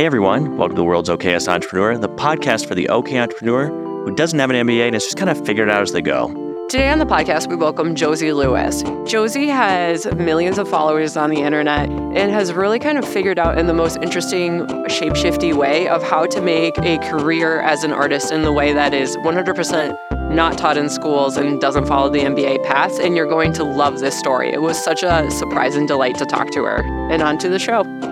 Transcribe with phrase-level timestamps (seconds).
[0.00, 4.14] Hey everyone, welcome to the world's Okayest Entrepreneur, the podcast for the OK entrepreneur who
[4.14, 6.28] doesn't have an MBA and has just kind of figured out as they go.
[6.70, 8.82] Today on the podcast, we welcome Josie Lewis.
[9.04, 13.58] Josie has millions of followers on the internet and has really kind of figured out
[13.58, 18.32] in the most interesting, shapeshifty way of how to make a career as an artist
[18.32, 22.64] in the way that is 100% not taught in schools and doesn't follow the MBA
[22.64, 22.98] path.
[23.00, 24.50] And you're going to love this story.
[24.50, 26.82] It was such a surprise and delight to talk to her.
[27.12, 28.09] And on to the show.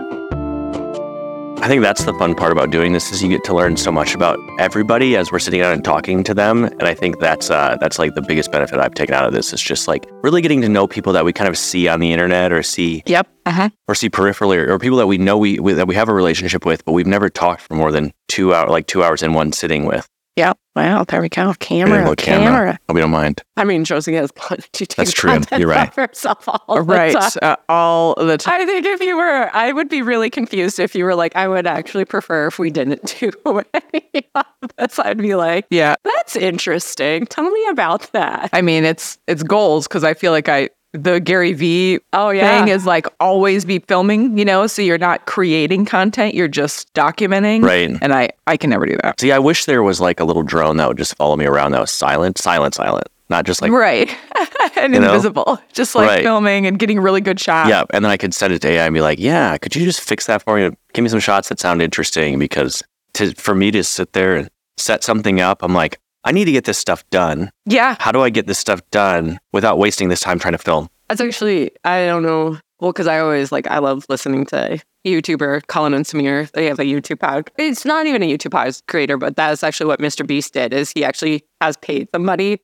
[1.69, 3.93] I think that's the fun part about doing this is you get to learn so
[3.93, 6.65] much about everybody as we're sitting down and talking to them.
[6.65, 9.53] And I think that's uh, that's like the biggest benefit I've taken out of this
[9.53, 12.11] is just like really getting to know people that we kind of see on the
[12.11, 13.29] internet or see Yep.
[13.45, 13.69] Uh-huh.
[13.87, 16.15] or see peripherally or, or people that we know we, we that we have a
[16.15, 19.35] relationship with, but we've never talked for more than two hour like two hours in
[19.35, 20.09] one sitting with.
[20.39, 20.59] Yep.
[20.77, 21.05] Wow.
[21.05, 21.49] There we go.
[21.49, 22.05] Yeah, Camera.
[22.05, 22.79] well, camera.
[22.89, 23.43] Hope you don't mind.
[23.57, 25.31] I mean, Josie has plenty to That's true.
[25.33, 25.93] content You're right.
[25.93, 27.13] for herself all right.
[27.13, 27.39] the time.
[27.43, 28.61] Uh, all the time.
[28.61, 31.49] I think if you were, I would be really confused if you were like, I
[31.49, 33.33] would actually prefer if we didn't do
[33.93, 34.45] any of
[34.79, 34.99] this.
[35.01, 35.97] I'd be like, Yeah.
[36.05, 37.27] that's interesting.
[37.27, 38.51] Tell me about that.
[38.53, 40.69] I mean, it's it's goals because I feel like I
[41.03, 42.59] the Gary V Oh, yeah.
[42.59, 46.93] thing is like always be filming, you know, so you're not creating content, you're just
[46.95, 47.63] documenting.
[47.63, 47.91] Right.
[48.03, 49.21] And I I can never do that.
[49.21, 51.73] See, I wish there was like a little drone that would just follow me around
[51.73, 53.07] that was silent, silent, silent.
[53.31, 54.11] Not just like right.
[54.77, 55.09] and You know?
[55.09, 55.59] invisible.
[55.75, 56.23] Just like Right.
[56.23, 57.69] filming and getting really good shots.
[57.69, 59.85] Yeah, and then I could send it to AI and be like, "Yeah, could you
[59.85, 60.75] just fix that for me?
[60.95, 62.83] Give me some shots that sound interesting." Because
[63.15, 66.53] to for me to sit there and set something up, I'm like, I need to
[66.53, 67.51] get this stuff done.
[67.65, 67.97] Yeah.
[68.01, 70.91] How do I get this stuff done without wasting this time trying to film?
[71.09, 72.59] That's actually, I don't know.
[72.81, 76.51] Well, because I always like, I love listening to YouTuber Colin and Samir.
[76.51, 77.51] They have a YouTube pod.
[77.57, 80.27] It's not even a YouTube pod creator, but that's actually what Mr.
[80.27, 80.75] Beast did.
[80.75, 82.61] Is he actually has paid somebody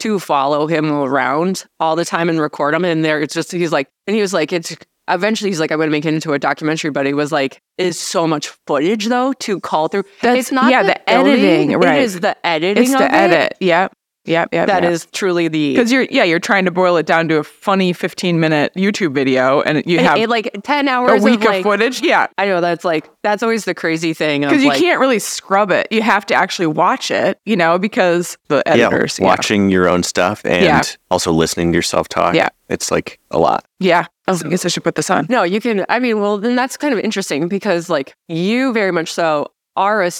[0.00, 2.84] to follow him around all the time and record him.
[2.84, 4.76] And there, it's just he's like, and he was like, it's
[5.08, 6.90] eventually he's like, I'm going to make it into a documentary.
[6.90, 10.04] But it was like, it's so much footage though to call through.
[10.22, 12.00] That's- it's not yeah, the, the editing, filming, right.
[12.00, 12.84] It is the editing.
[12.84, 13.56] It's of the it edit.
[13.60, 13.92] Yep.
[14.26, 14.48] Yep.
[14.52, 14.66] Yep.
[14.66, 14.92] That yep.
[14.92, 17.92] is truly the because you're yeah you're trying to boil it down to a funny
[17.92, 21.62] 15 minute YouTube video and you have it, like ten hours a week of, of
[21.62, 22.02] footage.
[22.02, 25.20] Yeah, I know that's like that's always the crazy thing because you like, can't really
[25.20, 25.86] scrub it.
[25.92, 29.18] You have to actually watch it, you know, because the editors.
[29.20, 30.82] yeah, watching your own stuff and Yeah.
[31.08, 32.34] also listening to yourself talk.
[32.34, 32.48] Yeah.
[32.68, 33.64] it's like a lot.
[33.78, 34.06] Yeah.
[34.28, 35.26] I was- I guess I should put this on.
[35.28, 35.84] No, you can.
[35.88, 40.02] I mean, well, then that's kind of interesting because like you very much so are
[40.02, 40.10] a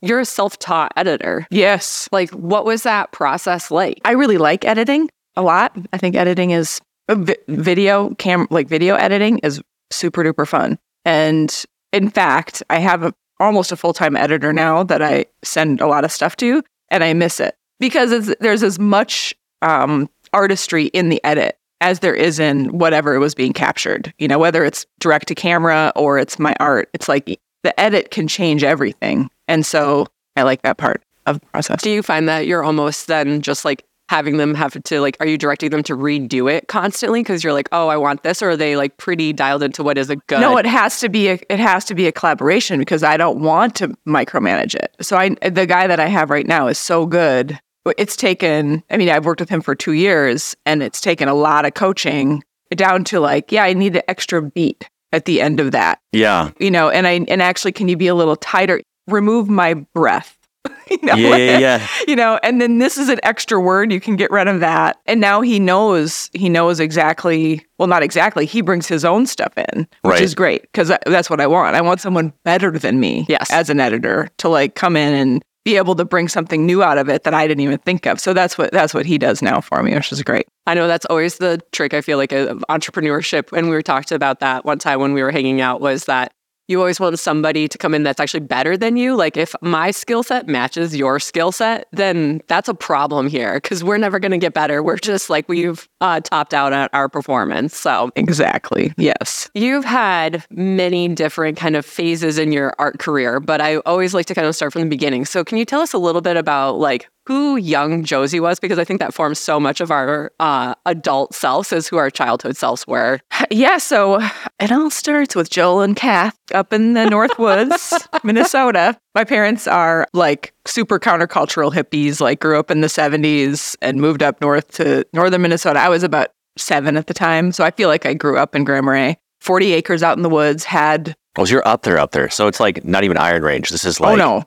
[0.00, 1.46] you're a self taught editor.
[1.50, 2.08] Yes.
[2.10, 4.00] Like, what was that process like?
[4.04, 5.76] I really like editing a lot.
[5.92, 9.60] I think editing is uh, vi- video cam like video editing is
[9.92, 10.78] super duper fun.
[11.04, 15.80] And in fact, I have a, almost a full time editor now that I send
[15.80, 20.08] a lot of stuff to, and I miss it because it's, there's as much um,
[20.32, 24.14] artistry in the edit as there is in whatever it was being captured.
[24.18, 26.88] You know, whether it's direct to camera or it's my art.
[26.94, 30.06] It's like the edit can change everything, and so
[30.36, 31.82] I like that part of the process.
[31.82, 35.26] Do you find that you're almost then just like having them have to like, are
[35.26, 38.50] you directing them to redo it constantly because you're like, oh, I want this, or
[38.50, 40.40] are they like pretty dialed into what is a good?
[40.40, 43.40] No, it has to be a it has to be a collaboration because I don't
[43.40, 44.94] want to micromanage it.
[45.00, 47.58] So I the guy that I have right now is so good.
[47.98, 51.34] It's taken I mean, I've worked with him for 2 years and it's taken a
[51.34, 52.42] lot of coaching
[52.74, 55.98] down to like, yeah, I need an extra beat at the end of that.
[56.12, 58.80] Yeah, You know, and I and actually can you be a little tighter?
[59.08, 60.38] Remove my breath.
[60.90, 61.14] you know?
[61.16, 61.86] yeah, yeah, yeah.
[62.08, 64.96] you know and then this is an extra word you can get rid of that
[65.06, 69.52] and now he knows he knows exactly well not exactly he brings his own stuff
[69.56, 70.22] in which Right.
[70.22, 73.50] is great because that's what i want i want someone better than me Yes.
[73.50, 76.98] as an editor to like come in and be able to bring something new out
[76.98, 79.42] of it that i didn't even think of so that's what that's what he does
[79.42, 81.92] now for me which is great I know that's always the trick.
[81.92, 85.22] I feel like of entrepreneurship, and we were talked about that one time when we
[85.22, 86.32] were hanging out, was that
[86.68, 89.16] you always want somebody to come in that's actually better than you.
[89.16, 93.84] Like if my skill set matches your skill set, then that's a problem here because
[93.84, 94.82] we're never going to get better.
[94.82, 97.76] We're just like we've uh, topped out at our performance.
[97.76, 103.60] So exactly yes You've had many different kind of phases in your art career, but
[103.60, 105.24] I always like to kind of start from the beginning.
[105.24, 108.58] So can you tell us a little bit about like who young Josie was?
[108.58, 112.10] Because I think that forms so much of our uh, adult selves as who our
[112.10, 113.20] childhood selves were.
[113.50, 114.18] yeah so
[114.60, 117.92] it all starts with joel and kath up in the north woods
[118.24, 124.00] minnesota my parents are like super countercultural hippies like grew up in the 70s and
[124.00, 127.70] moved up north to northern minnesota i was about seven at the time so i
[127.70, 131.14] feel like i grew up in grand marais 40 acres out in the woods had
[131.36, 132.28] Oh, so you're up there, up there.
[132.28, 133.66] So it's like not even Iron Range.
[133.70, 134.44] This is like oh no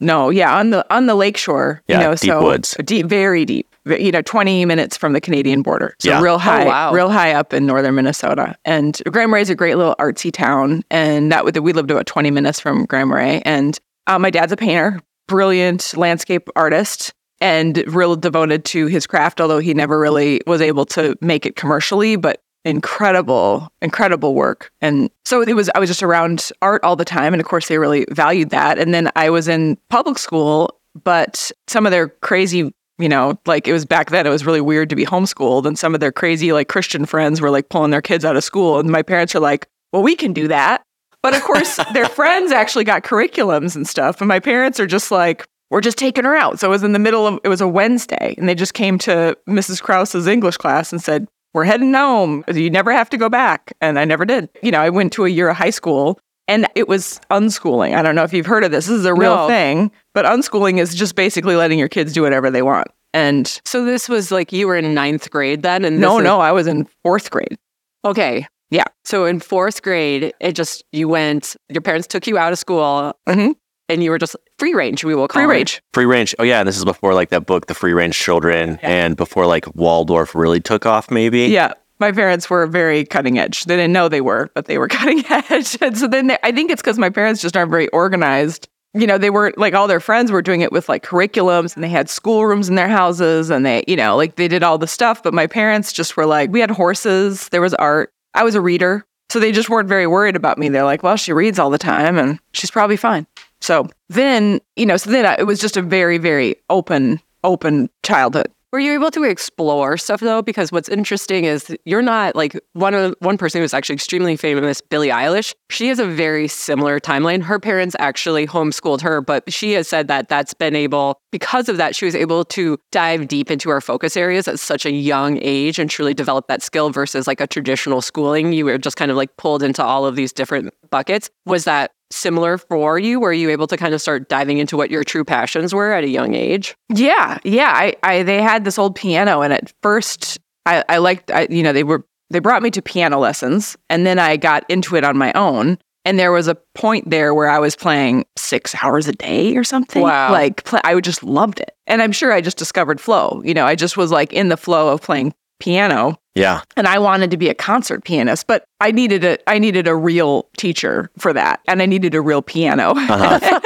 [0.00, 2.74] no yeah on the on the lakeshore Yeah, you know deep so woods.
[2.84, 5.94] deep very deep you know, 20 minutes from the Canadian border.
[6.00, 6.20] So Yeah.
[6.20, 6.92] real high, wow.
[6.92, 8.56] real high up in northern Minnesota.
[8.64, 10.82] And Grand Marais is a great little artsy town.
[10.90, 13.42] And that would, we lived about 20 minutes from Grand Marais.
[13.44, 13.78] And
[14.08, 17.12] uh, my dad's a painter, brilliant landscape artist.
[17.40, 21.54] And real devoted to his craft, although he never really was able to make it
[21.54, 24.72] commercially, but incredible, incredible work.
[24.80, 27.32] And so it was, I was just around art all the time.
[27.32, 28.78] And of course, they really valued that.
[28.78, 33.68] And then I was in public school, but some of their crazy, you know, like
[33.68, 35.64] it was back then, it was really weird to be homeschooled.
[35.64, 38.42] And some of their crazy, like Christian friends were like pulling their kids out of
[38.42, 38.80] school.
[38.80, 40.82] And my parents are like, well, we can do that.
[41.22, 44.20] But of course, their friends actually got curriculums and stuff.
[44.20, 46.58] And my parents are just like, we're just taking her out.
[46.58, 48.34] So it was in the middle of, it was a Wednesday.
[48.38, 49.80] And they just came to Mrs.
[49.80, 52.44] Krause's English class and said, we're heading home.
[52.52, 53.72] You never have to go back.
[53.80, 54.48] And I never did.
[54.62, 57.96] You know, I went to a year of high school and it was unschooling.
[57.96, 58.86] I don't know if you've heard of this.
[58.86, 59.48] This is a real No.
[59.48, 62.86] thing, but unschooling is just basically letting your kids do whatever they want.
[63.14, 66.40] And So this was like you were in ninth grade then, and no, is- no,
[66.40, 67.56] I was in fourth grade.
[68.04, 68.84] okay, Yeah.
[69.04, 71.56] So in fourth grade, it just you went.
[71.68, 73.54] Your parents took you out of school, Mhm.
[73.88, 75.04] And you were just free range.
[75.04, 75.58] We will call Free it.
[75.58, 75.82] range.
[75.94, 76.34] Free range.
[76.38, 79.66] Oh yeah, this is before like that book, The Free Range Children, and before like
[79.74, 81.10] Waldorf really took off.
[81.10, 81.46] Maybe.
[81.46, 81.72] Yeah.
[81.98, 83.64] My parents were very cutting edge.
[83.64, 85.78] They didn't know they were, but they were cutting edge.
[85.80, 88.68] And so then they, I think it's because my parents just aren't very organized.
[88.92, 91.82] You know, they weren't like all their friends were doing it with like curriculums and
[91.82, 94.86] they had schoolrooms in their houses and they, you know, like they did all the
[94.86, 95.22] stuff.
[95.22, 98.10] But my parents just were like, we had horses, there was art.
[98.34, 99.06] I was a reader.
[99.28, 100.68] So they just weren't very worried about me.
[100.68, 103.26] They're like, well, she reads all the time and she's probably fine.
[103.66, 107.90] So then, you know, so then I, it was just a very, very open, open
[108.04, 108.46] childhood.
[108.72, 110.40] Were you able to explore stuff though?
[110.40, 114.80] Because what's interesting is you're not like one of one person who's actually extremely famous,
[114.80, 115.52] Billie Eilish.
[115.68, 117.42] She has a very similar timeline.
[117.42, 121.76] Her parents actually homeschooled her, but she has said that that's been able because of
[121.78, 125.40] that she was able to dive deep into her focus areas at such a young
[125.42, 128.52] age and truly develop that skill versus like a traditional schooling.
[128.52, 131.30] You were just kind of like pulled into all of these different buckets.
[131.46, 133.20] Was that similar for you?
[133.20, 136.04] Were you able to kind of start diving into what your true passions were at
[136.04, 136.76] a young age?
[136.88, 137.72] Yeah, yeah.
[137.74, 141.62] I, I they had this old piano, and at first, I, I liked, I, you
[141.62, 145.04] know, they were they brought me to piano lessons, and then I got into it
[145.04, 145.78] on my own.
[146.04, 149.64] And there was a point there where I was playing six hours a day or
[149.64, 150.02] something.
[150.02, 150.30] Wow.
[150.30, 153.42] Like pl- I would just loved it, and I'm sure I just discovered flow.
[153.44, 156.62] You know, I just was like in the flow of playing piano, Yeah.
[156.76, 159.96] and I wanted to be a concert pianist, but I needed a I needed a
[159.96, 162.90] real teacher for that, and I needed a real piano.
[162.90, 163.60] Uh-huh.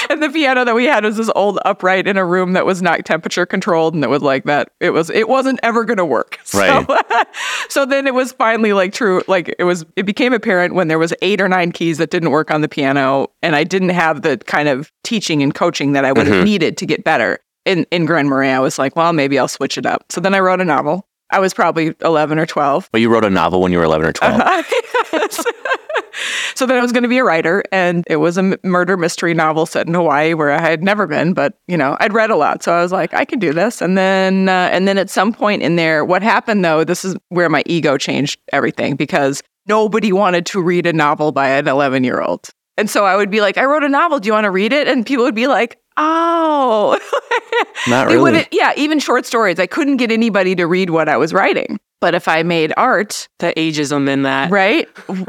[0.10, 2.82] and the piano that we had was this old upright in a room that was
[2.82, 4.70] not temperature controlled, and it was like that.
[4.80, 6.38] It was it wasn't ever going to work.
[6.54, 7.26] So, Right.
[7.68, 9.22] so then it was finally like true.
[9.26, 12.30] Like it was it became apparent when there was eight or nine keys that didn't
[12.30, 16.04] work on the piano, and I didn't have the kind of teaching and coaching that
[16.04, 16.44] I would have mm-hmm.
[16.44, 17.40] needed to get better.
[17.64, 20.04] In in Grand Marais, I was like, well, maybe I'll switch it up.
[20.10, 21.06] So then I wrote a novel.
[21.30, 22.90] I was probably 11 or 12.
[22.92, 24.66] But you wrote a novel when you were 11 or 12.
[26.54, 29.34] so then I was going to be a writer, and it was a murder mystery
[29.34, 32.36] novel set in Hawaii where I had never been, but you know I'd read a
[32.36, 33.80] lot, so I was like, I can do this.
[33.80, 36.84] And then, uh, and then at some point in there, what happened though?
[36.84, 41.48] This is where my ego changed everything because nobody wanted to read a novel by
[41.48, 44.20] an 11 year old, and so I would be like, I wrote a novel.
[44.20, 44.88] Do you want to read it?
[44.88, 46.98] And people would be like, Oh,
[47.88, 48.46] Not really.
[48.50, 49.58] Yeah, even short stories.
[49.58, 51.78] I couldn't get anybody to read what I was writing.
[52.04, 54.50] But if I made art, The ageism in that.
[54.50, 54.86] right?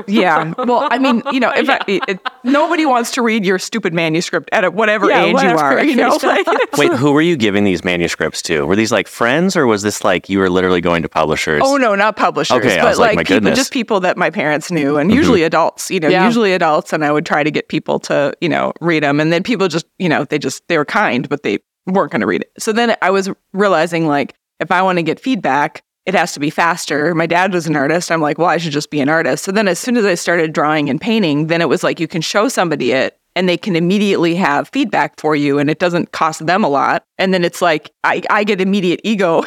[0.09, 0.53] Yeah.
[0.65, 4.49] Well, I mean, you know, if I, it, nobody wants to read your stupid manuscript
[4.51, 6.19] at whatever Yeah, age whatever you are, you know.
[6.21, 6.45] like-
[6.77, 8.65] Wait, who were you giving these manuscripts to?
[8.65, 11.61] Were these like friends or was this like you were literally going to publishers?
[11.63, 13.57] oh no, not publishers, Okay, I was like, like, my people, goodness.
[13.57, 15.17] just people that my parents knew, and mm-hmm.
[15.17, 15.89] usually adults.
[15.89, 16.25] You know, Yeah.
[16.25, 19.31] usually adults, and I would try to get people to, you know, read them, and
[19.31, 22.27] then people just, you know, they just they were kind, but they weren't going to
[22.27, 22.51] read it.
[22.59, 25.83] So then I was realizing like if I want to get feedback.
[26.05, 27.15] It has to be faster.
[27.15, 28.11] My dad was an artist.
[28.11, 29.43] I'm like, well, I should just be an artist.
[29.43, 32.07] So then, as soon as I started drawing and painting, then it was like you
[32.07, 36.11] can show somebody it and they can immediately have feedback for you and it doesn't
[36.13, 37.03] cost them a lot.
[37.17, 39.43] And then it's like, I, I get immediate ego.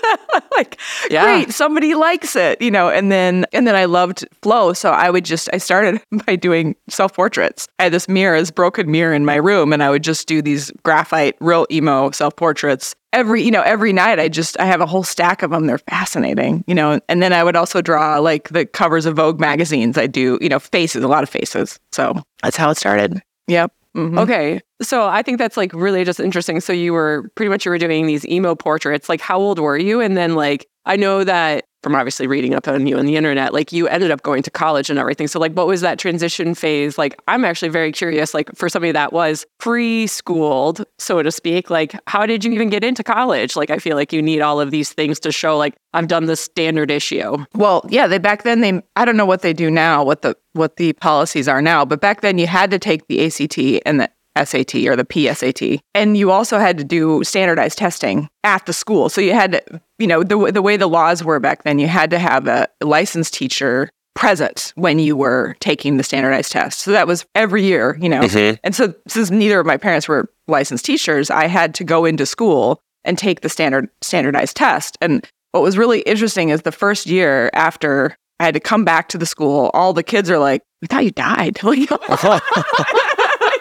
[0.56, 0.78] like,
[1.10, 1.24] Yeah.
[1.24, 4.72] great, somebody likes it, you know, and then, and then I loved flow.
[4.72, 7.66] So I would just, I started by doing self portraits.
[7.78, 10.40] I had this mirror, this broken mirror in my room, and I would just do
[10.40, 12.94] these graphite, real emo self portraits.
[13.12, 15.66] Every, you know, every night I just, I have a whole stack of them.
[15.66, 19.38] They're fascinating, you know, and then I would also draw like the covers of Vogue
[19.38, 19.98] magazines.
[19.98, 21.78] I do, you know, faces, a lot of faces.
[21.92, 23.20] So that's how it started.
[23.48, 23.72] Yep.
[23.94, 24.18] Mhm.
[24.18, 24.60] Okay.
[24.80, 26.60] So I think that's like really just interesting.
[26.60, 29.08] So you were pretty much you were doing these emo portraits.
[29.10, 30.00] Like how old were you?
[30.00, 33.52] And then like I know that from obviously reading up on you on the internet,
[33.52, 35.26] like you ended up going to college and everything.
[35.26, 36.98] So, like, what was that transition phase?
[36.98, 41.70] Like, I'm actually very curious, like, for somebody that was pre schooled, so to speak,
[41.70, 43.56] like, how did you even get into college?
[43.56, 46.26] Like, I feel like you need all of these things to show, like, I've done
[46.26, 47.44] the standard issue.
[47.54, 50.36] Well, yeah, they back then they I don't know what they do now, what the
[50.54, 54.00] what the policies are now, but back then you had to take the ACT and
[54.00, 55.80] the SAT or the PSAT.
[55.94, 59.08] And you also had to do standardized testing at the school.
[59.08, 61.88] So you had to, you know, the, the way the laws were back then, you
[61.88, 66.80] had to have a licensed teacher present when you were taking the standardized test.
[66.80, 68.20] So that was every year, you know.
[68.20, 68.58] Mhm.
[68.62, 72.26] And so since neither of my parents were licensed teachers, I had to go into
[72.26, 74.98] school and take the standard standardized test.
[75.00, 79.08] And what was really interesting is the first year after I had to come back
[79.10, 81.58] to the school, all the kids are like, "We thought you died."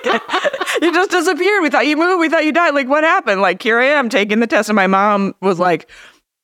[0.82, 1.62] you just disappeared.
[1.62, 2.20] We thought you moved.
[2.20, 2.74] We thought you died.
[2.74, 3.42] Like, what happened?
[3.42, 4.70] Like, here I am taking the test.
[4.70, 5.90] And my mom was like,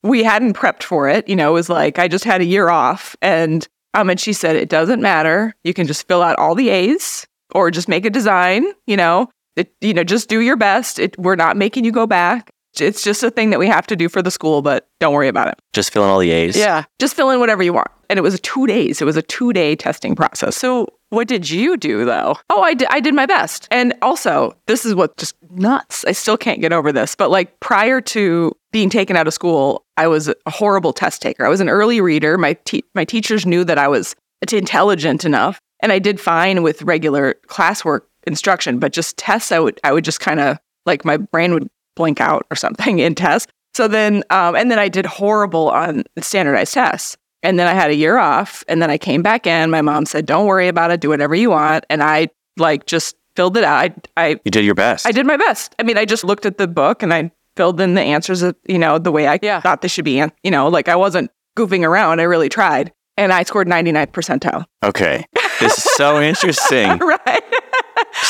[0.03, 1.27] we hadn't prepped for it.
[1.27, 3.15] You know, it was like, I just had a year off.
[3.21, 5.55] And, um, and she said, it doesn't matter.
[5.63, 9.29] You can just fill out all the A's or just make a design, you know,
[9.55, 10.99] it, you know, just do your best.
[10.99, 12.51] It, we're not making you go back.
[12.79, 15.27] It's just a thing that we have to do for the school, but don't worry
[15.27, 15.59] about it.
[15.73, 16.55] Just fill in all the A's.
[16.55, 16.83] Yeah.
[16.99, 17.89] Just fill in whatever you want.
[18.09, 19.01] And it was two days.
[19.01, 20.55] It was a two day testing process.
[20.55, 22.35] So, what did you do though?
[22.49, 23.67] Oh, I did, I did my best.
[23.71, 26.03] And also, this is what just nuts.
[26.05, 27.15] I still can't get over this.
[27.15, 31.45] But like prior to being taken out of school, I was a horrible test taker.
[31.45, 32.37] I was an early reader.
[32.37, 34.15] My te- my teachers knew that I was
[34.51, 38.77] intelligent enough, and I did fine with regular classwork instruction.
[38.79, 42.19] But just tests, I would I would just kind of like my brain would blink
[42.19, 43.51] out or something in tests.
[43.73, 47.15] So then, um, and then I did horrible on standardized tests.
[47.47, 49.69] And then I had a year off and then I came back in.
[49.71, 50.99] My mom said, don't worry about it.
[50.99, 51.85] Do whatever you want.
[51.89, 52.27] And I
[52.57, 53.89] like just filled it out.
[54.17, 55.07] I, I, You did your best.
[55.07, 55.73] I did my best.
[55.79, 58.57] I mean, I just looked at the book and I filled in the answers, of,
[58.67, 59.61] you know, the way I Yeah.
[59.61, 60.19] thought they should be.
[60.19, 62.19] an- You know, like I wasn't goofing around.
[62.19, 62.91] I really tried.
[63.15, 64.65] And I scored 99th percentile.
[64.83, 65.25] Okay.
[65.61, 66.97] This is so interesting.
[66.99, 67.36] right.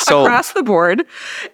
[0.07, 1.05] So across the board.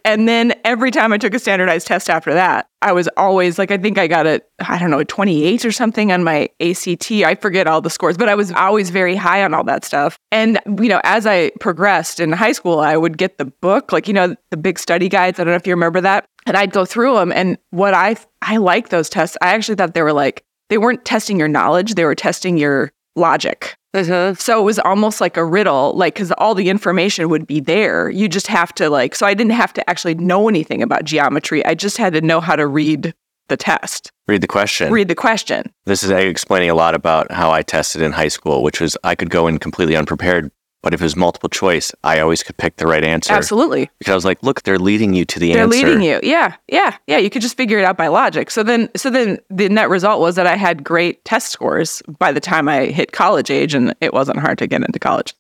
[0.05, 3.72] And then every time I took a standardized test after that, I was always like,
[3.72, 7.12] I think I got a, I don't know, a 28 or something on my ACT.
[7.12, 10.17] I forget all the scores, but I was always very high on all that stuff.
[10.31, 14.07] And, you know, as I progressed in high school, I would get the book, like,
[14.07, 15.39] you know, the big study guides.
[15.39, 16.25] I don't know if you remember that.
[16.45, 17.31] And I'd go through them.
[17.31, 19.38] And what I, I like those tests.
[19.41, 22.91] I actually thought they were like, they weren't testing your knowledge, they were testing your
[23.15, 23.77] logic.
[23.93, 24.35] Mm-hmm.
[24.35, 28.09] So it was almost like a riddle, like, because all the information would be there.
[28.09, 31.63] You just have to, like, so I didn't have to actually know anything about geometry.
[31.65, 33.13] I just had to know how to read
[33.50, 34.91] the test, read the question.
[34.91, 35.71] read the question.
[35.85, 39.15] This is explaining a lot about how I tested in high school, which was I
[39.15, 40.50] could go in completely unprepared,
[40.83, 43.33] but if it was multiple choice, I always could pick the right answer.
[43.33, 43.89] Absolutely.
[43.97, 45.59] Because I was like, look, they're leading you to the answer.
[45.59, 46.19] They're leading you.
[46.21, 46.55] Yeah.
[46.67, 46.97] Yeah.
[47.07, 47.17] Yeah.
[47.17, 48.51] You could just figure it out by logic.
[48.51, 52.31] So then, so then the net result was that I had great test scores by
[52.31, 55.33] the time I hit college age, and it wasn't hard to get into college.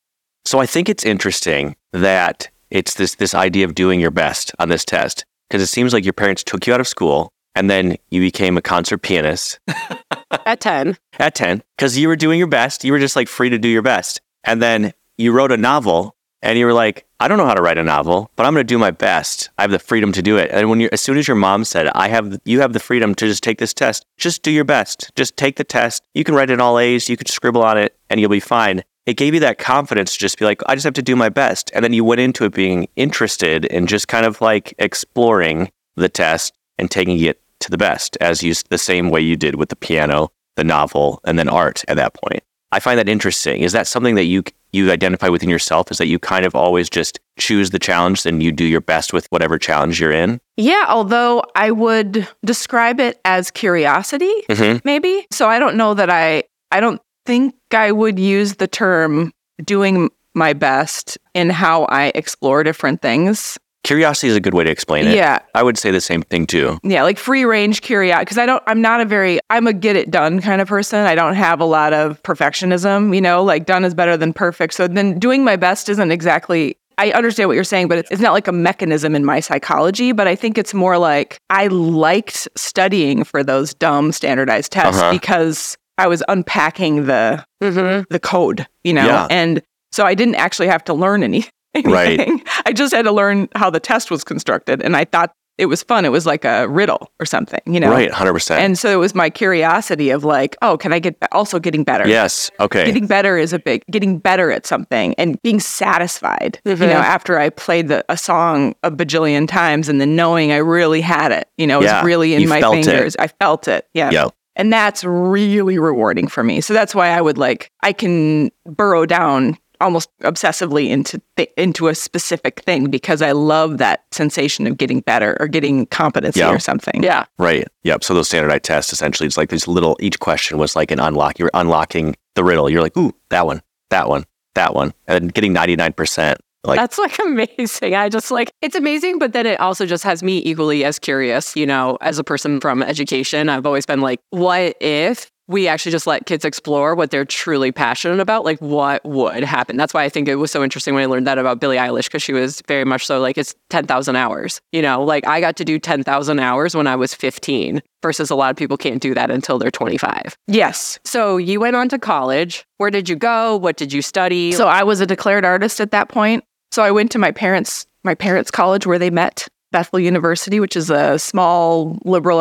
[0.45, 4.69] So I think it's interesting that it's this this idea of doing your best on
[4.69, 7.97] this test because it seems like your parents took you out of school and then
[8.09, 9.59] you became a concert pianist
[10.45, 10.97] At 10.
[11.19, 12.83] at 10 because you were doing your best.
[12.83, 14.21] You were just like free to do your best.
[14.43, 17.61] And then you wrote a novel and you were like, I don't know how to
[17.61, 19.49] write a novel, but I'm going to do my best.
[19.57, 20.51] I have the freedom to do it.
[20.51, 23.15] And when you as soon as your mom said, I have you have the freedom
[23.15, 25.11] to just take this test, just do your best.
[25.15, 26.03] Just take the test.
[26.13, 28.83] You can write it all A's, you could scribble on it and you'll be fine.
[29.05, 31.29] It gave you that confidence to just be like, I just have to do my
[31.29, 31.71] best.
[31.73, 36.09] And then you went into it being interested in just kind of like exploring the
[36.09, 39.69] test and taking it to the best as you the same way you did with
[39.69, 42.43] the piano, the novel, and then art at that point.
[42.71, 43.61] I find that interesting.
[43.61, 44.43] Is that something that you
[44.73, 45.91] you identify within yourself?
[45.91, 49.13] Is that you kind of always just choose the challenge and you do your best
[49.13, 50.39] with whatever challenge you're in?
[50.57, 54.79] Yeah, although I would describe it as curiosity, Mm-hmm.
[54.83, 55.25] maybe.
[55.31, 59.31] So I don't know that I I don't think I would use the term
[59.63, 63.57] doing my best in how I explore different things.
[63.83, 65.15] Curiosity is a good way to explain it.
[65.15, 65.39] Yeah.
[65.53, 66.79] I would say the same thing too.
[66.83, 69.95] Yeah, like free range curiosity because I don't I'm not a very I'm a get
[69.97, 70.99] it done kind of person.
[71.05, 74.73] I don't have a lot of perfectionism, you know, like done is better than perfect.
[74.73, 78.21] So then doing my best isn't exactly I understand what you're saying, but it's, it's
[78.21, 82.47] not like a mechanism in my psychology, but I think it's more like I liked
[82.55, 85.11] studying for those dumb standardized tests Uh-huh.
[85.11, 88.03] because I was unpacking the Mm-hmm.
[88.09, 89.27] the code, you know, Yeah.
[89.29, 89.61] and
[89.91, 91.45] so I didn't actually have to learn any,
[91.85, 92.29] Right.
[92.65, 95.83] I just had to learn how the test was constructed, and I thought it was
[95.83, 96.03] fun.
[96.03, 97.91] It was like a riddle or something, you know.
[97.91, 98.57] Right, 100%.
[98.57, 102.07] And so it was my curiosity of like, oh, can I get also getting better?
[102.07, 102.49] yes.
[102.59, 102.85] Okay.
[102.85, 106.59] Getting better is a big getting better at something and being satisfied.
[106.65, 106.79] You Mhm.
[106.89, 111.01] know, after I played the, a song a bajillion times and then knowing I really
[111.01, 112.85] had it, you know, it Yeah, was really in you my felt it.
[112.85, 113.15] fingers.
[113.19, 113.87] I felt it.
[113.93, 114.09] Yeah.
[114.11, 114.29] Yeah.
[114.55, 116.61] And that's really rewarding for me.
[116.61, 121.87] So that's why I would like, I can burrow down almost obsessively into th- into
[121.87, 126.49] a specific thing because I love that sensation of getting better or getting competency Yeah.
[126.51, 127.03] or something.
[127.03, 127.25] Yeah.
[127.37, 127.67] Right.
[127.83, 128.03] Yep.
[128.03, 131.37] So those standardized tests essentially it's like these little each question was like an unlock.
[131.39, 132.69] You're unlocking the riddle.
[132.69, 133.61] You're like, ooh, that one,
[133.91, 134.25] that one,
[134.55, 134.93] that one.
[135.07, 136.39] And getting ninety nine percent.
[136.65, 137.93] Like That's like amazing.
[137.93, 141.55] I just like it's amazing, but then it also just has me equally as curious,
[141.57, 143.49] you know, as a person from education.
[143.49, 147.71] I've always been like, what if we actually just let kids explore what they're truly
[147.71, 148.43] passionate about?
[148.43, 149.77] Like what would happen?
[149.77, 152.05] That's why I think it was so interesting when I learned that about Billie Eilish,
[152.05, 154.59] because she was very much so like it's 10,000 hours.
[154.71, 158.35] You know, like I got to do 10,000 hours when I was 15 versus a
[158.35, 160.35] lot of people can't do that until they're 25.
[160.47, 160.99] Yes.
[161.05, 162.65] So you went on to college.
[162.77, 163.55] Where did you go?
[163.55, 164.51] What did you study?
[164.51, 166.43] So I was a declared artist at that point.
[166.71, 170.75] So I went to my parents' my parents' college where they met, Bethel University, which
[170.75, 172.39] is a small liberal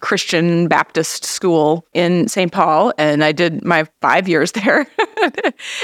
[0.00, 2.50] Christian Baptist school in St.
[2.50, 4.86] Paul, and I did my five years there,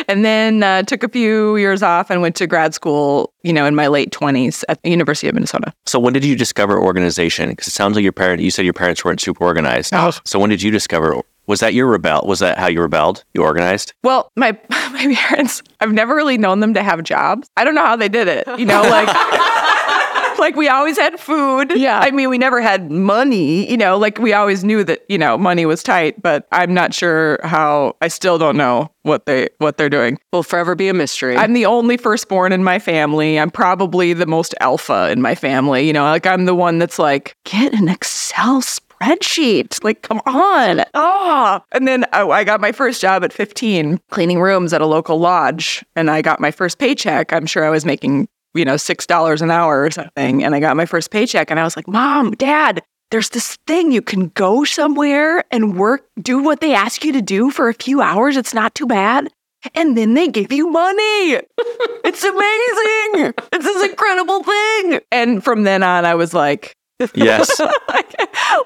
[0.08, 3.32] and then uh, took a few years off and went to grad school.
[3.42, 5.72] You know, in my late twenties at the University of Minnesota.
[5.86, 7.50] so when did you discover organization?
[7.50, 9.92] Because it sounds like your parent you said your parents weren't super organized.
[9.94, 10.12] Oh.
[10.24, 13.24] So when did you discover was that your rebel was that how you rebelled?
[13.32, 13.94] You organized?
[14.04, 17.48] Well, my my parents, I've never really known them to have jobs.
[17.56, 18.46] I don't know how they did it.
[18.58, 19.08] You know, like
[20.48, 21.72] like we always had food.
[21.76, 22.00] Yeah.
[22.00, 25.36] I mean, we never had money, you know, like we always knew that, you know,
[25.36, 29.76] money was tight, but I'm not sure how I still don't know what they what
[29.76, 30.18] they're doing.
[30.32, 31.36] will forever be a mystery.
[31.36, 33.38] I'm the only firstborn in my family.
[33.38, 35.86] I'm probably the most alpha in my family.
[35.86, 38.62] You know, like I'm the one that's like, get an Excel
[39.00, 39.82] spreadsheet.
[39.82, 40.84] Like, come on.
[40.94, 41.62] Ah.
[41.72, 45.18] And then I, I got my first job at 15, cleaning rooms at a local
[45.18, 45.84] lodge.
[45.96, 47.32] And I got my first paycheck.
[47.32, 50.44] I'm sure I was making, you know, $6 an hour or something.
[50.44, 53.92] And I got my first paycheck and I was like, Mom, Dad, there's this thing
[53.92, 57.74] you can go somewhere and work, do what they ask you to do for a
[57.74, 58.36] few hours.
[58.36, 59.28] It's not too bad.
[59.74, 60.94] And then they give you money.
[62.04, 63.34] it's amazing.
[63.52, 65.00] It's this incredible thing.
[65.10, 66.76] And from then on, I was like,
[67.14, 67.60] Yes.
[67.88, 68.14] like,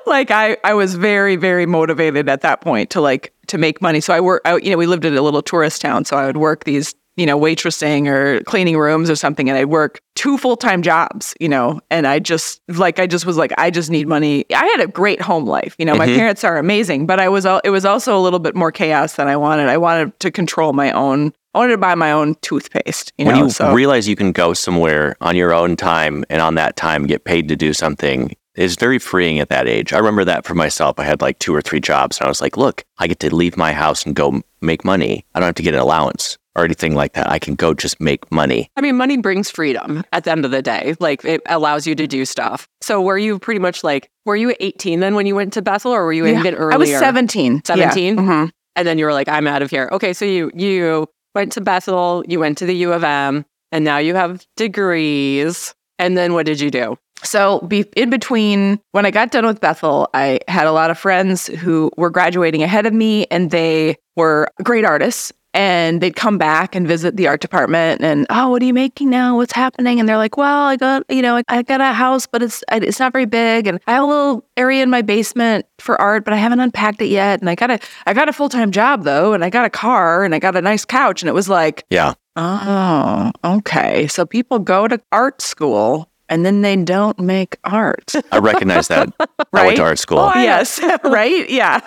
[0.06, 4.00] like I, I was very, very motivated at that point to like to make money.
[4.00, 6.26] So I work, I, you know, we lived in a little tourist town, so I
[6.26, 10.38] would work these, you know, waitressing or cleaning rooms or something, and I'd work two
[10.38, 13.90] full time jobs, you know, and I just like I just was like I just
[13.90, 14.44] need money.
[14.54, 16.16] I had a great home life, you know, my Mhm.
[16.16, 19.28] parents are amazing, but I was it was also a little bit more chaos than
[19.28, 19.68] I wanted.
[19.68, 21.32] I wanted to control my own.
[21.54, 23.44] I wanted to buy my own toothpaste, you when know.
[23.44, 27.06] you so realize you can go somewhere on your own time and on that time
[27.06, 29.92] get paid to do something is very freeing at that age.
[29.92, 30.98] I remember that for myself.
[30.98, 33.34] I had like two or three jobs and I was like, look, I get to
[33.34, 35.24] leave my house and go make money.
[35.34, 37.30] I don't have to get an allowance or anything like that.
[37.30, 38.70] I can go just make money.
[38.76, 40.94] I mean, money brings freedom at the end of the day.
[41.00, 42.68] Like it allows you to do stuff.
[42.80, 45.92] So were you pretty much like, were you 18 then when you went to Bethel
[45.92, 46.38] or were you Yeah.
[46.40, 46.74] even earlier?
[46.74, 47.62] I was 17.
[47.64, 48.14] 17?
[48.16, 48.22] Yeah.
[48.22, 48.50] Mhm.
[48.76, 49.88] And then you were like, I'm out of here.
[49.92, 50.12] Okay.
[50.12, 53.98] So you, you went to Bethel, you went to the U of M, and now
[53.98, 55.74] you have degrees.
[55.98, 56.96] And then what did you do?
[57.24, 60.98] So, be, in between when I got done with Bethel, I had a lot of
[60.98, 65.32] friends who were graduating ahead of me and they were great artists.
[65.54, 69.10] And they'd come back and visit the art department and, oh, what are you making
[69.10, 69.36] now?
[69.36, 70.00] What's happening?
[70.00, 72.98] And they're like, well, I got, you know, I got a house, but it's it's
[72.98, 76.32] not very big, and I have a little area in my basement for art, but
[76.32, 77.40] I haven't unpacked it yet.
[77.40, 79.70] And I got a I got a full time job though, and I got a
[79.70, 82.14] car, and I got a nice couch, and it was like, Yeah.
[82.34, 84.06] Oh, okay.
[84.06, 88.14] So people go to art school and then they don't make art.
[88.32, 89.12] I recognize that.
[89.52, 90.18] I went to art school.
[90.18, 91.48] Oh, yes, right?
[91.50, 91.80] Yeah.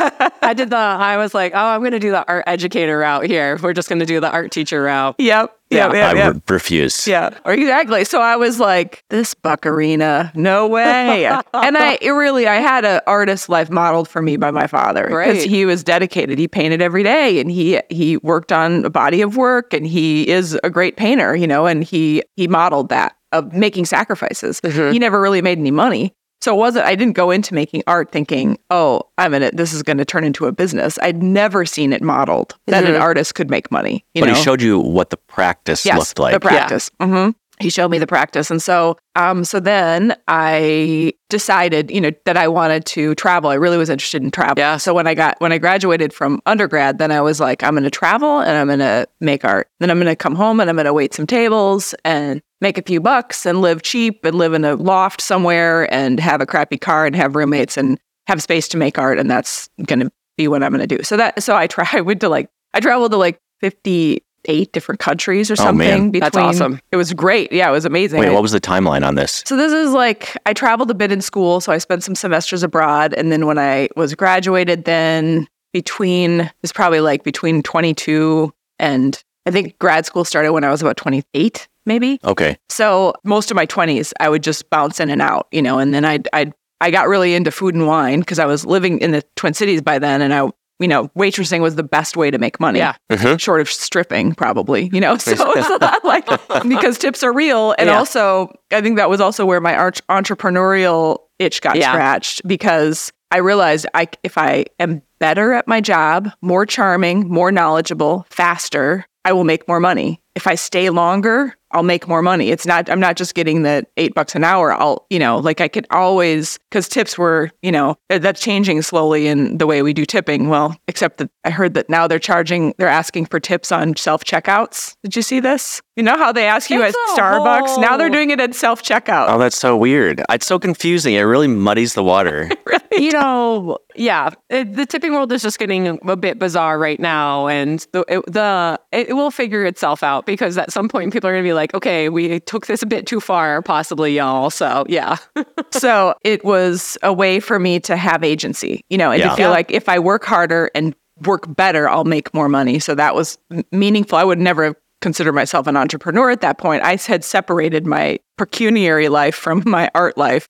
[0.44, 3.26] I did the, I was like, oh, I'm going to do the art educator route
[3.26, 3.58] here.
[3.62, 5.16] We're just going to do the art teacher route.
[5.18, 5.58] yep.
[5.70, 5.88] Yeah.
[5.88, 5.94] Yep.
[5.94, 6.18] Yep.
[6.18, 7.08] I re- refuse.
[7.08, 8.06] Yeah, or exactly.
[8.06, 11.26] So I was like, this buckarina, no way.
[11.54, 15.06] and I it really, I had an artist life modeled for me by my father
[15.06, 16.38] because he was dedicated.
[16.38, 20.28] He painted every day, and he he worked on a body of work, and he
[20.30, 21.66] is a great painter, you know.
[21.66, 24.62] And he he modeled that of making sacrifices.
[24.62, 24.94] Mhm.
[24.94, 26.14] He never really made any money.
[26.42, 29.58] So it wasn't I didn't go into making art thinking, oh, I'm in it.
[29.58, 31.00] This is going to turn into a business.
[31.02, 33.02] I'd never seen it modeled that an Mhm.
[33.02, 34.06] artist could make money.
[34.14, 34.34] You but know?
[34.36, 36.34] he showed you what the practice yes, looked like.
[36.34, 36.92] the practice.
[37.02, 37.30] hmm
[37.62, 42.36] He showed me the practice, and so, um, so then I decided, you know, that
[42.38, 43.50] I wanted to travel.
[43.50, 44.56] I really was interested in travel.
[44.58, 44.76] Yeah.
[44.78, 47.84] So when I got when I graduated from undergrad, then I was like, I'm going
[47.86, 49.70] to travel and I'm going to make art.
[49.80, 52.80] Then I'm going to come home and I'm going to wait some tables and make
[52.80, 56.48] a few bucks and live cheap and live in a loft somewhere and have a
[56.48, 59.20] crappy car and have roommates and have space to make art.
[59.20, 61.04] And that's going to be what I'm going to do.
[61.04, 61.88] So that so I try.
[61.94, 65.88] I went to like I traveled to like 58 different countries or something.
[65.88, 66.02] Oh, something.
[66.02, 66.12] man.
[66.12, 66.80] between, That's awesome.
[66.92, 67.52] It was great.
[67.52, 68.20] Yeah, it was amazing.
[68.20, 69.44] Wait, what was the timeline on this?
[69.46, 72.64] so this is like I traveled a bit in school, so I spent some semesters
[72.64, 79.24] abroad, and then when I was graduated, then between it's probably like between 22 and
[79.46, 82.20] I think grad school started when I was about 28, maybe.
[82.24, 82.58] Okay.
[82.70, 85.94] So most of my 20s, I would just bounce in and out, you know, and
[85.94, 89.12] then I I I got really into food and wine because I was living in
[89.12, 92.38] the Twin Cities by then, and I you know waitressing was the best way to
[92.38, 92.96] make money Yeah.
[93.10, 93.40] Mhm.
[93.40, 95.16] short of stripping, probably, you know.
[95.20, 96.28] So it's a lot like
[96.68, 97.74] because tips are real.
[97.78, 97.98] And Yeah.
[97.98, 101.92] also, I think that was also where my arch- entrepreneurial itch got Yeah.
[101.92, 107.52] scratched because I realized I if I am better at my job, more charming, more
[107.52, 110.22] knowledgeable, faster, I will make more money.
[110.36, 112.52] If I stay longer, I'll make more money.
[112.52, 114.72] It's not I'm not just getting the 8 bucks an hour.
[114.72, 119.28] I'll, you know, like I could always cuz tips were, you know, that's changing slowly
[119.28, 120.48] in the way we do tipping.
[120.48, 124.96] Well, except that I heard that now they're charging they're asking for tips on self-checkouts.
[125.04, 125.82] Did you see this?
[125.98, 127.82] You know how they ask you It's at a Starbucks?
[127.82, 129.26] Now they're doing it at self-checkout.
[129.28, 130.24] Oh, that's so weird.
[130.30, 131.14] It's so confusing.
[131.14, 132.50] It really muddies the water.
[132.98, 137.48] you know, yeah, it, the tipping world is just getting a bit bizarre right now,
[137.48, 141.34] and the it, the it will figure itself out because at some point people are
[141.34, 144.50] gonna be like, okay, we took this a bit too far, possibly, y'all.
[144.50, 145.18] So yeah,
[145.72, 149.30] so it was a way for me to have agency, you know, and Yeah.
[149.30, 149.56] to feel Yeah.
[149.56, 152.80] like if I work harder and work better, I'll make more money.
[152.80, 153.38] So that was
[153.72, 154.18] meaningful.
[154.18, 156.82] I would never have considered myself an entrepreneur at that point.
[156.82, 160.50] I had separated my pecuniary life from my art life.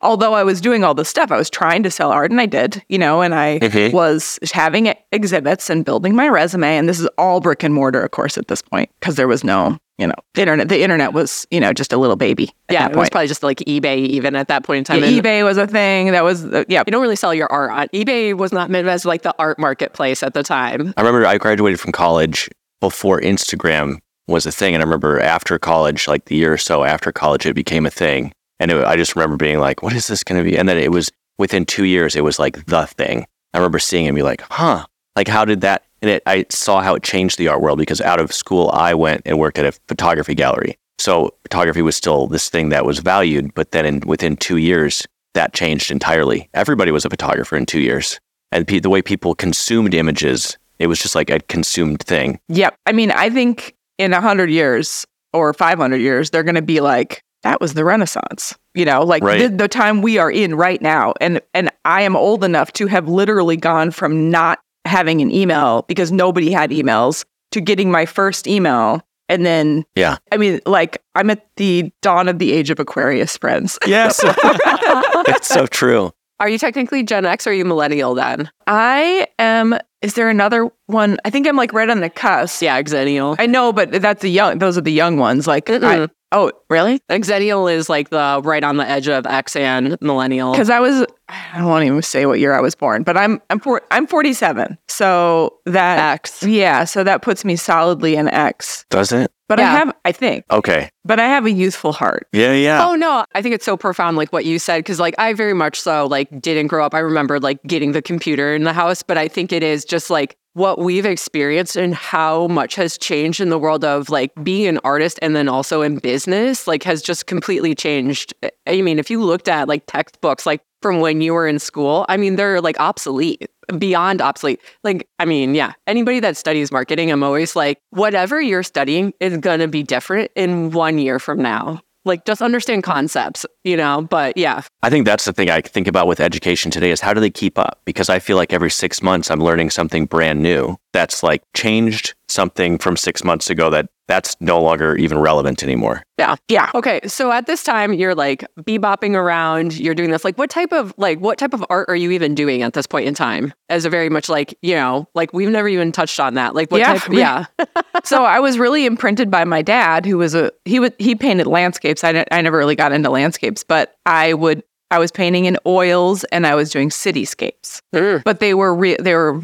[0.00, 2.46] Although I was doing all this stuff, I was trying to sell art and I
[2.46, 3.92] did, you know, and I Mhm.
[3.92, 6.76] was having e- exhibits and building my resume.
[6.78, 9.42] And this is all brick and mortar, of course, at this point, because there was
[9.42, 10.68] no, you know, the internet.
[10.68, 12.50] The internet was, you know, just a little baby.
[12.70, 15.00] Yeah, it was probably just like eBay even at that point in time.
[15.02, 16.12] Yeah, And eBay was a thing.
[16.12, 16.84] That was, uh, yeah.
[16.86, 18.34] You don't really sell your art on eBay.
[18.34, 20.94] Was not meant as like the art marketplace at the time.
[20.96, 22.48] I remember I graduated from college
[22.86, 24.72] before Instagram was a thing.
[24.74, 27.90] And I remember after college, like the year or so after college, it became a
[27.90, 28.32] thing.
[28.60, 30.56] And it, I just remember being like, what is this going to be?
[30.56, 33.26] And then it was within two years, it was like the thing.
[33.52, 35.82] I remember seeing it and be like, huh, like how did that?
[36.00, 38.94] And it, I saw how it changed the art world because out of school, I
[38.94, 40.78] went and worked at a photography gallery.
[40.98, 43.52] So photography was still this thing that was valued.
[43.54, 46.48] But then in, within two years, that changed entirely.
[46.54, 48.20] Everybody was a photographer in two years.
[48.52, 52.38] And the way people consumed images, it was just like a consumed thing.
[52.48, 52.76] Yep.
[52.86, 56.80] I mean, I think in a hundred years or 500 years, they're going to be
[56.80, 59.38] like, that was the Renaissance, you know, like Right.
[59.50, 61.14] the, the time we are in right now.
[61.20, 65.82] And, and I am old enough to have literally gone from not having an email
[65.88, 69.00] because nobody had emails to getting my first email.
[69.28, 70.18] And then, Yeah.
[70.32, 73.78] I mean, like I'm at the dawn of the age of Aquarius, friends.
[73.86, 74.20] Yes.
[74.24, 76.12] it's so true.
[76.38, 78.50] Are you technically Gen X or are you millennial then?
[78.66, 81.16] I am, is there another one?
[81.24, 82.60] I think I'm like right on the cusp.
[82.60, 83.36] Yeah, Xennial.
[83.38, 85.46] I know, but that's the young, those are the young ones.
[85.46, 87.00] Like, I, oh, really?
[87.08, 90.52] Xennial is like the right on the edge of X and millennial.
[90.52, 93.16] Because I was, I don't want to even say what year I was born, but
[93.16, 94.76] I'm, I'm, four, I'm 47.
[94.88, 96.42] So that, X.
[96.42, 98.84] yeah, so that puts me solidly in X.
[98.90, 99.32] Does it?
[99.48, 100.90] But I have, I think, Okay.
[101.04, 102.26] but I have a youthful heart.
[102.32, 102.84] Yeah, yeah.
[102.86, 105.54] Oh no, I think it's so profound like what you said cuz like I very
[105.54, 106.94] much so like didn't grow up.
[106.94, 110.10] I remember like getting the computer in the house, but I think it is just
[110.10, 114.66] like what we've experienced and how much has changed in the world of like being
[114.66, 118.32] an artist and then also in business like has just completely changed.
[118.66, 122.04] I mean, if you looked at like textbooks like from when you were in school,
[122.08, 123.48] I mean they're like obsolete,
[123.78, 124.60] beyond obsolete.
[124.84, 129.36] Like I mean, yeah, anybody that studies marketing, I'm always like whatever you're studying is
[129.38, 131.80] going to be different in 1 year from now.
[132.04, 134.62] Like just understand concepts, you know, but yeah.
[134.84, 137.30] I think that's the thing I think about with education today is how do they
[137.30, 137.80] keep up?
[137.84, 142.14] Because I feel like every six months I'm learning something brand new that's like changed
[142.26, 146.02] something from six months ago that that's no longer even relevant anymore.
[146.16, 146.36] Yeah.
[146.48, 146.70] Yeah.
[146.74, 150.24] Okay, so at this time you're like bebopping around, you're doing this.
[150.24, 152.86] Like what type of like what type of art are you even doing at this
[152.86, 153.52] point in time?
[153.68, 156.54] As a very much like, you know, like we've never even touched on that.
[156.54, 156.94] Like what Yeah.
[156.98, 157.44] type yeah.
[158.04, 161.46] so I was really imprinted by my dad, who was a he would he painted
[161.46, 162.02] landscapes.
[162.04, 166.24] I I never really got into landscapes, but I would I was painting in oils
[166.24, 167.80] and I was doing cityscapes.
[167.94, 168.22] Mm.
[168.24, 169.40] But they were re- they were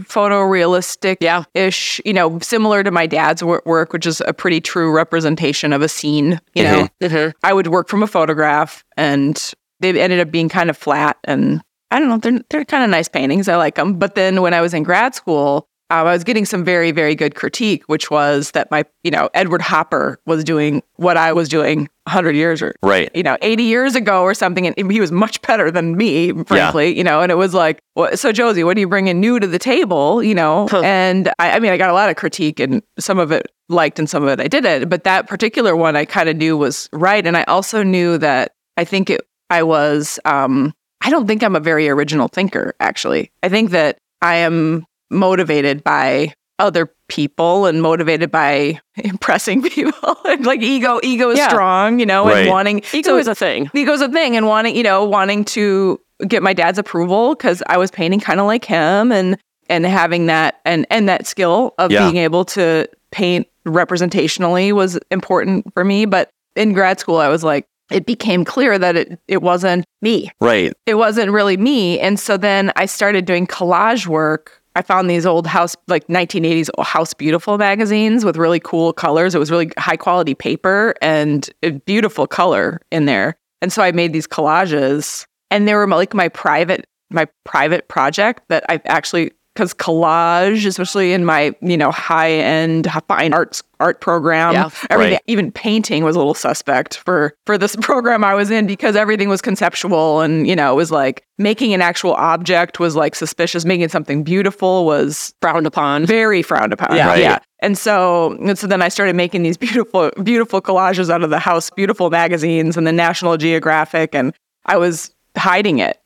[0.46, 1.44] photorealistic Yeah.
[1.54, 5.82] ish, you know, similar to my dad's work, which is a pretty true representation of
[5.82, 6.40] a scene.
[6.54, 7.32] You know, Mhm.
[7.42, 9.40] I would work from a photograph, and
[9.80, 11.60] they ended up being kind of flat and.
[11.90, 12.16] I don't know.
[12.16, 13.50] They're they're kind of nice paintings.
[13.50, 13.98] I like them.
[13.98, 17.14] But then when I was in grad school, um, I was getting some very, very
[17.14, 21.48] good critique, which was that my, you know, Edward Hopper was doing what I was
[21.48, 23.10] doing 100 years or, Right.
[23.14, 24.66] you know, 80 years ago or something.
[24.66, 28.16] And he was much better than me, frankly, you know, and it was like, well,
[28.16, 30.66] so Josie, what are you bringing new to the table, you know?
[30.70, 30.80] Huh.
[30.82, 33.98] And I, I mean, I got a lot of critique and some of it liked
[33.98, 34.88] and some of it I didn't.
[34.88, 37.26] But that particular one I kind of knew was right.
[37.26, 40.72] And I also knew that I think it, I was, um,
[41.04, 43.30] I don't think I'm a very original thinker, actually.
[43.42, 50.46] I think that I am motivated by other people and motivated by impressing people and
[50.46, 51.48] like ego ego is Yeah.
[51.48, 52.38] strong you know Right.
[52.42, 53.68] and wanting Ego so is a thing.
[53.74, 57.62] ego is a thing and wanting you know wanting to get my dad's approval because
[57.66, 59.36] i was painting kind of like him and
[59.68, 62.04] and having that and and that skill of Yeah.
[62.04, 67.42] being able to paint representationally was important for me but in grad school i was
[67.44, 70.72] like it became clear that it it wasn't me Right.
[70.86, 72.00] it wasn't really me.
[72.00, 74.61] And so then I started doing collage work.
[74.74, 79.34] I found these old house, like 1980s House Beautiful magazines with really cool colors.
[79.34, 81.48] It was really high quality paper and
[81.84, 83.36] beautiful color in there.
[83.60, 88.42] And so I made these collages and they were like my private, my private project
[88.48, 94.00] that I've actually, because collage, especially in my, you know, high end fine arts art
[94.00, 94.68] program, Yeah.
[94.90, 95.22] everything, Right.
[95.26, 99.28] even painting was a little suspect for for this program I was in because everything
[99.28, 103.64] was conceptual and you know it was like making an actual object was like suspicious
[103.64, 106.06] making something beautiful was Frowned upon.
[106.06, 107.08] very frowned upon Yeah.
[107.08, 107.20] Right.
[107.20, 111.30] yeah and so and so then I started making these beautiful beautiful collages out of
[111.30, 114.32] the house beautiful magazines and the National Geographic and
[114.66, 115.98] I was hiding it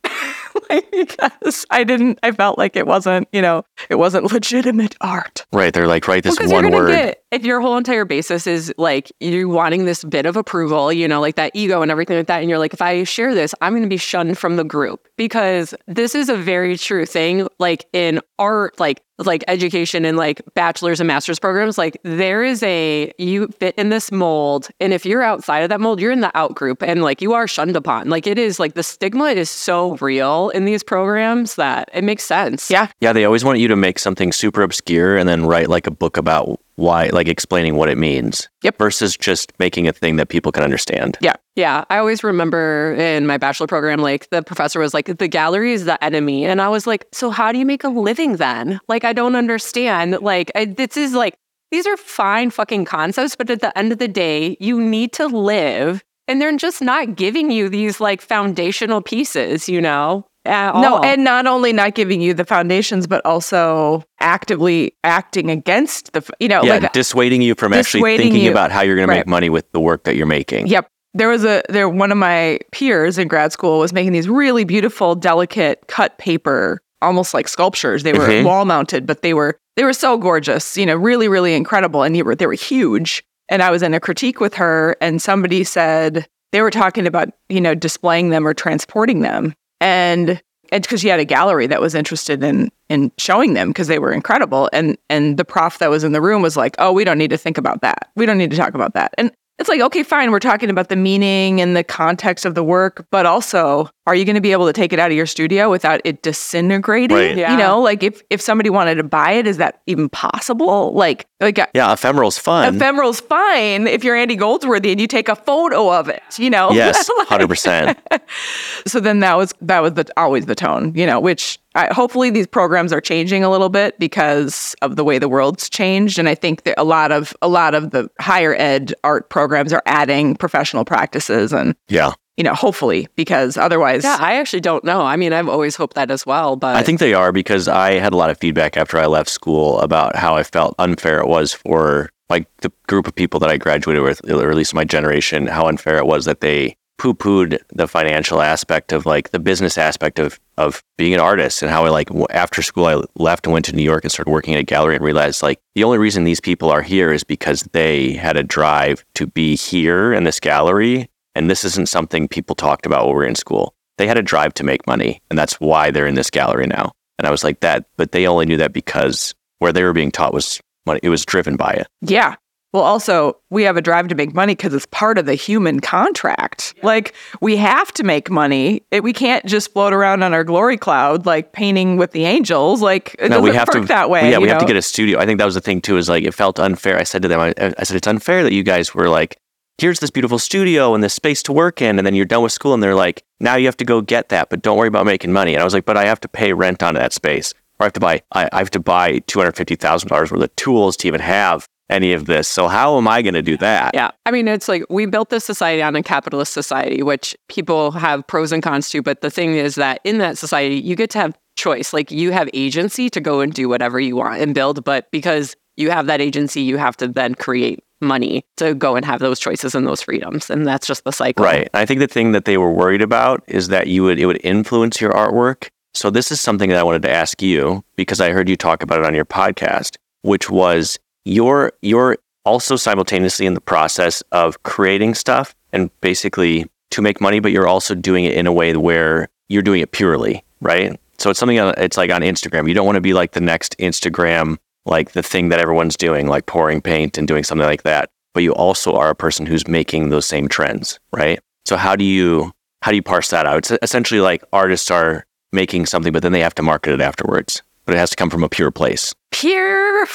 [0.91, 5.73] because I didn't I felt like it wasn't you know it wasn't legitimate art Right.
[5.73, 6.91] They're like, write this Because one word.
[6.91, 11.07] get if your whole entire basis is like you wanting this bit of approval, you
[11.07, 13.53] know, like that ego and everything like that, and you're like, if I share this,
[13.61, 17.47] I'm going to be shunned from the group because this is a very true thing.
[17.59, 22.61] Like in art, like like education and like bachelor's and master's programs, like there is
[22.63, 26.21] a you fit in this mold, and if you're outside of that mold, you're in
[26.21, 28.09] the out group, and like you are shunned upon.
[28.09, 32.23] Like it is like the stigma is so real in these programs that it makes
[32.23, 32.69] sense.
[32.69, 32.87] Yeah.
[33.01, 35.91] Yeah, they always want you to make something super obscure and then write like a
[35.91, 38.47] book about why, like explaining what it means.
[38.63, 38.77] Yep.
[38.77, 41.17] Versus just making a thing that people can understand.
[41.21, 41.83] Yeah, Yeah.
[41.89, 45.85] I always remember in my bachelor program, like the professor was like, the gallery is
[45.85, 46.45] the enemy.
[46.45, 48.79] And I was like, so how do you make a living then?
[48.87, 50.19] Like, I don't understand.
[50.21, 51.35] Like, I, this is like,
[51.71, 55.27] these are fine fucking concepts, but at the end of the day, you need to
[55.27, 56.03] live.
[56.27, 60.27] And they're just not giving you these like foundational pieces, you know?
[60.47, 66.13] At No, and not only not giving you the foundations, but also actively acting against
[66.13, 68.51] the, you know, yeah, like, dissuading you from actually thinking you.
[68.51, 70.67] about how you're going to make money with the work that you're making.
[70.67, 70.87] yep.
[71.13, 74.65] There was a, there, one of my peers in grad school was making these really
[74.65, 78.03] beautiful, delicate cut paper, almost like sculptures.
[78.03, 78.45] They were Mhm.
[78.45, 82.03] wall mounted, but they were, they were so gorgeous, you know, really, really incredible.
[82.03, 83.23] And they were, they were huge.
[83.49, 87.29] And I was in a critique with her, and somebody said they were talking about,
[87.49, 89.55] you know, displaying them or transporting them.
[89.81, 93.87] And and because she had a gallery that was interested in in showing them because
[93.87, 94.69] they were incredible.
[94.73, 97.29] And and the prof that was in the room was like oh we don't need
[97.29, 98.09] to think about that.
[98.15, 99.13] We don't need to talk about that.
[99.17, 102.63] And it's like okay fine we're talking about the meaning and the context of the
[102.63, 105.25] work but also are you going to be able to take it out of your
[105.25, 107.37] studio without it disintegrating Right.
[107.37, 107.51] Yeah.
[107.51, 111.25] you know like if if somebody wanted to buy it is that even possible like
[111.39, 112.77] like uh, Yeah, ephemeral's fun.
[112.77, 116.71] ephemeral's fine if you're andy goldsworthy and you take a photo of it you know
[116.71, 117.97] yes, Like- hundred percent.
[118.87, 122.29] so then that was that was the always the tone you know which I, hopefully
[122.29, 126.27] these programs are changing a little bit because of the way the world's changed and
[126.27, 129.83] i think that a lot of a lot of the higher ed art programs are
[129.85, 135.01] adding professional practices and Yeah, you know hopefully because otherwise yeah, I actually don't know.
[135.01, 137.93] I mean, I've always hoped that as well, but I think they are because I
[137.93, 141.27] had a lot of feedback after I left school about how I felt unfair it
[141.27, 144.83] was for like the group of people that I graduated with, or at least my
[144.83, 149.77] generation, how unfair it was that they poo-pooed the financial aspect of like the business
[149.77, 153.53] aspect of of being an artist and how I like after school I left and
[153.53, 155.97] went to New York and started working at a gallery and realized like the only
[155.97, 160.23] reason these people are here is because they had a drive to be here in
[160.23, 163.75] this gallery and this isn't something people talked about when we were in school.
[163.97, 166.91] They had a drive to make money and that's why they're in this gallery now.
[167.19, 170.11] And I was like that, but they only knew that because where they were being
[170.11, 170.99] taught was money.
[171.03, 171.87] It was driven by it.
[172.01, 172.35] yeah
[172.73, 175.79] well also we have a drive to make money because it's part of the human
[175.79, 180.43] contract like we have to make money it, we can't just float around on our
[180.43, 183.87] glory cloud like painting with the angels like it no, doesn't we have work to
[183.87, 185.19] that way Yeah, you we have to get a studio.
[185.19, 185.97] I think that was the thing too.
[185.97, 186.97] Is like it felt unfair.
[186.97, 189.37] I said to them, I, I said it's unfair that you guys were like,
[189.77, 192.51] here's this beautiful studio and this space to work in, and then you're done with
[192.51, 195.05] school, and they're like, now you have to go get that, but don't worry about
[195.05, 195.53] making money.
[195.53, 197.53] And I was like, but I have to pay rent on that space.
[197.79, 200.31] or I have to buy I, I have to buy two hundred fifty thousand dollars
[200.31, 202.47] worth of tools to even have any of this.
[202.47, 203.91] So how am I going to do that?
[203.93, 204.11] Yeah.
[204.25, 208.25] I mean, it's like we built this society on a capitalist society, which people have
[208.27, 209.01] pros and cons to.
[209.01, 211.93] But the thing is that in that society, you get to have choice.
[211.93, 214.83] Like you have agency to go and do whatever you want and build.
[214.83, 219.05] But because you have that agency, you have to then create money to go and
[219.05, 220.49] have those choices and those freedoms.
[220.49, 221.45] And that's just the cycle.
[221.45, 221.67] Right.
[221.73, 224.41] I think the thing that they were worried about is that you would it would
[224.43, 225.69] influence your artwork.
[225.93, 228.83] So this is something that I wanted to ask you because I heard you talk
[228.83, 234.63] about it on your podcast, which was you're you're also simultaneously in the process of
[234.63, 238.75] creating stuff and basically to make money, but you're also doing it in a way
[238.75, 240.97] where you're doing it purely, right?
[241.17, 242.67] So it's something it's like on Instagram.
[242.67, 246.27] You don't want to be like the next Instagram, like the thing that everyone's doing,
[246.27, 248.09] like pouring paint and doing something like that.
[248.33, 251.39] But you also are a person who's making those same trends, right?
[251.65, 253.57] So how do you how do you parse that out?
[253.57, 257.61] It's essentially like artists are making something, but then they have to market it afterwards.
[257.85, 259.13] But it has to come from a pure place.
[259.31, 260.05] Pure,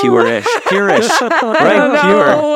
[0.00, 0.46] Pure-ish.
[0.68, 1.20] Pure-ish.
[1.20, 2.00] right?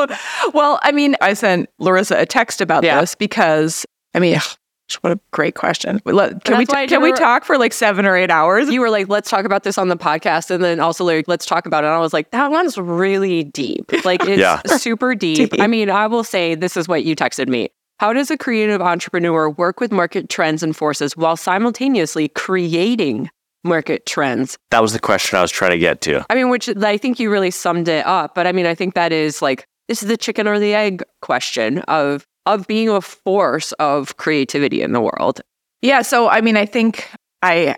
[0.09, 0.19] Pure.
[0.55, 3.01] Well, I mean, I sent Larissa a text about Yeah.
[3.01, 4.39] this because, I mean,
[5.03, 6.01] what a great question.
[6.01, 8.69] Can we That's why I can we talk for like seven or eight hours?
[8.71, 10.51] You were like, let's talk about this on the podcast.
[10.51, 11.89] And then also, like, let's talk about it.
[11.89, 13.93] And I was like, that one's really deep.
[14.05, 14.61] Like, it's Yeah.
[14.79, 15.53] super deep.
[15.61, 17.71] I mean, I will say this is what you texted me.
[17.99, 23.31] How does a creative entrepreneur work with market trends and forces while simultaneously creating
[23.67, 24.57] market trends?
[24.71, 26.25] That was the question I was trying to get to.
[26.31, 28.35] I mean, which I think you really summed it up.
[28.35, 31.03] But I mean, I think that is like, this is the chicken or the egg
[31.21, 35.41] question of of being a force of creativity in the world.
[35.83, 37.09] Yeah, so I mean, I think
[37.43, 37.77] I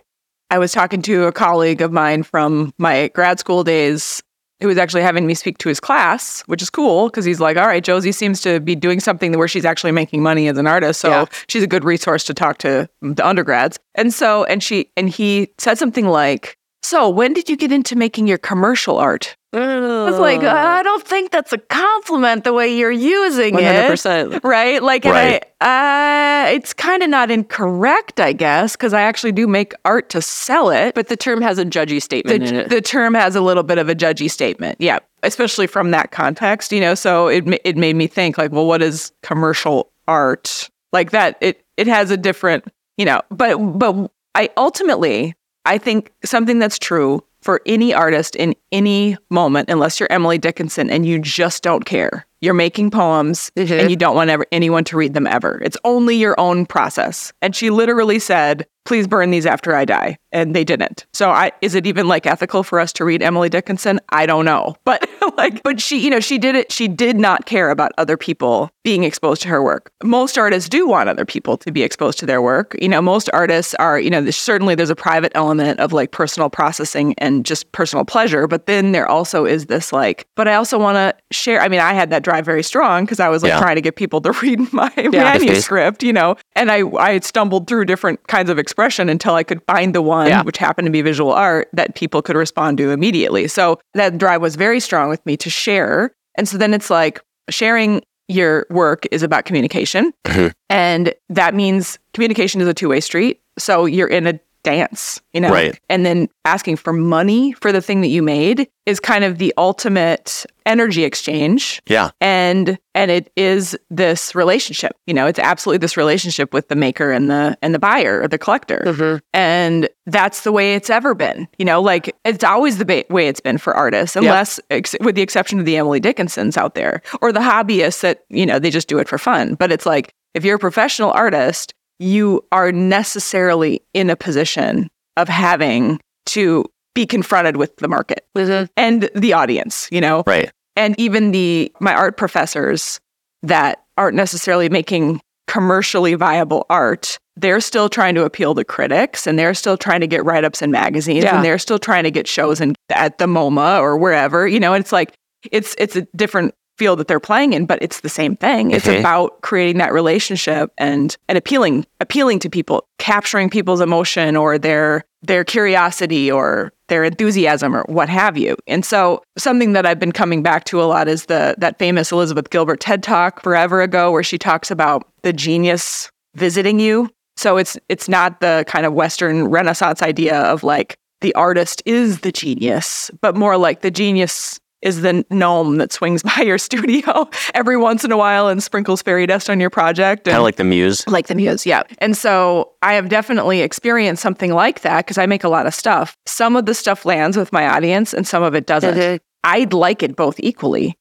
[0.51, 4.23] I was talking to a colleague of mine from my grad school days
[4.61, 7.57] who was actually having me speak to his class, which is cool because he's like,
[7.57, 10.67] "All right, Josie seems to be doing something where she's actually making money as an
[10.67, 11.25] artist, so Yeah.
[11.49, 15.49] she's a good resource to talk to the undergrads." And so, and she and he
[15.59, 20.19] said something like, "So, when did you get into making your commercial art?" I was
[20.19, 24.41] like, "I don't think that's a compliment the way you're using one it." hundred percent.
[24.45, 24.83] right?
[24.83, 25.43] Like, Right.
[25.61, 30.11] I, uh, it's kind of not incorrect, I guess, because I actually do make art
[30.11, 30.95] to sell it.
[30.95, 32.69] But the term has a judgy statement in the, it.
[32.69, 36.71] the term has a little bit of a judgy statement, yeah, especially from that context,
[36.71, 36.95] you know.
[36.95, 41.39] So it it made me think, like, well, what is commercial art like that?
[41.41, 42.67] It it has a different,
[42.99, 43.23] you know.
[43.31, 45.35] But but I ultimately
[45.69, 50.91] I think something that's true for any artist in any moment, unless you're Emily Dickinson
[50.91, 52.27] and you just don't care.
[52.41, 53.79] You're making poems Mhm.
[53.81, 55.61] and you don't want ever, anyone to read them ever.
[55.63, 57.33] It's only your own process.
[57.43, 60.17] And she literally said, please burn these after I die.
[60.33, 61.07] And they didn't.
[61.13, 64.01] So I is it even like ethical for us to read Emily Dickinson?
[64.11, 64.75] I don't know.
[64.85, 68.17] But like but she, you know, she did it she did not care about other
[68.17, 69.93] people being exposed to her work.
[70.03, 72.75] Most artists do want other people to be exposed to their work.
[72.81, 76.11] You know, most artists are, you know, there's, certainly there's a private element of like
[76.11, 80.55] personal processing and just personal pleasure, but then there also is this like, but I
[80.55, 81.61] also want to share.
[81.61, 83.61] I mean, I had that drive very strong because I was like Yeah.
[83.61, 87.85] trying to get people to read my manuscript, you know, and I I stumbled through
[87.85, 90.43] different kinds of expression until I could find the one Yeah.
[90.43, 93.49] which happened to be visual art that people could respond to immediately.
[93.49, 96.13] So that drive was very strong with me to share.
[96.37, 100.13] And so then it's like sharing your work is about communication.
[100.27, 100.53] Mhm.
[100.71, 103.41] And that means communication is a two way street.
[103.59, 105.51] So you're in a dance, you know?
[105.51, 105.79] Right.
[105.89, 109.53] And then asking for money for the thing that you made is kind of the
[109.59, 112.11] ultimate energy exchange Yeah.
[112.21, 117.11] and and it is this relationship you know it's absolutely this relationship with the maker
[117.11, 119.21] and the and the buyer or the collector Mhm.
[119.33, 123.29] and that's the way it's ever been you know like it's always the ba- way
[123.29, 127.01] it's been for artists unless ex- with the exception of the emily dickinsons out there
[127.23, 130.13] or the hobbyists that you know they just do it for fun but it's like
[130.35, 137.07] if you're a professional artist you are necessarily in a position of having to be
[137.07, 138.65] confronted with the market mm-hmm.
[138.77, 140.51] and the audience you know Right.
[140.77, 143.01] and even the my art professors
[143.43, 149.39] that aren't necessarily making commercially viable art they're still trying to appeal to critics and
[149.39, 151.37] they're still trying to get write-ups in magazines Yeah.
[151.37, 154.75] and they're still trying to get shows in, at the MoMA or wherever you know
[154.75, 155.13] and it's like
[155.53, 158.87] it's it's a different field that they're playing in but it's the same thing it's
[158.87, 159.01] Mhm.
[159.01, 165.05] about creating that relationship and and appealing appealing to people capturing people's emotion or their
[165.23, 168.57] their curiosity or their enthusiasm or what have you.
[168.69, 172.13] And so something that I've been coming back to a lot is the that famous
[172.13, 177.11] Elizabeth Gilbert TED Talk forever ago where she talks about the genius visiting you.
[177.37, 182.21] So it's it's not the kind of western renaissance idea of like the artist is
[182.21, 187.29] the genius, but more like the genius is the gnome that swings by your studio
[187.55, 190.25] every once in a while and sprinkles fairy dust on your project.
[190.25, 191.07] Kind and- of like the muse.
[191.09, 191.83] like the muse, yeah.
[191.99, 195.75] And so I have definitely experienced something like that because I make a lot of
[195.75, 196.17] stuff.
[196.27, 199.23] Some of the stuff lands with my audience and some of it doesn't.
[199.45, 200.97] I'd like it both equally,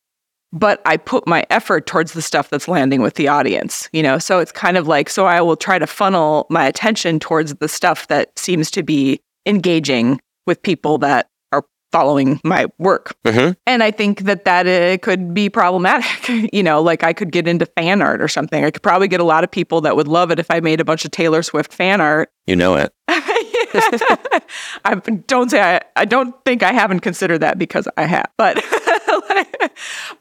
[0.53, 4.19] but I put my effort towards the stuff that's landing with the audience, you know?
[4.19, 7.67] So it's kind of like, so I will try to funnel my attention towards the
[7.67, 11.29] stuff that seems to be engaging with people that are
[11.91, 13.15] following my work.
[13.25, 16.49] hmm And I think that that uh, could be problematic.
[16.53, 18.63] you know, like I could get into fan art or something.
[18.63, 20.79] I could probably get a lot of people that would love it if I made
[20.79, 22.29] a bunch of Taylor Swift fan art.
[22.45, 22.93] You know it.
[24.85, 24.95] I
[25.27, 28.55] don't say I, I don't think I haven't considered that because I have, but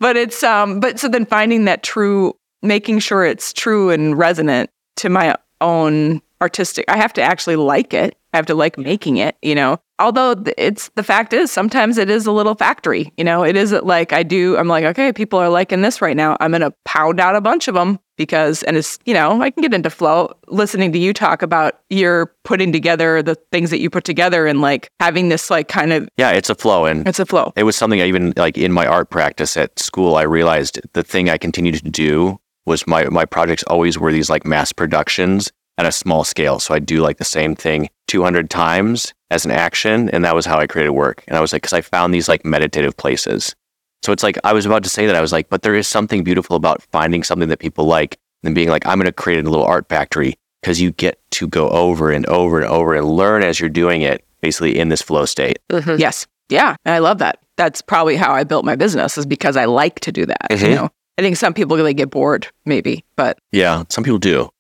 [0.01, 4.71] but it's um but so then finding that true, making sure it's true and resonant
[4.97, 6.85] to my own artistic.
[6.89, 8.17] I have to actually like it.
[8.37, 9.35] I have to like making it.
[9.41, 13.11] You know, although it's the fact is sometimes it is a little factory.
[13.17, 14.59] You know, it isn't like I do.
[14.59, 16.37] I'm like okay, people are liking this right now.
[16.39, 19.63] I'm gonna pound out a bunch of them because and it's you know I can
[19.63, 23.89] get into flow listening to you talk about your putting together the things that you
[23.89, 26.85] put together and like having this like kind of Yeah, it's a flow.
[26.85, 27.55] And it's a flow.
[27.57, 31.03] it was something I even like in my art practice at school, I realized the
[31.03, 35.51] thing I continued to do was my my projects always were these like mass productions
[35.79, 36.59] at a small scale.
[36.59, 40.09] So I'd do like the same thing 200 times as an action.
[40.11, 41.23] And that was how I created work.
[41.29, 43.55] And I was like, because I found these like meditative places.
[44.03, 45.17] So it's like, I was about to say that.
[45.17, 48.55] I was like, but there is something beautiful about finding something that people like and
[48.55, 51.69] being like, I'm going to create a little art factory because you get to go
[51.71, 55.25] over and over and over and learn as you're doing it, basically in this flow
[55.25, 55.59] state.
[55.71, 55.99] Mhm.
[55.99, 56.27] Yes.
[56.49, 56.77] Yeah.
[56.85, 57.41] And I love that.
[57.57, 60.47] That's probably how I built my business is because I like to do that.
[60.51, 60.75] You Mhm.
[60.75, 64.51] know, I think some people they get bored maybe, but Yeah, some people do.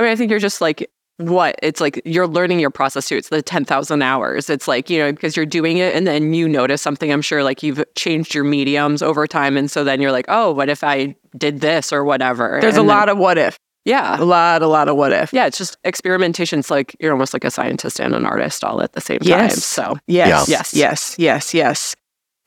[0.00, 1.54] I mean, I think you're just like, what?
[1.62, 3.16] It's like you're learning your process too.
[3.16, 4.48] It's the 10,000 hours.
[4.48, 7.12] It's like, you know, because you're doing it and then you notice something.
[7.12, 9.58] I'm sure like you've changed your mediums over time.
[9.58, 12.58] And so then you're like, oh, what if I did this or whatever?
[12.62, 13.58] there's a then- lot of what if.
[13.84, 14.18] Yeah.
[14.18, 15.32] A lot, a lot of what if.
[15.32, 15.46] Yeah.
[15.46, 16.58] It's just experimentation.
[16.60, 19.50] It's like you're almost like a scientist and an artist all at the same time.
[19.50, 20.28] So, Yes.
[20.28, 20.44] Yeah.
[20.48, 20.74] Yes.
[20.74, 21.18] Yes.
[21.18, 21.54] Yes.
[21.54, 21.96] Yes.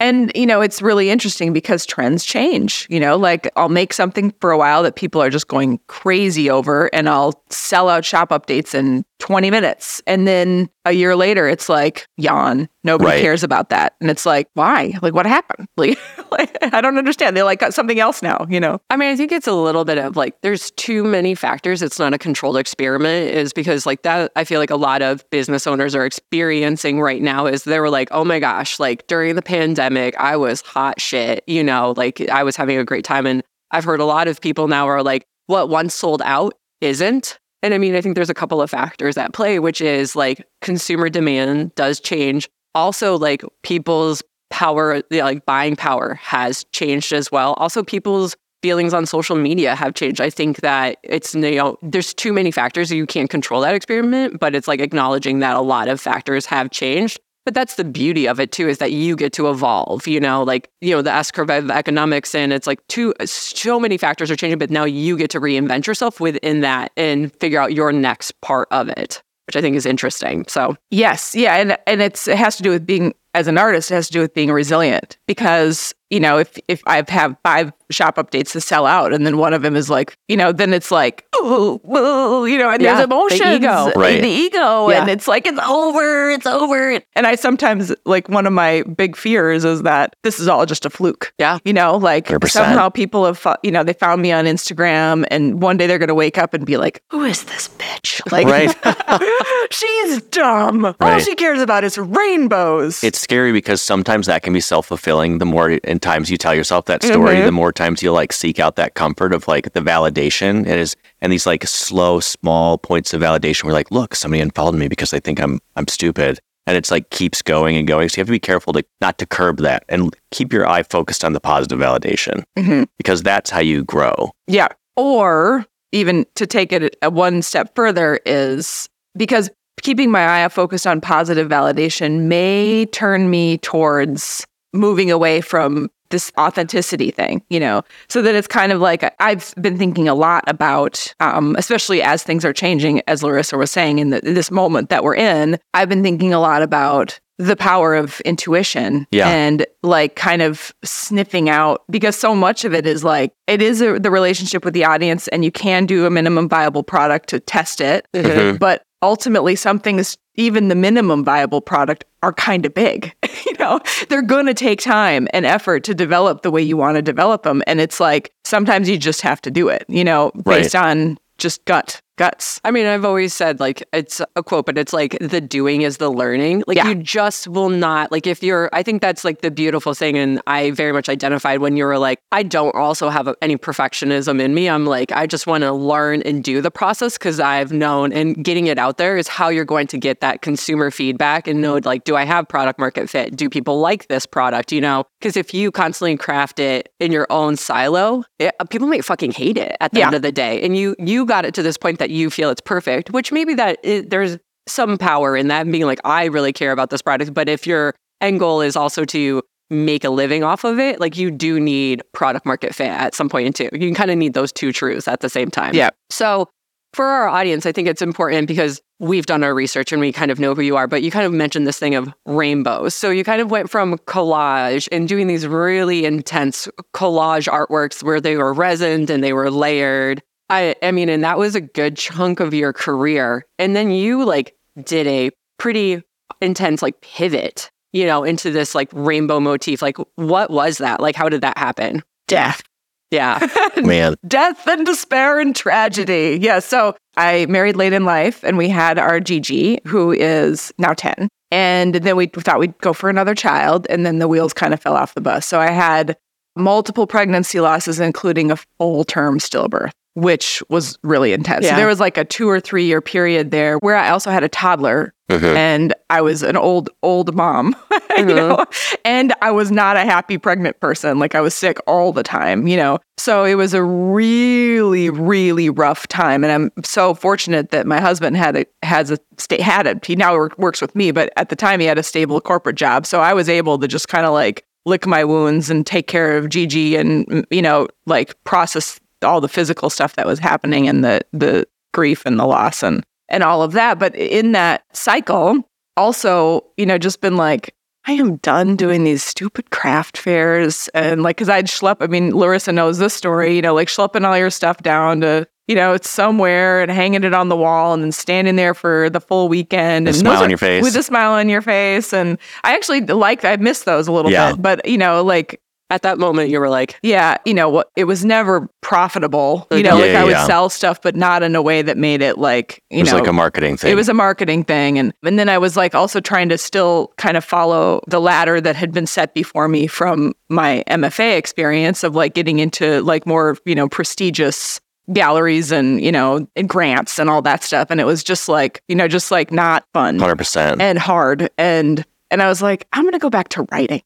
[0.03, 2.85] And, you know, it's really interesting because trends change.
[2.89, 6.49] You know, like I'll make something for a while that people are just going crazy
[6.49, 10.01] over, and I'll sell out shop updates in 20 minutes.
[10.05, 12.67] And then a year later, it's like, yawn.
[12.83, 13.21] Nobody Right.
[13.21, 13.93] cares about that.
[14.01, 14.93] And it's like, why?
[15.01, 15.69] Like, what happened?
[15.77, 15.97] Like,
[16.31, 17.37] like, I don't understand.
[17.37, 18.81] They like got something else now, you know?
[18.89, 21.81] I mean, I think it's a little bit of like there's too many factors.
[21.81, 25.23] It's not a controlled experiment, is because like that I feel like a lot of
[25.29, 29.35] business owners are experiencing right now is they were like, oh my gosh, like during
[29.35, 33.25] the pandemic, I was hot shit, you know, like I was having a great time.
[33.25, 37.39] And I've heard a lot of people now are like, what once sold out isn't.
[37.61, 40.45] And I mean, I think there's a couple of factors at play, which is like
[40.61, 42.49] consumer demand does change.
[42.75, 47.53] Also, like people's power, like buying power has changed as well.
[47.53, 50.21] Also, people's feelings on social media have changed.
[50.21, 52.91] I think that it's, you know, there's too many factors.
[52.91, 56.71] You can't control that experiment, but it's like acknowledging that a lot of factors have
[56.71, 57.19] changed.
[57.45, 60.43] But that's the beauty of it too, is that you get to evolve, you know,
[60.43, 63.97] like, you know, the S curve of economics and it's like two, uh, so many
[63.97, 67.73] factors are changing, but now you get to reinvent yourself within that and figure out
[67.73, 70.45] your next part of it, which I think is interesting.
[70.47, 73.91] So Yes, yeah, and and it's it has to do with being as an artist.
[73.91, 77.71] It has to do with being resilient because you know if if I have five
[77.91, 80.73] shop updates to sell out, and then one of them is like you know then
[80.73, 83.91] it's like oh well you know and Yeah, there's the emotions, ego.
[83.95, 84.21] Right.
[84.21, 85.01] the ego, Yeah.
[85.01, 86.99] and it's like it's over, it's over.
[87.15, 90.85] And I sometimes like one of my big fears is that this is all just
[90.85, 91.33] a fluke.
[91.39, 91.59] Yeah.
[91.65, 92.49] you know, like 100%.
[92.49, 96.13] somehow people have you know they found me on Instagram, and one day they're gonna
[96.15, 98.21] wake up and be like, who is this bitch?
[98.31, 98.73] Like Right.
[99.71, 100.95] she's dumb.
[100.99, 103.03] All she cares about is rainbows.
[103.03, 105.37] It's scary because sometimes that can be self fulfilling.
[105.39, 107.45] The more in times you tell yourself that story, Mhm.
[107.45, 110.67] the more times you like seek out that comfort of like the validation.
[110.67, 114.75] It is and these like slow, small points of validation where like, look, somebody unfollowed
[114.75, 116.39] me because they think I'm I'm stupid.
[116.67, 118.07] And it's like keeps going and going.
[118.09, 120.83] So you have to be careful to not to curb that and keep your eye
[120.83, 122.87] focused on the positive validation Mhm.
[122.97, 124.31] because that's how you grow.
[124.47, 124.67] Yeah.
[124.95, 128.87] Or even to take it one step further is
[129.17, 129.49] because
[129.81, 136.31] keeping my eye focused on positive validation may turn me towards moving away from this
[136.37, 140.43] authenticity thing, you know, so that it's kind of like I've been thinking a lot
[140.47, 144.89] about, um, especially as things are changing, as Larissa was saying in, the, this moment
[144.89, 149.27] that we're in, I've been thinking a lot about the power of intuition Yeah.
[149.27, 153.81] and like kind of sniffing out because so much of it is like it is
[153.81, 157.39] a, the relationship with the audience and you can do a minimum viable product to
[157.39, 158.59] test it Mhm.
[158.59, 163.13] but ultimately some things, even the minimum viable product, are kind of big.
[163.45, 163.79] you know,
[164.09, 167.43] they're going to take time and effort to develop the way you want to develop
[167.43, 167.61] them.
[167.67, 171.63] And it's like sometimes you just have to do it, you know, based on just
[171.65, 172.61] gut guts.
[172.63, 175.97] I mean, I've always said like it's a quote, but it's like the doing is
[175.97, 176.63] the learning.
[176.67, 176.87] Like Yeah.
[176.89, 178.69] you just will not like if you're.
[178.71, 181.97] I think that's like the beautiful thing, and I very much identified when you were
[181.97, 184.69] like, I don't also have any perfectionism in me.
[184.69, 188.43] I'm like, I just want to learn and do the process because I've known and
[188.43, 191.79] getting it out there is how you're going to get that consumer feedback and know
[191.83, 193.35] like, do I have product market fit?
[193.35, 194.71] Do people like this product?
[194.71, 199.03] You know, because if you constantly craft it in your own silo, it, people might
[199.03, 200.07] fucking hate it at the Yeah.
[200.07, 200.61] end of the day.
[200.63, 203.53] And you you got it to this point that you feel it's perfect, which maybe
[203.55, 204.37] that there's
[204.67, 207.33] some power in that and being like, I really care about this product.
[207.33, 211.17] But if your end goal is also to make a living off of it, like
[211.17, 213.69] you do need product market fit at some point in too.
[213.73, 215.73] You kind of need those two truths at the same time.
[215.73, 215.89] Yeah.
[216.09, 216.49] So
[216.93, 220.29] for our audience, I think it's important because we've done our research and we kind
[220.29, 222.93] of know who you are, but you kind of mentioned this thing of rainbows.
[222.93, 228.21] So you kind of went from collage and doing these really intense collage artworks where
[228.21, 230.21] they were resined and they were layered.
[230.53, 233.45] I, I mean, and that was a good chunk of your career.
[233.57, 236.01] And then you like did a pretty
[236.41, 239.81] intense like pivot, you know, into this like rainbow motif.
[239.81, 240.99] Like, what was that?
[240.99, 242.03] Like, how did that happen?
[242.27, 242.61] Death.
[243.09, 243.45] Yeah.
[243.83, 246.39] Man, death and despair and tragedy.
[246.41, 246.59] Yeah.
[246.59, 251.29] So I married late in life and we had our Gigi, who is now 10.
[251.51, 253.85] And then we thought we'd go for another child.
[253.89, 255.45] And then the wheels kind of fell off the bus.
[255.45, 256.17] So I had
[256.55, 261.65] multiple pregnancy losses, including a full term stillbirth, which was really intense.
[261.65, 261.77] So Yeah.
[261.77, 264.49] there was like a two or three year period there where I also had a
[264.49, 265.55] toddler Mhm.
[265.55, 267.75] and I was an old, old mom,
[268.17, 268.35] you Mhm.
[268.35, 268.65] know,
[269.05, 271.17] and I was not a happy pregnant person.
[271.17, 272.99] Like I was sick all the time, you know.
[273.17, 276.43] So it was a really, really rough time.
[276.43, 280.05] And I'm so fortunate that my husband had a has a sta- had it.
[280.05, 283.05] He now works with me, but at the time he had a stable corporate job.
[283.05, 286.35] So I was able to just kind of like lick my wounds and take care
[286.37, 291.03] of Gigi and you know like process all the physical stuff that was happening and
[291.03, 293.99] the the grief and the loss and and all of that.
[293.99, 295.67] But in that cycle,
[295.97, 297.73] also, you know, just been like,
[298.05, 300.89] I am done doing these stupid craft fairs.
[300.93, 304.27] And like, cause I'd schlep, I mean, Larissa knows this story, you know, like schlepping
[304.27, 307.93] all your stuff down to, you know, it's somewhere and hanging it on the wall
[307.93, 310.07] and then standing there for the full weekend.
[310.07, 310.83] A and smile those on your face.
[310.83, 312.11] With a smile on your face.
[312.13, 314.51] And I actually like, I miss those a little Yeah.
[314.51, 315.61] bit, but you know, like,
[315.93, 317.91] At that moment, you were like, yeah, you know what?
[317.95, 319.67] It was never profitable.
[319.69, 320.45] You know, Yeah, like yeah, I would yeah.
[320.47, 323.19] sell stuff, but not in a way that made it like you it was know
[323.19, 323.91] like a marketing thing.
[323.91, 324.97] it was a marketing thing.
[324.97, 328.59] And, and then I was like also trying to still kind of follow the ladder
[328.59, 333.27] that had been set before me from my MFA experience of like getting into like
[333.27, 334.81] more, you know, prestigious
[335.11, 337.91] galleries and, you know, and grants and all that stuff.
[337.91, 340.81] And it was just like, you know, just like not fun 100%.
[340.81, 341.49] and hard.
[341.57, 344.01] And, and I was like, I'm going to go back to writing.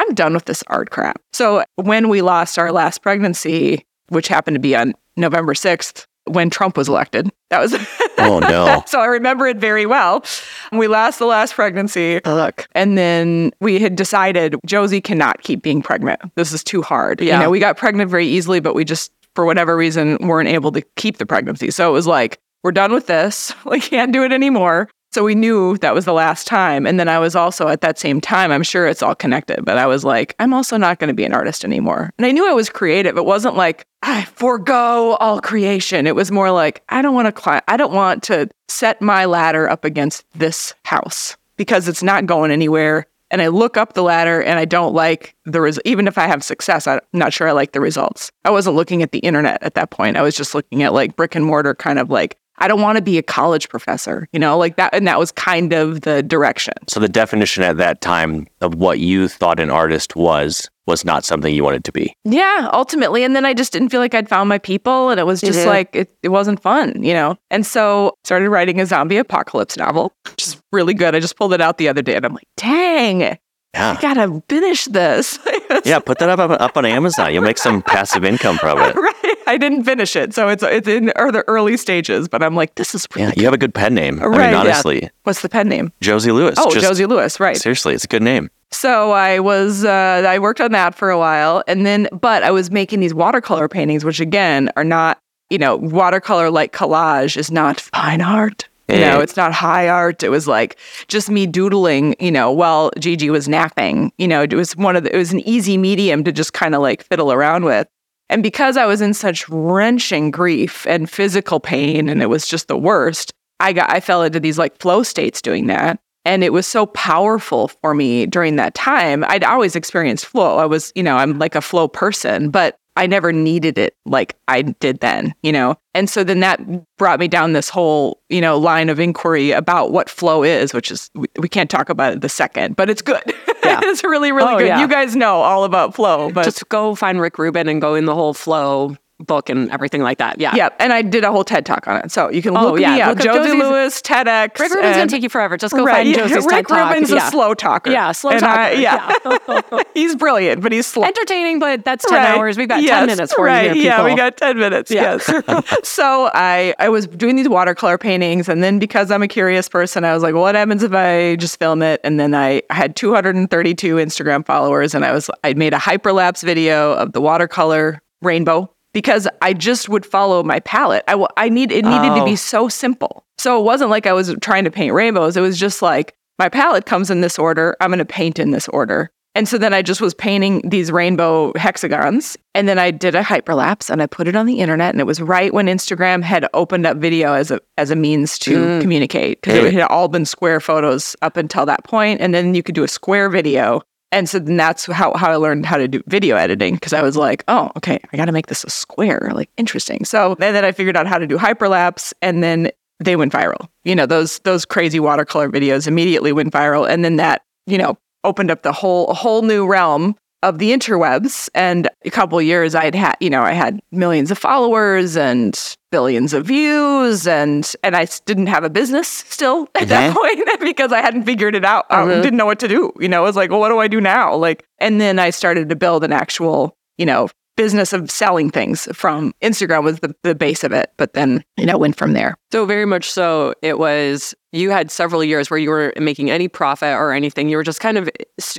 [0.00, 1.20] I'm done with this art crap.
[1.32, 6.48] So when we lost our last pregnancy, which happened to be on November 6th, when
[6.48, 7.74] Trump was elected, that was
[8.18, 8.82] oh, no.
[8.86, 10.24] so I remember it very well.
[10.72, 12.20] We lost the last pregnancy.
[12.24, 12.66] look.
[12.72, 16.20] And then we had decided Josie cannot keep being pregnant.
[16.36, 17.20] This is too hard.
[17.20, 17.38] Yeah.
[17.38, 20.72] You know, we got pregnant very easily, but we just, for whatever reason, weren't able
[20.72, 21.70] to keep the pregnancy.
[21.70, 23.52] So it was like, we're done with this.
[23.64, 24.88] We can't do it anymore.
[25.12, 26.86] So we knew that was the last time.
[26.86, 29.76] And then I was also at that same time, I'm sure it's all connected, but
[29.76, 32.10] I was like, I'm also not going to be an artist anymore.
[32.16, 33.16] And I knew I was creative.
[33.16, 36.06] It wasn't like I forego all creation.
[36.06, 39.24] It was more like, I don't want to climb, I don't want to set my
[39.24, 43.06] ladder up against this house because it's not going anywhere.
[43.32, 46.26] And I look up the ladder and I don't like the res- even if I
[46.26, 48.32] have success, I'm not sure I like the results.
[48.44, 50.16] I wasn't looking at the internet at that point.
[50.16, 52.96] I was just looking at like brick and mortar kind of like I don't want
[52.96, 56.22] to be a college professor, you know, like that and that was kind of the
[56.22, 56.74] direction.
[56.88, 61.24] So the definition at that time of what you thought an artist was was not
[61.24, 62.12] something you wanted to be.
[62.24, 63.22] Yeah, ultimately.
[63.22, 65.60] And then I just didn't feel like I'd found my people and it was just
[65.60, 65.66] Mhm.
[65.66, 67.36] like it, it wasn't fun, you know?
[67.50, 71.14] And so started writing a zombie apocalypse novel, which is really good.
[71.14, 73.38] I just pulled it out the other day and I'm like, dang, I
[73.74, 73.98] Yeah.
[74.00, 75.38] gotta finish this.
[75.84, 77.32] Yeah, put that up, up up on Amazon.
[77.32, 78.94] You'll make some passive income from it.
[78.96, 79.14] right.
[79.50, 80.32] I didn't finish it.
[80.34, 83.32] So it's it's in or the early stages, but I'm like, this is really Yeah,
[83.36, 84.20] you have a good pen name.
[84.20, 84.60] I Right, mean, yeah.
[84.60, 85.92] honestly, what's the pen name?
[86.00, 86.54] Josie Lewis.
[86.58, 87.56] Oh, Just- Josie Lewis, right.
[87.56, 88.50] Seriously, it's a good name.
[88.72, 92.52] So I was uh, I worked on that for a while, and then but I
[92.52, 95.18] was making these watercolor paintings, which again are not
[95.50, 98.68] you know watercolor like collage is not fine art.
[98.88, 100.24] You know, it's not high art.
[100.24, 100.76] It was like
[101.06, 104.12] just me doodling, you know, while Gigi was napping.
[104.18, 106.74] You know, it was one of the, it was an easy medium to just kind
[106.74, 107.86] of like fiddle around with.
[108.30, 112.68] And because I was in such wrenching grief and physical pain, and it was just
[112.68, 115.98] the worst, I got I fell into these like flow states doing that.
[116.24, 119.24] And it was so powerful for me during that time.
[119.24, 120.58] I'd always experienced flow.
[120.58, 124.36] I was, you know, I'm like a flow person, but I never needed it like
[124.48, 125.76] I did then, you know?
[125.94, 126.60] And so then that
[126.98, 130.90] brought me down this whole, you know, line of inquiry about what flow is, which
[130.90, 133.22] is, we, we can't talk about it the second, but it's good.
[133.64, 133.80] Yeah.
[133.84, 134.66] it's really, really Oh, good.
[134.66, 134.80] yeah.
[134.80, 138.04] You guys know all about flow, but Just go find Rick Rubin and go in
[138.06, 140.40] the whole flow book and everything like that.
[140.40, 140.54] Yeah.
[140.54, 140.68] yeah.
[140.78, 142.10] And I did a whole TED talk on it.
[142.10, 142.94] So you can Oh, look yeah.
[142.96, 143.08] me up.
[143.16, 144.58] Look Josie Lewis, TEDx.
[144.58, 145.56] Rick Rubin's gonna take you forever.
[145.56, 146.88] Just go right, find yeah, Josie's Rick TED Talk.
[146.90, 147.28] Rubin's yeah.
[147.28, 147.90] a slow talker.
[147.90, 148.60] Yeah, slow And talker.
[148.60, 149.82] I- yeah.
[149.94, 151.04] he's brilliant, but he's slow.
[151.04, 152.30] Entertaining, but that's 10 Right.
[152.36, 152.56] hours.
[152.56, 153.68] We've got Yes, 10 minutes for right.
[153.68, 154.90] you here, Yeah, we got 10 minutes.
[154.90, 155.24] Yes.
[155.82, 158.48] so I, I was doing these watercolor paintings.
[158.48, 161.36] And then because I'm a curious person, I was like, well, what happens if I
[161.36, 162.00] just film it?
[162.04, 166.92] And then I had 232 Instagram followers and I was, I made a hyperlapse video
[166.92, 171.04] of the watercolor rainbow because I just would follow my palette.
[171.08, 172.24] I, I need, it needed to Oh.
[172.24, 173.24] be so simple.
[173.38, 175.36] So it wasn't like I was trying to paint rainbows.
[175.36, 177.76] It was just like, my palette comes in this order.
[177.80, 179.10] I'm going to paint in this order.
[179.36, 182.36] And so then I just was painting these rainbow hexagons.
[182.54, 184.92] And then I did a hyperlapse and I put it on the internet.
[184.92, 188.38] And it was right when Instagram had opened up video as a as a means
[188.40, 188.80] to Mm.
[188.80, 192.20] communicate because it had all been square photos up until that point.
[192.20, 193.82] And then you could do a square video.
[194.12, 197.02] And so then that's how, how I learned how to do video editing because I
[197.02, 199.30] was like, oh, okay, I got to make this a square.
[199.32, 200.04] Like, interesting.
[200.04, 202.12] So and then I figured out how to do hyperlapse.
[202.20, 203.68] And then they went viral.
[203.84, 206.88] You know, those those crazy watercolor videos immediately went viral.
[206.88, 210.70] And then that, you know, opened up the whole a whole new realm of the
[210.72, 211.48] interwebs.
[211.54, 215.58] And a couple of years I'd had, you know, I had millions of followers and
[215.90, 220.92] billions of views and and I didn't have a business still at that point because
[220.92, 221.86] I hadn't figured it out.
[221.90, 222.22] I Mhm.
[222.22, 222.92] didn't know what to do.
[223.00, 224.34] You know, I was like, well, what do I do now?
[224.34, 228.88] Like and then I started to build an actual, you know, business of selling things
[228.94, 230.92] from Instagram was the, the base of it.
[230.96, 232.34] But then, you know, went from there.
[232.52, 233.52] So very much so.
[233.60, 237.48] It was you had several years where you were making any profit or anything.
[237.50, 238.08] You were just kind of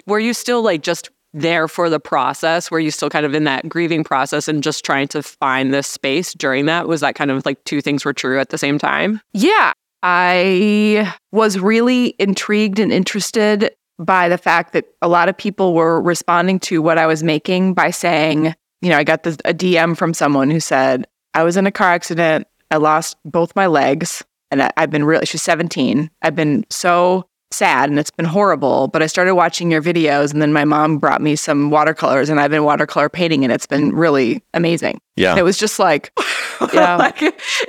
[0.05, 2.69] were you still like just there for the process?
[2.69, 5.87] Were you still kind of in that grieving process and just trying to find this
[5.87, 6.87] space during that?
[6.87, 9.21] Was that kind of like two things were true at the same time?
[9.33, 9.73] Yeah.
[10.03, 16.01] I was really intrigued and interested by the fact that a lot of people were
[16.01, 19.95] responding to what I was making by saying, you know, I got this, a DM
[19.95, 22.47] from someone who said, I was in a car accident.
[22.71, 26.09] I lost both my legs and I, I've been really, she's 17.
[26.21, 30.41] I've been so sad and it's been horrible, but I started watching your videos and
[30.41, 33.93] then my mom brought me some watercolors and I've been watercolor painting and it's been
[33.93, 35.01] really amazing.
[35.15, 35.31] Yeah.
[35.31, 36.11] And it was just like,
[36.73, 36.95] Yeah.
[36.95, 37.21] like,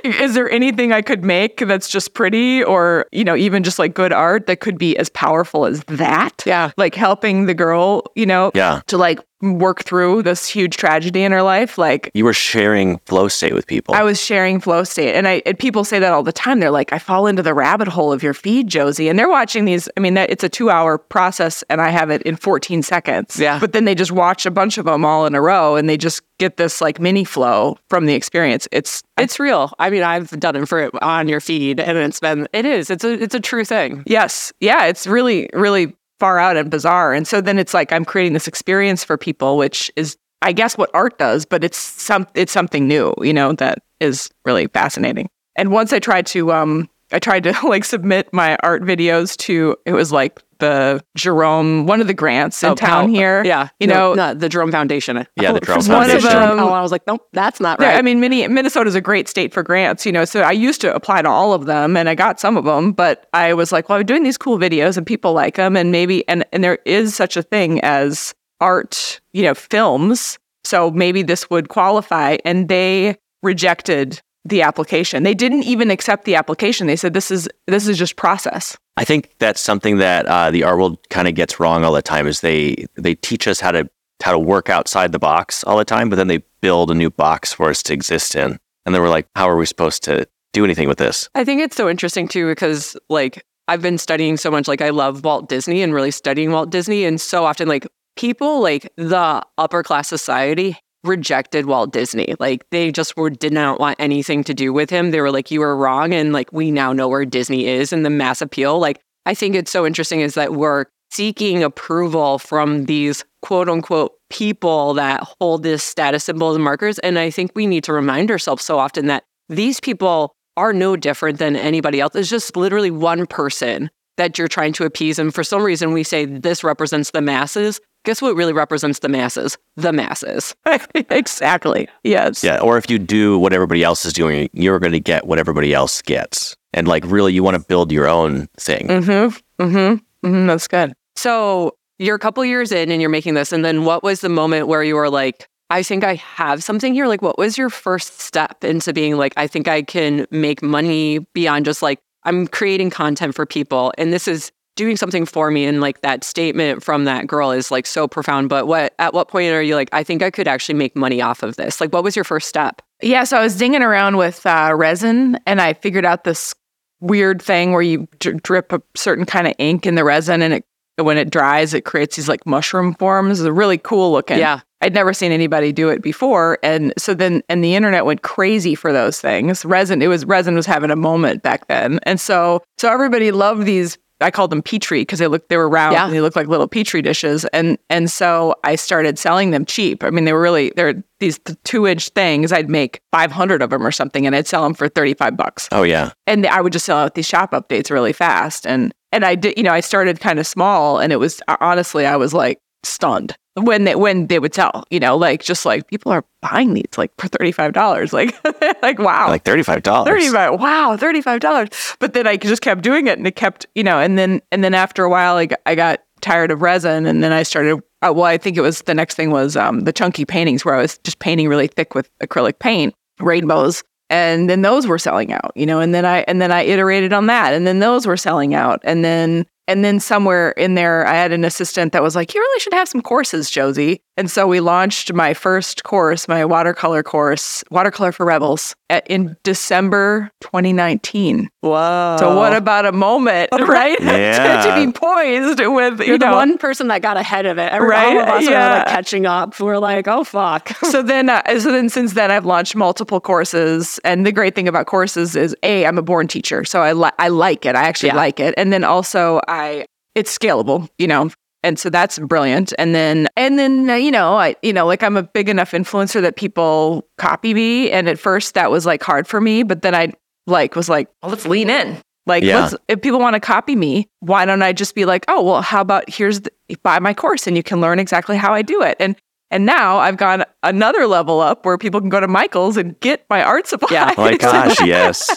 [0.03, 3.93] is there anything I could make that's just pretty or, you know, even just like
[3.93, 6.43] good art that could be as powerful as that?
[6.45, 6.71] Yeah.
[6.77, 8.81] Like helping the girl, you know, Yeah.
[8.87, 11.77] to like work through this huge tragedy in her life.
[11.77, 13.93] Like, You were sharing flow state with people.
[13.93, 16.61] I was sharing flow state, and I and people say that all the time.
[16.61, 19.65] They're like, "I fall into the rabbit hole of your feed, Josie," and they're watching
[19.65, 19.89] these.
[19.97, 23.37] I mean, that it's a two-hour process, and I have it in 14 seconds.
[23.37, 23.59] Yeah.
[23.59, 25.97] But then they just watch a bunch of them all in a row, and they
[25.97, 28.67] just get this like mini flow from the experience.
[28.71, 29.71] It's It's real.
[29.79, 32.89] I mean, I've done it for it on your feed, and it's been it is.
[32.89, 34.03] It's a it's a true thing.
[34.05, 37.13] yes, yeah, it's really really far out and bizarre.
[37.13, 40.77] And so then it's like I'm creating this experience for people, which is I guess
[40.77, 45.29] what art does, but it's some it's something new, you know, that is really fascinating.
[45.55, 49.77] And once I tried to um I tried to like submit my art videos to
[49.85, 53.43] it was like the Jerome one of the grants in Oh, town Pal- here.
[53.45, 55.25] Yeah, You no, know- no, the Jerome Foundation.
[55.35, 56.59] Yeah, the Jerome for some reason, Foundation.
[56.59, 57.95] Oh, I was like, nope, that's not right.
[57.95, 60.25] I mean, mini, Minnesota's a great state for grants, you know.
[60.25, 62.91] So I used to apply to all of them, and I got some of them.
[62.91, 65.91] But I was like, well, I'm doing these cool videos, and people like them, and
[65.91, 70.37] maybe, and and there is such a thing as art, you know, films.
[70.63, 72.37] So maybe this would qualify.
[72.45, 75.23] And they rejected the application.
[75.23, 76.87] They didn't even accept the application.
[76.87, 78.77] They said this is this is just process.
[78.97, 82.01] I think that's something that uh, the art world kind of gets wrong all the
[82.01, 82.27] time.
[82.27, 83.89] Is they they teach us how to
[84.21, 87.09] how to work outside the box all the time, but then they build a new
[87.09, 90.27] box for us to exist in, and then we're like, how are we supposed to
[90.53, 91.29] do anything with this?
[91.35, 94.67] I think it's so interesting too because like I've been studying so much.
[94.67, 98.61] Like I love Walt Disney and really studying Walt Disney, and so often like people
[98.61, 102.35] like the upper class society rejected Walt Disney.
[102.39, 105.11] Like they just were did not want anything to do with him.
[105.11, 108.05] They were like, "You were wrong," and like we now know where Disney is and
[108.05, 108.79] the mass appeal.
[108.79, 114.13] Like I think it's so interesting is that we're seeking approval from these quote unquote
[114.29, 116.97] people that hold this status symbols and markers.
[116.99, 120.95] And I think we need to remind ourselves so often that these people are no
[120.95, 122.15] different than anybody else.
[122.15, 125.17] It's just literally one person that you're trying to appease.
[125.19, 127.79] And for some reason, we say this represents the masses.
[128.05, 129.57] Guess what really represents the masses?
[129.77, 130.53] The masses.
[130.95, 131.87] exactly.
[132.03, 132.43] Yes.
[132.43, 135.39] Yeah, or if you do what everybody else is doing, you're going to get what
[135.39, 136.55] everybody else gets.
[136.73, 138.87] and like really you want to build your own thing.
[138.87, 139.63] Mm-hmm.
[139.63, 140.27] Mm-hmm.
[140.27, 140.47] Mm-hmm.
[140.47, 140.93] That's good.
[141.15, 143.51] So you're a couple years in and you're making this.
[143.51, 146.93] And then what was the moment where you were like, I think I have something
[146.93, 147.07] here?
[147.07, 151.19] Like, what was your first step into being like, I think I can make money
[151.33, 155.65] beyond just like, I'm creating content for people and this is doing something for me.
[155.65, 158.49] And like that statement from that girl is like so profound.
[158.49, 161.21] But what, at what point are you like, I think I could actually make money
[161.21, 161.79] off of this?
[161.79, 162.81] Like, what was your first step?
[163.01, 166.55] Yeah, so I was dinging around with uh, resin, and I figured out this
[167.01, 170.53] weird thing where you d- drip a certain kind of ink in the resin, and
[170.53, 170.65] it
[171.01, 173.41] when it dries, it creates these like mushroom forms.
[173.41, 174.37] It's really cool looking.
[174.37, 174.61] Yeah.
[174.83, 178.75] I'd never seen anybody do it before, and so then and the internet went crazy
[178.75, 179.63] for those things.
[179.63, 183.65] Resin, it was resin was having a moment back then, and so so everybody loved
[183.65, 186.05] these I called them petri because they looked they were round Yeah.
[186.05, 190.03] and they looked like little petri dishes and and so I started selling them cheap.
[190.03, 192.51] I mean they were really they're these two inch things.
[192.51, 195.35] I'd make five hundred of them or something and I'd sell them for thirty five
[195.35, 195.67] bucks.
[195.71, 196.11] Oh yeah.
[196.27, 199.57] And I would just sell out these shop updates really fast and and I did
[199.57, 202.59] you know I started kind of small and it was uh, honestly I was like
[202.83, 206.73] stunned when they when they would sell you know like just like people are buying
[206.73, 208.35] these like for thirty five dollars like
[208.81, 209.27] like wow.
[209.29, 210.09] Like thirty-five dollars.
[210.09, 213.99] 35 wow $35 but then i just kept doing it and it kept you know
[213.99, 217.23] and then and then after a while i got, I got tired of resin and
[217.23, 219.93] then i started uh, well i think it was the next thing was um, the
[219.93, 223.83] chunky paintings where i was just painting really thick with acrylic paint rainbows.
[224.09, 227.13] And then those were selling out you know and then i and then i iterated
[227.13, 227.53] on that.
[227.53, 228.79] And then those were selling out.
[228.83, 232.39] And then and then somewhere in there i had an assistant that was like you
[232.39, 237.03] really should have some courses josie and so we launched my first course my watercolor
[237.03, 242.17] course watercolor for rebels at, in december 2019 Whoa.
[242.19, 244.77] so what about a moment right Yeah.
[244.79, 247.71] to be poised with you You're the one person that got ahead of it.
[247.71, 248.15] Every, Right?
[248.15, 248.73] All of us are Yeah.
[248.79, 249.59] like catching up.
[249.59, 250.69] We're like, oh fuck.
[250.83, 254.67] so then uh, so then since then I've launched multiple courses and the great thing
[254.67, 257.83] about courses is a I'm a born teacher so I li- I like it I
[257.83, 258.15] actually Yeah.
[258.17, 259.85] like it and then also I
[260.15, 261.29] it's scalable you know
[261.63, 265.01] and so that's brilliant and then and then uh, you know I you know like
[265.03, 269.01] I'm a big enough influencer that people copy me and at first that was like
[269.03, 270.13] hard for me but then I
[270.47, 272.69] like was like well, let's lean in like Yeah.
[272.87, 275.81] if people want to copy me why don't I just be like oh well how
[275.81, 276.51] about here's the,
[276.83, 279.15] buy my course and you can learn exactly how I do it and
[279.51, 283.23] and now I've gone another level up where people can go to Michael's and get
[283.29, 283.91] my art supplies.
[283.91, 284.11] Yeah.
[284.17, 285.29] Oh my gosh, yes.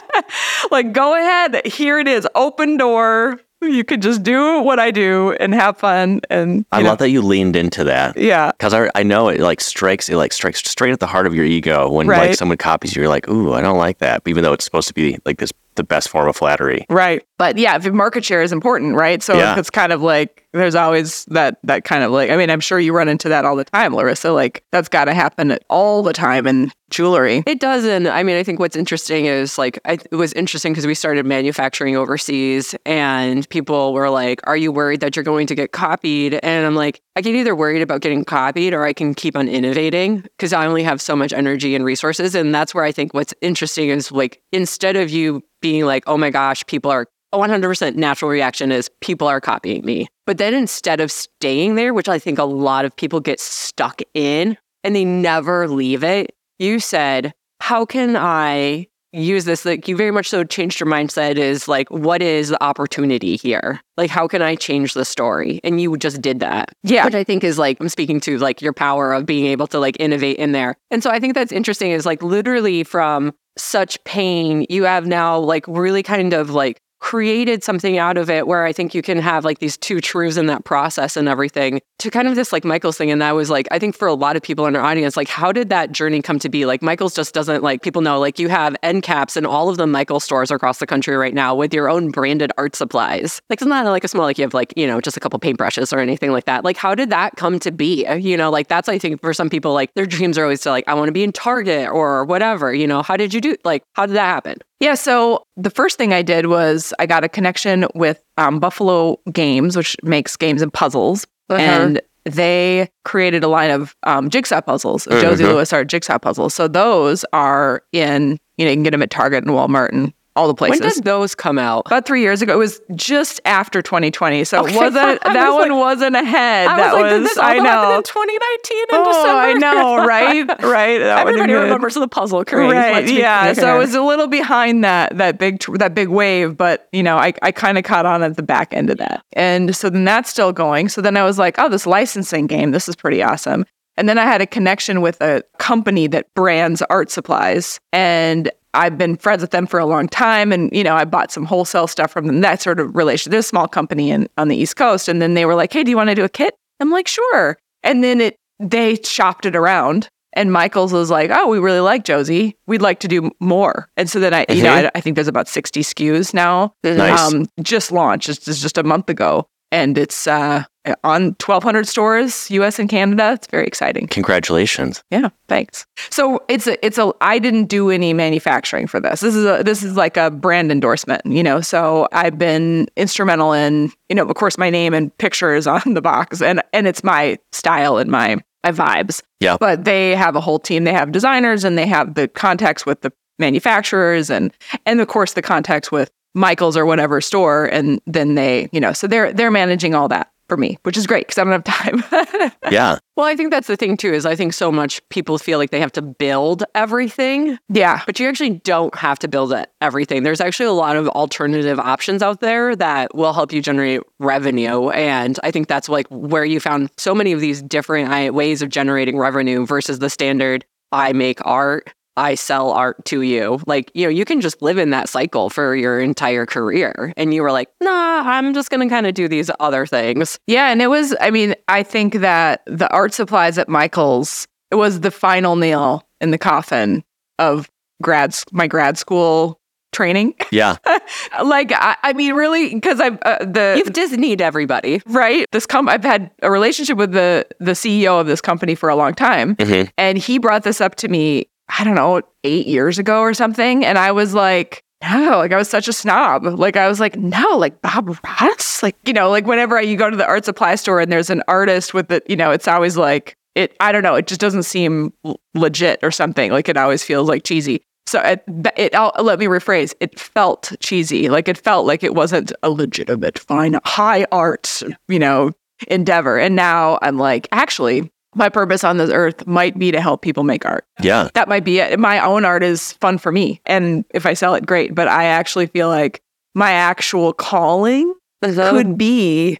[0.70, 1.66] like, go ahead.
[1.66, 2.26] Here it is.
[2.34, 3.38] Open door.
[3.66, 6.20] You can just do what I do and have fun.
[6.30, 8.16] And I know, love that you leaned into that.
[8.16, 8.52] Yeah.
[8.52, 11.34] Because I, I know it like strikes it like strikes straight at the heart of
[11.34, 12.28] your ego when Right.
[12.30, 13.02] like someone copies you.
[13.02, 15.52] You're like, ooh, I don't like that, even though it's supposed to be like this
[15.74, 16.86] the best form of flattery.
[16.88, 17.22] Right.
[17.36, 19.22] But yeah, if market share is important, right?
[19.22, 19.58] So Yeah.
[19.58, 22.80] it's kind of like there's always that that kind of like I mean, I'm sure
[22.80, 24.32] you run into that all the time, Larissa.
[24.32, 27.42] Like that's gotta happen all the time in jewelry.
[27.46, 28.06] It doesn't.
[28.06, 31.26] I mean, I think what's interesting is like, I, it was interesting because we started
[31.26, 36.34] manufacturing overseas and people were like, Are you worried that you're going to get copied?
[36.42, 39.48] And I'm like, I get either worried about getting copied or I can keep on
[39.48, 42.34] innovating because I only have so much energy and resources.
[42.34, 46.16] And that's where I think what's interesting is like, instead of you being like, Oh
[46.16, 50.06] my gosh, people are A 100% natural reaction is people are copying me.
[50.26, 54.00] But then instead of staying there, which I think a lot of people get stuck
[54.14, 59.64] in and they never leave it, you said, How can I use this?
[59.64, 63.80] Like, you very much so changed your mindset is like, What is the opportunity here?
[63.96, 65.60] Like, how can I change the story?
[65.64, 66.70] And you just did that.
[66.82, 67.04] Yeah.
[67.04, 69.78] Which I think is like, I'm speaking to like your power of being able to
[69.78, 70.76] like innovate in there.
[70.90, 75.38] And so I think that's interesting is like literally from such pain, you have now
[75.38, 79.18] like really kind of like created something out of it where I think you can
[79.18, 82.64] have like these two truths in that process and everything to kind of this like
[82.64, 83.12] Michael's thing.
[83.12, 85.28] And that was like, I think for a lot of people in our audience, like,
[85.28, 86.66] how did that journey come to be?
[86.66, 89.76] Like, Michael's just doesn't like people know, like, you have end caps in all of
[89.76, 93.40] the Michael stores across the country right now with your own branded art supplies.
[93.48, 95.38] Like, it's not like a small, like, you have like, you know, just a couple
[95.38, 96.64] paintbrushes or anything like that.
[96.64, 98.04] Like, how did that come to be?
[98.16, 100.70] You know, like, that's, I think, for some people, like, their dreams are always to,
[100.70, 102.74] like, I want to be in Target or whatever.
[102.74, 104.58] You know, how did you do, like, how did that happen?
[104.80, 109.18] Yeah, so the first thing I did was I got a connection with um, Buffalo
[109.32, 111.60] Games, which makes games and puzzles, Uh-huh.
[111.62, 115.48] and they created a line of um, jigsaw puzzles, Josie Mhm.
[115.48, 116.52] Lewis Art jigsaw puzzles.
[116.54, 120.12] So those are in, you know, you can get them at Target and Walmart and
[120.36, 120.80] all the places.
[120.80, 121.82] When did those come out?
[121.86, 122.52] about three years ago.
[122.54, 124.72] It was just after 2020, so Okay.
[124.74, 126.68] it wasn't that was one like- wasn't ahead.
[126.68, 127.96] I that was like, all I know.
[127.96, 129.30] in 2019 in Oh, December?
[129.30, 130.48] I know, right?
[130.62, 130.98] Right.
[130.98, 132.72] That Everybody remembers the puzzle craze.
[132.72, 133.08] Right.
[133.08, 133.52] Yeah.
[133.54, 137.16] So it was a little behind that that big that big wave, but you know,
[137.16, 140.04] I I kind of caught on at the back end of that, and so then
[140.04, 140.88] that's still going.
[140.88, 143.64] So then I was like, oh, this licensing game, this is pretty awesome.
[143.98, 148.96] And then I had a connection with a company that brands art supplies, and I've
[148.98, 150.52] been friends with them for a long time.
[150.52, 153.30] And, you know, I bought some wholesale stuff from them, that sort of relation.
[153.30, 155.08] They're a small company in, on the East Coast.
[155.08, 156.54] And then they were like, hey, do you want to do a kit?
[156.80, 157.56] I'm like, sure.
[157.82, 160.08] And then it, they shopped it around.
[160.34, 162.56] And Michaels was like, oh, we really like Josie.
[162.66, 163.88] We'd like to do more.
[163.96, 164.84] And so then I, you know, Mhm.
[164.84, 166.74] I, I think there's about 60 SKUs now.
[166.84, 167.32] Nice.
[167.32, 168.28] Um, just launched.
[168.28, 169.46] It's it's just a month ago.
[169.72, 170.64] And it's uh,
[171.04, 173.32] on 1,200 stores, US and Canada.
[173.32, 174.06] It's very exciting.
[174.08, 175.02] Congratulations.
[175.10, 175.86] Yeah, thanks.
[176.10, 179.20] So it's a it's a I didn't do any manufacturing for this.
[179.20, 181.60] This is a this is like a brand endorsement, you know.
[181.60, 185.94] So I've been instrumental in, you know, of course my name and picture is on
[185.94, 189.22] the box and and it's my style and my my vibes.
[189.40, 189.56] Yeah.
[189.58, 190.84] But they have a whole team.
[190.84, 194.52] They have designers and they have the contacts with the manufacturers and
[194.86, 198.92] and of course the contacts with Michaels or whatever store and then they, you know,
[198.92, 201.64] so they're they're managing all that for me, which is great because I don't have
[201.64, 202.52] time.
[202.70, 202.98] Yeah.
[203.16, 205.70] Well, I think that's the thing too, is I think so much people feel like
[205.70, 208.02] they have to build everything, yeah.
[208.04, 210.22] but you actually don't have to build it- everything.
[210.24, 214.90] There's actually a lot of alternative options out there that will help you generate revenue.
[214.90, 218.68] And I think that's like where you found so many of these different ways of
[218.68, 223.60] generating revenue versus the standard I make art, I sell art to you.
[223.66, 227.12] Like, you know, you can just live in that cycle for your entire career.
[227.16, 230.38] And you were like, nah, I'm just going to kind of do these other things.
[230.46, 231.14] Yeah, and it was.
[231.20, 236.02] I mean, I think that the art supplies at Michaels it was the final nail
[236.20, 237.04] in the coffin
[237.38, 237.70] of
[238.02, 239.60] grad my grad school
[239.92, 240.34] training.
[240.50, 240.76] Yeah.
[241.44, 245.00] like, I, I mean, really, because I've uh, the You've Disneyed everybody.
[245.06, 248.88] right this com I've had a relationship with the the CEO of this company for
[248.88, 249.88] a long time, Mhm.
[249.96, 251.48] and he brought this up to me.
[251.68, 254.82] I don't know, eight years ago or something, and I was like.
[255.02, 256.44] No, like I was such a snob.
[256.44, 258.82] Like I was like, no, like Bob Ross.
[258.82, 261.42] Like, you know, like whenever you go to the art supply store and there's an
[261.48, 264.62] artist with the, you know, it's always like it, I don't know, it just doesn't
[264.62, 266.50] seem l- legit or something.
[266.50, 267.82] Like it always feels like cheesy.
[268.06, 268.42] So it,
[268.76, 269.92] it, I'll, let me rephrase.
[270.00, 271.28] It felt cheesy.
[271.28, 275.52] Like it felt like it wasn't a legitimate, fine, high art, you know,
[275.88, 276.38] endeavor.
[276.38, 280.44] And now I'm like, actually, my purpose on this earth might be to help people
[280.44, 280.84] make art.
[281.02, 281.28] Yeah.
[281.34, 281.98] That might be it.
[281.98, 283.60] My own art is fun for me.
[283.66, 284.94] And if I sell it, great.
[284.94, 286.20] But I actually feel like
[286.54, 289.58] my actual calling could be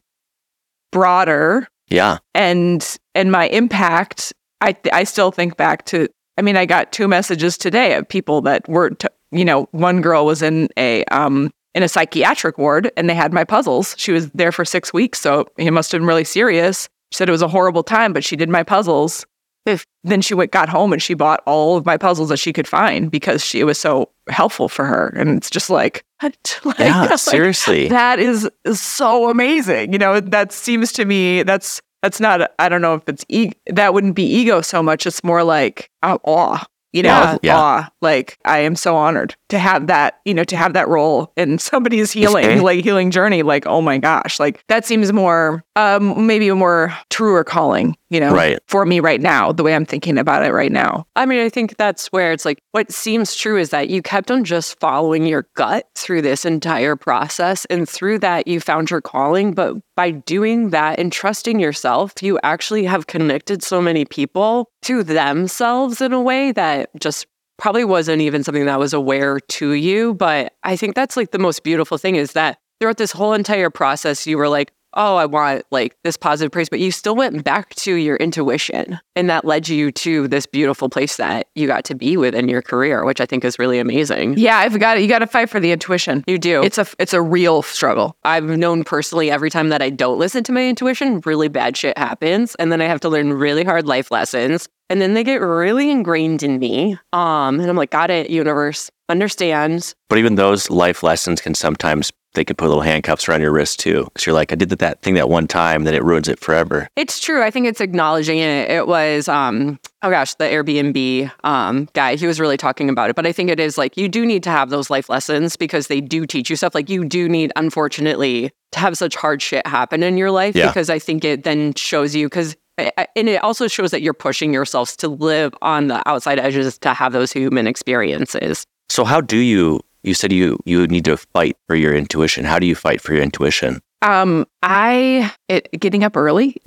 [0.92, 2.18] broader Yeah.
[2.34, 6.08] and and my impact i th- i still think back to
[6.38, 10.00] i mean i got two messages today of people that were t- you know one
[10.00, 14.12] girl was in a um in a psychiatric ward and they had my puzzles she
[14.12, 17.32] was there for 6 weeks so it must have been really serious she said it
[17.32, 19.24] was a horrible time but she did my puzzles
[19.64, 22.52] if then she went got home and she bought all of my puzzles that she
[22.52, 26.78] could find because she it was so helpful for her and it's just like, like
[26.78, 27.06] Yeah.
[27.06, 27.88] like, Seriously.
[27.88, 29.92] that is, is so amazing.
[29.92, 33.52] You know, that seems to me that's that's not I don't know if it's e-
[33.66, 35.04] that wouldn't be ego so much.
[35.06, 36.64] It's more like uh, awe.
[36.96, 37.38] You know, Yeah.
[37.42, 37.58] Yeah.
[37.58, 37.90] awe.
[38.00, 40.18] Like I am so honored to have that.
[40.24, 43.42] You know, to have that role in somebody's healing, like healing journey.
[43.42, 47.96] Like oh my gosh, like that seems more, um, maybe a more truer calling.
[48.08, 48.58] You know, Right.
[48.68, 51.06] for me right now, the way I'm thinking about it right now.
[51.16, 54.30] I mean, I think that's where it's like what seems true is that you kept
[54.30, 57.64] on just following your gut through this entire process.
[57.64, 59.52] And through that, you found your calling.
[59.54, 65.02] But by doing that and trusting yourself, you actually have connected so many people to
[65.02, 67.26] themselves in a way that just
[67.58, 70.14] probably wasn't even something that was aware to you.
[70.14, 73.70] But I think that's like the most beautiful thing is that throughout this whole entire
[73.70, 77.44] process, you were like, oh, I want like this positive praise, but you still went
[77.44, 78.98] back to your intuition.
[79.14, 82.62] And that led you to this beautiful place that you got to be within your
[82.62, 84.36] career, which I think is really amazing.
[84.38, 85.02] Yeah, I've got it.
[85.02, 86.24] You got to fight for the intuition.
[86.26, 86.62] You do.
[86.62, 88.16] It's a it's a real struggle.
[88.24, 91.96] I've known personally every time that I don't listen to my intuition, really bad shit
[91.96, 92.54] happens.
[92.56, 94.68] And then I have to learn really hard life lessons.
[94.88, 96.96] And then they get really ingrained in me.
[97.12, 98.90] Um, and I'm like, got it, universe.
[99.08, 99.94] Understand.
[100.08, 103.80] But even those life lessons can sometimes they could put little handcuffs around your wrist
[103.80, 106.38] too, because you're like, I did that thing that one time, then it ruins it
[106.38, 106.88] forever.
[106.94, 107.42] It's true.
[107.42, 108.70] I think it's acknowledging it.
[108.70, 112.14] It was, um, oh gosh, the Airbnb um, guy.
[112.14, 113.16] He was really talking about it.
[113.16, 115.88] But I think it is like you do need to have those life lessons because
[115.88, 116.74] they do teach you stuff.
[116.74, 120.68] Like you do need, unfortunately, to have such hard shit happen in your life Yeah.
[120.68, 122.56] because I think it then shows you because.
[122.78, 126.92] And it also shows that you're pushing yourselves to live on the outside edges to
[126.92, 128.66] have those human experiences.
[128.90, 129.80] So how do you?
[130.06, 132.44] You said you you need to fight for your intuition.
[132.44, 133.80] How do you fight for your intuition?
[134.02, 136.56] Um, I it, getting up early.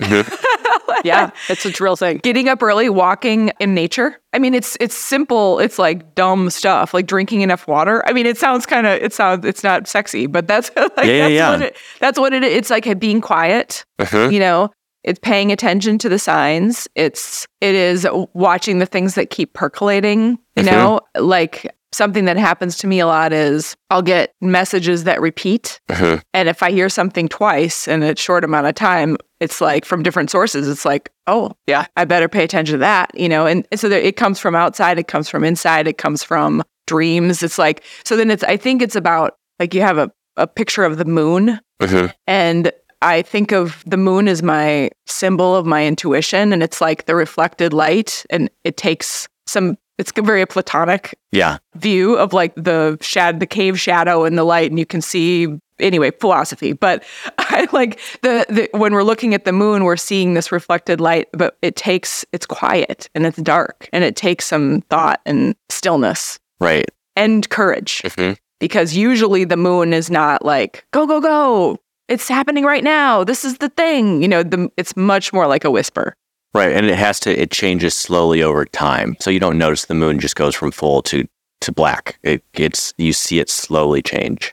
[1.04, 2.18] Yeah, it's a real thing.
[2.18, 4.18] getting up early, walking in nature.
[4.34, 5.58] I mean, it's it's simple.
[5.58, 8.06] It's like dumb stuff, like drinking enough water.
[8.06, 11.26] I mean, it sounds kind of it sounds it's not sexy, but that's like Yeah,
[11.26, 11.50] yeah, that's yeah.
[11.50, 12.54] what it that's what it is.
[12.54, 13.84] It's like being quiet.
[13.98, 14.28] Uh-huh.
[14.28, 14.70] You know,
[15.04, 16.88] it's paying attention to the signs.
[16.94, 20.66] It's it is watching the things that keep percolating, you Mhm.
[20.66, 21.00] know?
[21.18, 26.22] Like something that happens to me a lot is I'll get messages that repeat Mhm.
[26.32, 30.02] and if I hear something twice in a short amount of time, it's like from
[30.04, 30.68] different sources.
[30.68, 31.86] It's like, oh, Yeah.
[31.96, 33.44] I better pay attention to that, you know?
[33.46, 37.42] And, so there, it comes from outside, it comes from inside, it comes from dreams.
[37.42, 40.84] It's like, so then it's, I think it's about like you have a, a picture
[40.84, 42.12] of the moon Mhm.
[42.28, 42.70] and
[43.02, 46.52] I think of the moon as my symbol of my intuition.
[46.52, 51.58] And it's like the reflected light and it takes some, it's a very platonic Yeah.
[51.76, 55.48] view of like the shad the cave shadow and the light and you can see
[55.78, 57.02] anyway philosophy but
[57.38, 61.26] i like the, the when we're looking at the moon we're seeing this reflected light
[61.32, 66.38] but it takes it's quiet and it's dark and it takes some thought and stillness
[66.60, 66.84] Right.
[67.16, 71.78] and courage hmm because usually the moon is not like go go go
[72.10, 75.64] it's happening right now this is the thing you know the, it's much more like
[75.64, 76.14] a whisper
[76.52, 76.72] Right.
[76.72, 79.16] And it has to, it changes slowly over time.
[79.20, 81.24] So you don't notice the moon just goes from full to,
[81.60, 82.18] to black.
[82.24, 84.52] It gets, you see it slowly change.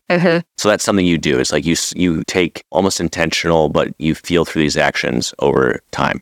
[0.58, 1.40] So that's something you do.
[1.40, 6.22] It's like you, you take almost intentional, but you feel through these actions over time.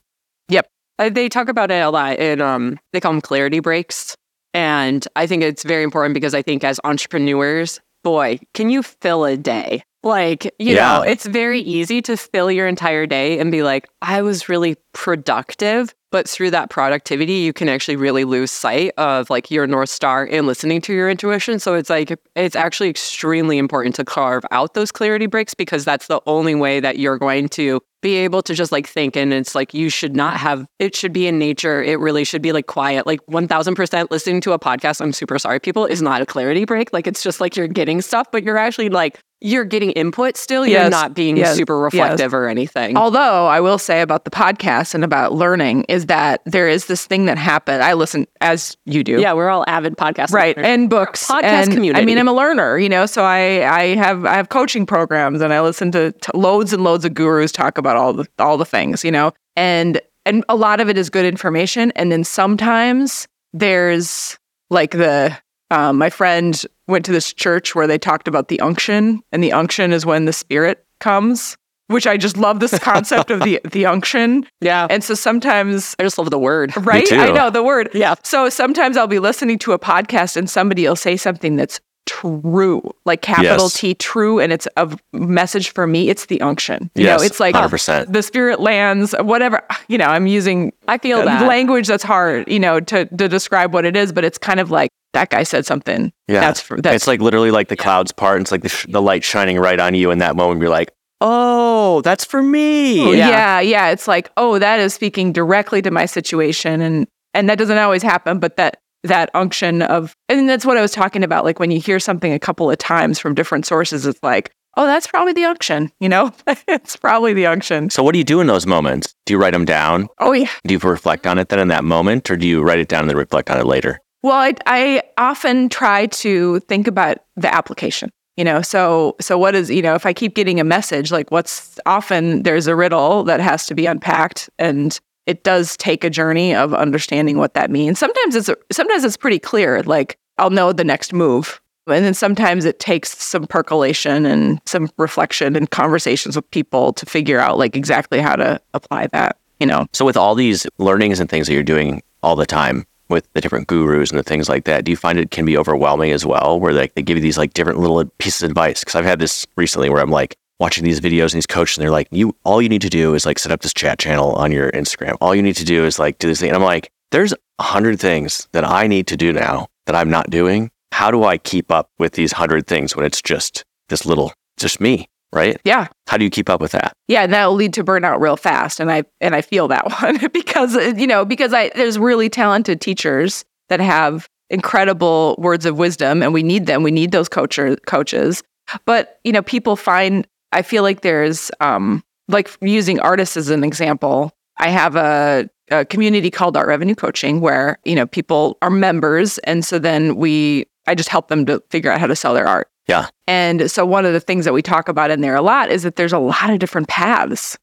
[0.98, 4.16] Uh, they talk about it a lot in um they call them clarity breaks
[4.54, 9.26] and i think it's very important because i think as entrepreneurs boy can you fill
[9.26, 10.98] a day like you Yeah.
[10.98, 14.76] know it's very easy to fill your entire day and be like i was really
[14.94, 19.90] productive but through that productivity you can actually really lose sight of like your north
[19.90, 21.60] star and listening to your intuition.
[21.60, 26.08] So it's like it's actually extremely important to carve out those clarity breaks because that's
[26.08, 29.56] the only way that you're going to be able to just like think and it's
[29.56, 31.84] like you should not have it should be in nature.
[31.84, 33.06] It really should be like quiet.
[33.06, 36.94] Like 1000% listening to a podcast i'm super sorry people is not a clarity break.
[36.94, 40.66] Like it's just like you're getting stuff but you're actually like you're getting input still
[40.66, 41.94] you're Yes, not being yes, super yes.
[41.94, 46.42] reflective or anything Although I will say about the podcast and about learning is that
[46.46, 47.84] there is this thing that happened.
[47.84, 49.20] I listen as you do.
[49.20, 50.56] yeah we're all avid podcast Right.
[50.56, 50.66] listeners.
[50.74, 51.28] And books.
[51.28, 52.02] podcast and, community.
[52.02, 55.42] I mean, I'm a learner, you know, so I, I have I have coaching programs
[55.42, 58.58] and I listen to, to loads and loads of gurus talk about all the all
[58.58, 59.32] the things, you know.
[59.58, 61.92] And and a lot of it is good information.
[61.92, 65.38] And then sometimes there's like the
[65.76, 69.52] um, my friend went to this church where they talked about the unction, and the
[69.52, 71.58] unction is when the spirit comes,
[71.88, 74.46] which I just love this concept of the the unction.
[74.62, 77.06] yeah And so sometimes i just love the word right?
[77.06, 77.18] too.
[77.18, 77.90] I know the word.
[77.94, 78.16] Yeah.
[78.24, 82.82] So sometimes I'll be listening to a podcast and somebody will say something that's true,
[83.06, 83.74] like capital Yes.
[83.74, 86.10] T true, and it's a message for me.
[86.10, 86.90] It's the unction.
[86.96, 87.20] You yes.
[87.20, 88.12] know, it's like 100%.
[88.12, 89.62] the spirit lands, whatever.
[89.88, 93.72] You know, I'm using i feel that language that's hard, you know, to to describe
[93.72, 96.12] what it is, but it's kind of like that guy said something.
[96.28, 96.40] Yeah.
[96.40, 98.38] That's for that's it's like literally like the clouds part.
[98.38, 100.60] And it's like the, sh- the light shining right on you in that moment.
[100.60, 100.92] You're like,
[101.22, 103.02] oh, that's for me.
[103.02, 103.30] Oh, yeah.
[103.30, 103.90] yeah, yeah.
[103.90, 108.04] It's like, oh, that is speaking directly to my situation, and and that doesn't always
[108.04, 111.46] happen, but that that unction of, and that's what I was talking about.
[111.46, 114.86] Like when you hear something a couple of times from different sources, it's like, oh,
[114.86, 115.92] that's probably the unction.
[116.00, 116.32] You know,
[116.68, 117.90] it's probably the unction.
[117.90, 119.16] So what do you do in those moments?
[119.26, 120.08] Do you write them down?
[120.20, 120.52] Oh yeah.
[120.66, 123.02] Do you reflect on it then in that moment, or do you write it down
[123.02, 124.00] and then reflect on it later?
[124.24, 128.10] Well, I, I often try to think about the application.
[128.38, 131.32] You know, so so what is you know if I keep getting a message like
[131.32, 136.10] what's often there's a riddle that has to be unpacked and it does take a
[136.10, 138.00] journey of understanding what that means.
[138.00, 139.82] Sometimes it's sometimes it's pretty clear.
[139.84, 144.90] Like I'll know the next move, and then sometimes it takes some percolation and some
[144.98, 149.38] reflection and conversations with people to figure out like exactly how to apply that.
[149.60, 152.86] You know, So with all these learnings and things that you're doing all the time
[153.08, 155.58] with the different gurus and the things like that, do you find it can be
[155.58, 156.60] overwhelming as well?
[156.60, 158.82] Where like they give you these like different little pieces of advice?
[158.82, 161.84] Because I've had this recently where I'm like watching these videos and these coaches and
[161.84, 164.34] they're like, you all you need to do is like set up this chat channel
[164.34, 165.18] on your Instagram.
[165.22, 166.50] All you need to do is like do this thing.
[166.50, 170.10] And I'm like, there's a hundred things that I need to do now that I'm
[170.10, 170.72] not doing.
[170.92, 174.80] How do I keep up with these hundred things when it's just this little, just
[174.80, 175.60] me, right?
[175.66, 175.88] yeah.
[176.08, 176.94] How do you keep up with that?
[177.08, 179.86] Yeah, and that will lead to burnout real fast, and I and I feel that
[180.02, 185.66] one because uh, you know because I there's really talented teachers that have incredible words
[185.66, 186.84] of wisdom, and we need them.
[186.84, 188.44] We need those coacher, coaches,
[188.86, 193.64] but you know people find I feel like there's um like using artists as an
[193.64, 194.32] example.
[194.58, 199.38] I have a, a community called Art Revenue Coaching where you know people are members,
[199.40, 202.48] and so then we I just help them to figure out how to sell their
[202.48, 202.70] art.
[202.88, 203.08] Yeah.
[203.28, 205.84] And so one of the things that we talk about in there a lot is
[205.84, 207.58] that there's a lot of different paths.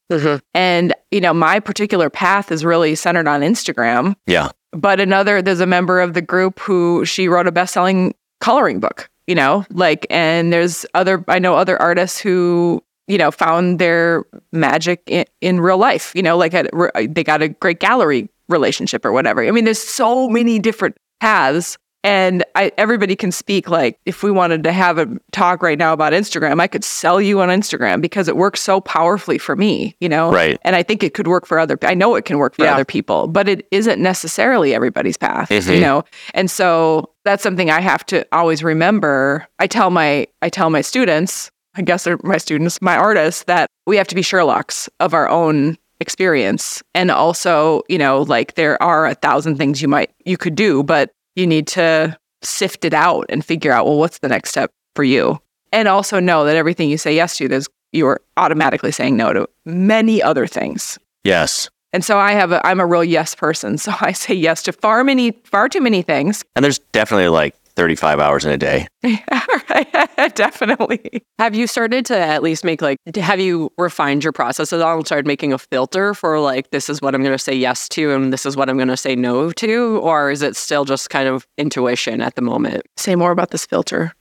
[0.54, 4.16] And, you know, my particular path is really centered on Instagram.
[4.26, 4.50] Yeah.
[4.72, 8.80] But another, there's a member of the group who she wrote a best selling coloring
[8.80, 13.78] book, you know, like, and there's other, I know other artists who you know, found
[13.78, 16.12] their magic in, in real life.
[16.14, 16.66] You know, like a,
[17.08, 19.42] they got a great gallery relationship or whatever.
[19.44, 24.30] I mean, there's so many different paths and I, everybody can speak like if we
[24.32, 28.00] wanted to have a talk right now about Instagram, I could sell you on Instagram
[28.00, 30.32] because it works so powerfully for me, you know?
[30.32, 30.58] Right.
[30.62, 32.74] And I think it could work for other I know it can work for Yeah.
[32.74, 35.74] other people, but it isn't necessarily everybody's path, Mhm.
[35.76, 36.02] you know?
[36.34, 39.46] And so that's something I have to always remember.
[39.58, 43.68] I tell my I tell my students, I guess they're my students, my artists, that
[43.86, 46.82] we have to be Sherlocks of our own experience.
[46.94, 50.82] And also, you know, like there are a thousand things you might you could do,
[50.82, 54.72] but you need to sift it out and figure out well what's the next step
[54.96, 55.38] for you
[55.70, 59.48] and also know that everything you say yes to there's you're automatically saying no to
[59.64, 61.70] many other things Yes.
[61.92, 64.72] And so i have a i'm a real yes person so i say yes to
[64.72, 68.86] far many far too many things And there's definitely like 35 hours in a day.
[70.34, 74.80] definitely Have you started to at least make like, have you refined your process at
[74.80, 77.54] all and started making a filter for like, this is what I'm going to say
[77.54, 79.98] yes to and this is what I'm going to say no to?
[80.02, 82.82] Or is it still just kind of intuition at the moment?
[82.96, 84.12] say more about this filter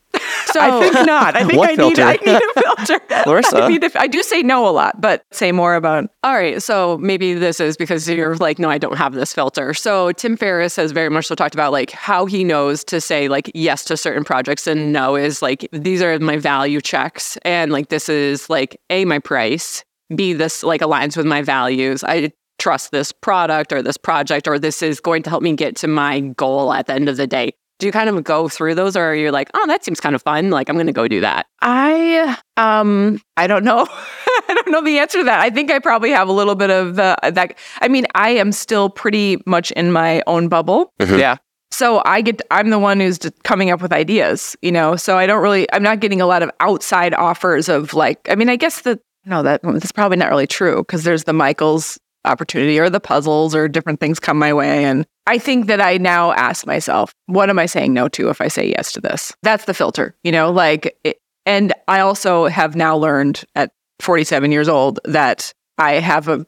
[0.47, 2.05] So, i think not i think I, filter?
[2.05, 3.63] Need, I need a filter Larissa?
[3.63, 6.61] I, need a, I do say no a lot but say more about all right.
[6.61, 9.73] So maybe this is because you're like, no, I don't have this filter.
[9.73, 13.27] So Tim Ferriss has very much so talked about like how he knows to say
[13.27, 17.37] like yes to certain projects and no is like, these are my value checks.
[17.37, 19.83] And like, this is like A, my price,
[20.15, 22.03] B, this like aligns with my values.
[22.03, 25.75] I trust this product or this project, or this is going to help me get
[25.77, 27.53] to my goal at the end of the day.
[27.81, 30.13] Do you kind of go through those or are you're like, oh, that seems kind
[30.13, 30.51] of fun.
[30.51, 31.47] Like, I'm going to go do that.
[31.61, 33.87] I um I don't know.
[34.47, 35.39] I don't know the answer to that.
[35.41, 37.57] I think I probably have a little bit of uh, that.
[37.81, 40.93] I mean, I am still pretty much in my own bubble.
[41.01, 41.17] Mhm.
[41.19, 41.37] Yeah.
[41.71, 44.95] So I get I'm the one who's d- coming up with ideas, you know.
[44.95, 48.35] So I don't really I'm not getting a lot of outside offers of like I
[48.35, 51.97] mean, I guess that no that that's probably not really true because there's the Michaels
[52.25, 55.97] opportunity or the puzzles or different things come my way and I think that I
[55.97, 59.31] now ask myself, what am I saying no to if I say yes to this?
[59.43, 64.51] That's the filter, you know, like it, and I also have now learned at 47
[64.51, 66.45] years old that I have a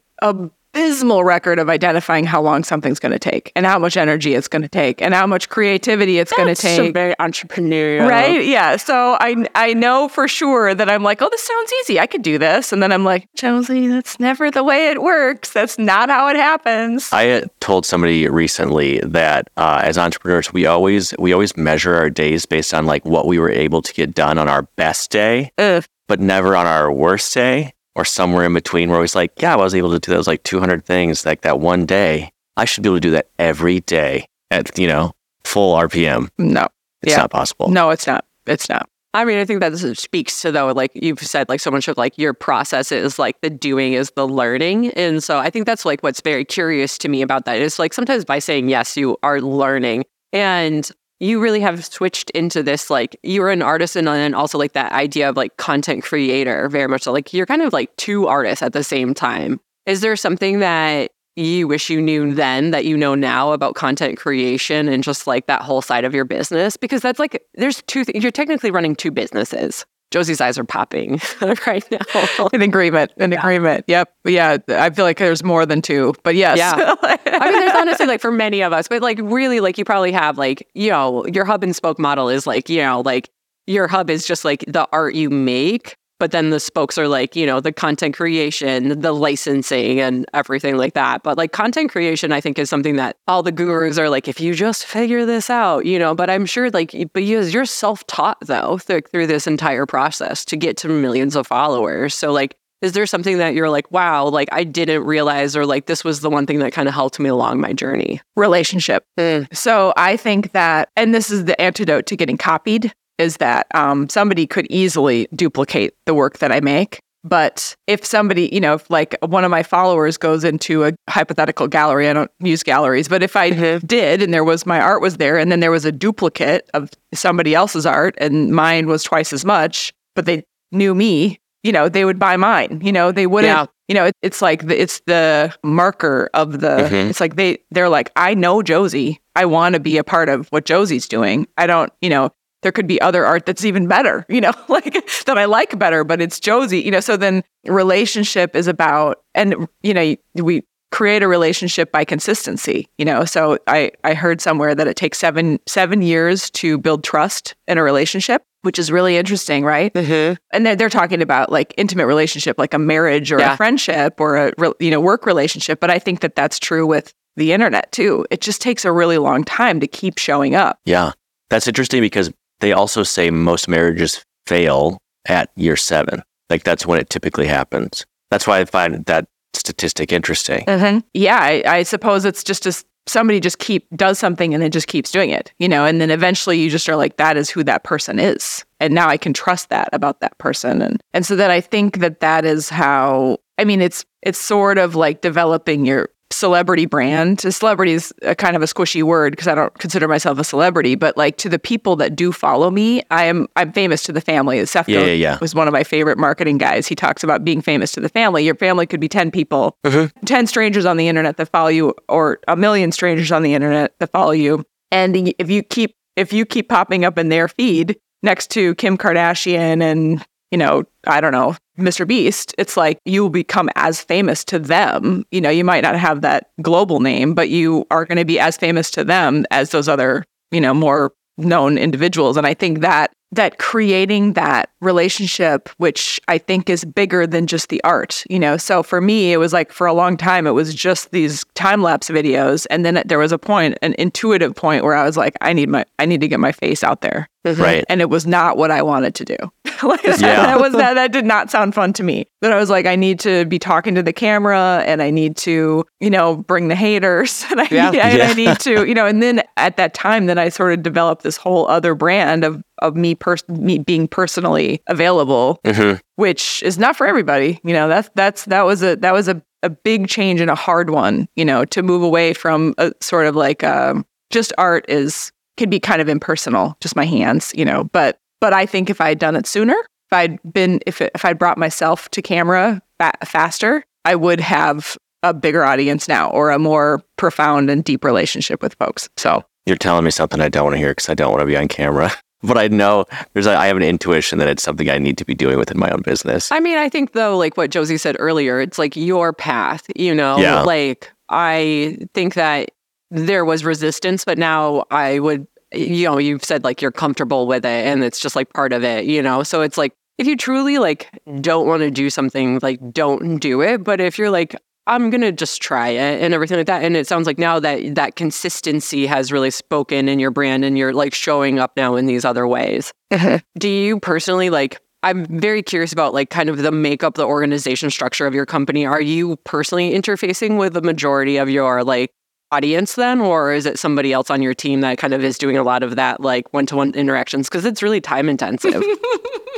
[0.74, 4.48] abysmal record of identifying how long something's going to take and how much energy it's
[4.48, 6.94] going to take and how much creativity it's going to take.
[6.94, 8.08] very entrepreneurial.
[8.10, 8.46] Right?
[8.46, 8.78] Yeah.
[8.78, 12.00] So I I know for sure that I'm like, oh, this sounds easy.
[12.00, 12.72] I could do this.
[12.72, 15.52] And then I'm like, Josie, that's never the way it works.
[15.54, 17.12] That's not how it happens.
[17.12, 22.10] I uh, told somebody recently that uh, as entrepreneurs, we always we always measure our
[22.10, 25.52] days based on like what we were able to get done on our best day,
[25.58, 25.86] Ugh.
[26.08, 28.90] but never on our worst day or somewhere in between.
[28.90, 31.60] We're always like, yeah, I was able to do those like 200 things like that
[31.60, 32.32] one day.
[32.58, 35.14] I should be able to do that every day at you know
[35.44, 36.30] full RPM.
[36.38, 36.68] no.
[37.02, 37.18] It's Yeah.
[37.18, 37.68] not possible.
[37.70, 38.24] No, it's not.
[38.48, 38.88] It's not.
[39.16, 41.88] I mean, I think that this speaks to though, like you've said, like so much
[41.88, 45.66] of like your process is like the doing is the learning, and so I think
[45.66, 48.96] that's like what's very curious to me about that is like sometimes by saying yes,
[48.98, 50.90] you are learning, and
[51.24, 54.92] you really have switched into this like you're an artist and then also like that
[54.92, 58.62] idea of like content creator very much so like you're kind of like two artists
[58.62, 59.60] at the same time.
[59.86, 64.18] Is there something that you wish you knew then that you know now about content
[64.18, 66.78] creation and just like that whole side of your business?
[66.78, 68.06] Because that's like, there's two.
[68.14, 69.86] You're technically running two businesses.
[70.14, 71.20] Josie's eyes are popping
[71.66, 72.48] right now.
[72.54, 73.12] In agreement.
[73.18, 73.84] An agreement.
[73.88, 74.14] Yep.
[74.26, 74.58] Yeah.
[74.70, 76.60] I feel like there's more than two, but yes.
[76.60, 76.94] Yeah.
[77.26, 80.12] I mean, there's honestly like for many of us, but like really, like you probably
[80.12, 83.32] have like, you know, your hub and spoke model is like, you know, like
[83.66, 87.36] your hub is just like the art you make, but then the spokes are like,
[87.36, 91.22] you know, the content creation, the licensing and everything like that.
[91.22, 94.40] But like content creation, I think is something that all the gurus are like, if
[94.40, 98.08] you just figure this out, you know, but I'm sure like, but you, you're self
[98.08, 102.16] taught though th- through this entire process to get to millions of followers.
[102.16, 105.88] So like, is there something that you're like, wow, like I didn't realize, or like
[105.88, 108.22] this was the one thing that kind of helped me along my journey?
[108.38, 109.06] Relationship.
[109.20, 109.54] Mm.
[109.54, 114.10] So I think that, and this is the antidote to getting copied, is that um,
[114.10, 117.00] somebody could easily duplicate the work that I make.
[117.26, 121.70] But if somebody, you know, if like one of my followers goes into a hypothetical
[121.70, 123.88] gallery, I don't use galleries, but if I Mhm.
[123.88, 126.90] did and there was my art was there and then there was a duplicate of
[127.14, 130.44] somebody else's art and mine was twice as much, but they
[130.74, 132.82] knew me, you know, they would buy mine.
[132.84, 133.66] You know, they wouldn't, Yeah.
[133.88, 137.10] you know, it, it's like the, it's the marker of the, Mhm.
[137.10, 139.22] it's like they, they're like, I know Josie.
[139.34, 141.48] I want to be a part of what Josie's doing.
[141.58, 142.32] I don't, you know,
[142.64, 144.94] there could be other art that's even better, you know, like
[145.26, 147.00] that I like better, but it's Josie, you know.
[147.00, 153.06] So then relationship is about, and, you know, we create a relationship by consistency, you
[153.06, 153.26] know.
[153.26, 157.78] So I, I heard somewhere that it takes seven, seven years to build trust in
[157.78, 158.44] a relationship.
[158.62, 159.92] which is really interesting, right?
[159.94, 160.36] Mm-hmm.
[160.54, 163.54] And they're, they're talking about like intimate relationship, like a marriage or Yeah.
[163.54, 165.80] a friendship or a you know work relationship.
[165.82, 168.26] But I think that that's true with the internet too.
[168.32, 170.78] It just takes a really long time to keep showing up.
[170.86, 171.12] Yeah.
[171.50, 172.32] That's interesting because
[172.64, 176.24] they also say most marriages fail at year seven.
[176.50, 178.06] Like that's when it typically happens.
[178.32, 180.64] That's why I find that statistic interesting.
[180.66, 181.00] Mm-hmm.
[181.14, 184.88] Yeah, I, I suppose it's just as somebody just keep does something and then just
[184.88, 187.66] keeps doing it, you know, and then eventually you just are like, that is who
[187.66, 191.36] that person is, and now I can trust that about that person, and and so
[191.36, 195.86] that I think that that is how I mean, it's it's sort of like developing
[195.86, 197.42] your celebrity brand.
[197.42, 200.96] Celebrity is a kind of a squishy word because I don't consider myself a celebrity,
[200.96, 204.22] but like to the people that do follow me, I am I'm famous to the
[204.22, 204.66] family.
[204.66, 205.38] Seth Yeah, yeah, yeah.
[205.40, 206.88] was one of my favorite marketing guys.
[206.88, 208.46] He talks about being famous to the family.
[208.46, 210.08] Your family could be 10 people, mm-hmm.
[210.26, 213.94] 10 strangers on the internet that follow you or a million strangers on the internet
[214.00, 214.66] that follow you.
[214.92, 218.98] And if you keep if you keep popping up in their feed next to Kim
[218.98, 222.08] Kardashian and, you know, I don't know, Mr.
[222.08, 225.26] Beast, it's like you will become as famous to them.
[225.32, 228.40] You know, you might not have that global name, but you are going to be
[228.40, 232.38] as famous to them as those other, you know, more known individuals.
[232.38, 237.70] And I think that that creating that relationship, which I think is bigger than just
[237.70, 238.58] the art, you know.
[238.58, 241.82] So for me, it was like for a long time, it was just these time
[241.82, 245.36] lapse videos, and then there was a point, an intuitive point, where I was like,
[245.42, 247.62] I need my, I need to get my face out there, mm-hmm.
[247.62, 247.86] Right.
[247.90, 249.38] and it was not what I wanted to do.
[249.90, 250.18] like, Yeah.
[250.46, 252.26] that was that that did not sound fun to me.
[252.42, 255.38] That I was like, I need to be talking to the camera, and I need
[255.38, 257.88] to, you know, bring the haters, and I, Yeah.
[257.90, 258.34] and I Yeah.
[258.34, 259.06] need to, you know.
[259.06, 262.62] And then at that time, then I sort of developed this whole other brand of
[262.82, 266.00] of me pers- me being personally available, Mhm.
[266.16, 267.60] which is not for everybody.
[267.64, 270.56] You know, that's that's that was a that was a a big change and a
[270.56, 271.28] hard one.
[271.36, 275.70] You know, to move away from a sort of like um, just art is can
[275.70, 277.52] be kind of impersonal, just my hands.
[277.56, 280.82] You know, but but I think if I had done it sooner, if I'd been
[280.86, 285.64] if it, if I'd brought myself to camera fa- faster, I would have a bigger
[285.64, 289.08] audience now or a more profound and deep relationship with folks.
[289.16, 291.46] So You're telling me something I don't want to hear because I don't want to
[291.46, 292.12] be on camera.
[292.46, 295.24] But I know there's a, I have an intuition that it's something I need to
[295.24, 296.52] be doing within my own business.
[296.52, 300.14] I mean, I think though, like what Josie said earlier, it's like your path, you
[300.14, 300.38] know?
[300.38, 300.64] Yeah.
[300.64, 302.72] Like I think that
[303.12, 307.66] there was resistance, but now I would, you know, you've said like you're comfortable with
[307.66, 309.44] it and it's just like part of it, you know?
[309.44, 311.10] So it's like if you truly like
[311.42, 313.84] don't want to do something, like don't do it.
[313.84, 314.56] But if you're like,
[314.86, 316.84] I'm gonna just try it and everything like that.
[316.84, 320.78] And it sounds like now that that consistency has really spoken in your brand and
[320.78, 322.94] you're like showing up now in these other ways.
[323.12, 323.38] Mm-hmm.
[323.58, 327.90] Do you personally like I'm very curious about like kind of the makeup, the organization
[327.90, 328.86] structure of your company.
[328.86, 332.12] Are you personally interfacing with the majority of your like
[332.54, 335.58] audience then, or is it somebody else on your team that kind of is doing
[335.58, 337.50] a lot of that like one-to-one interactions?
[337.50, 338.84] Because it's really time intensive.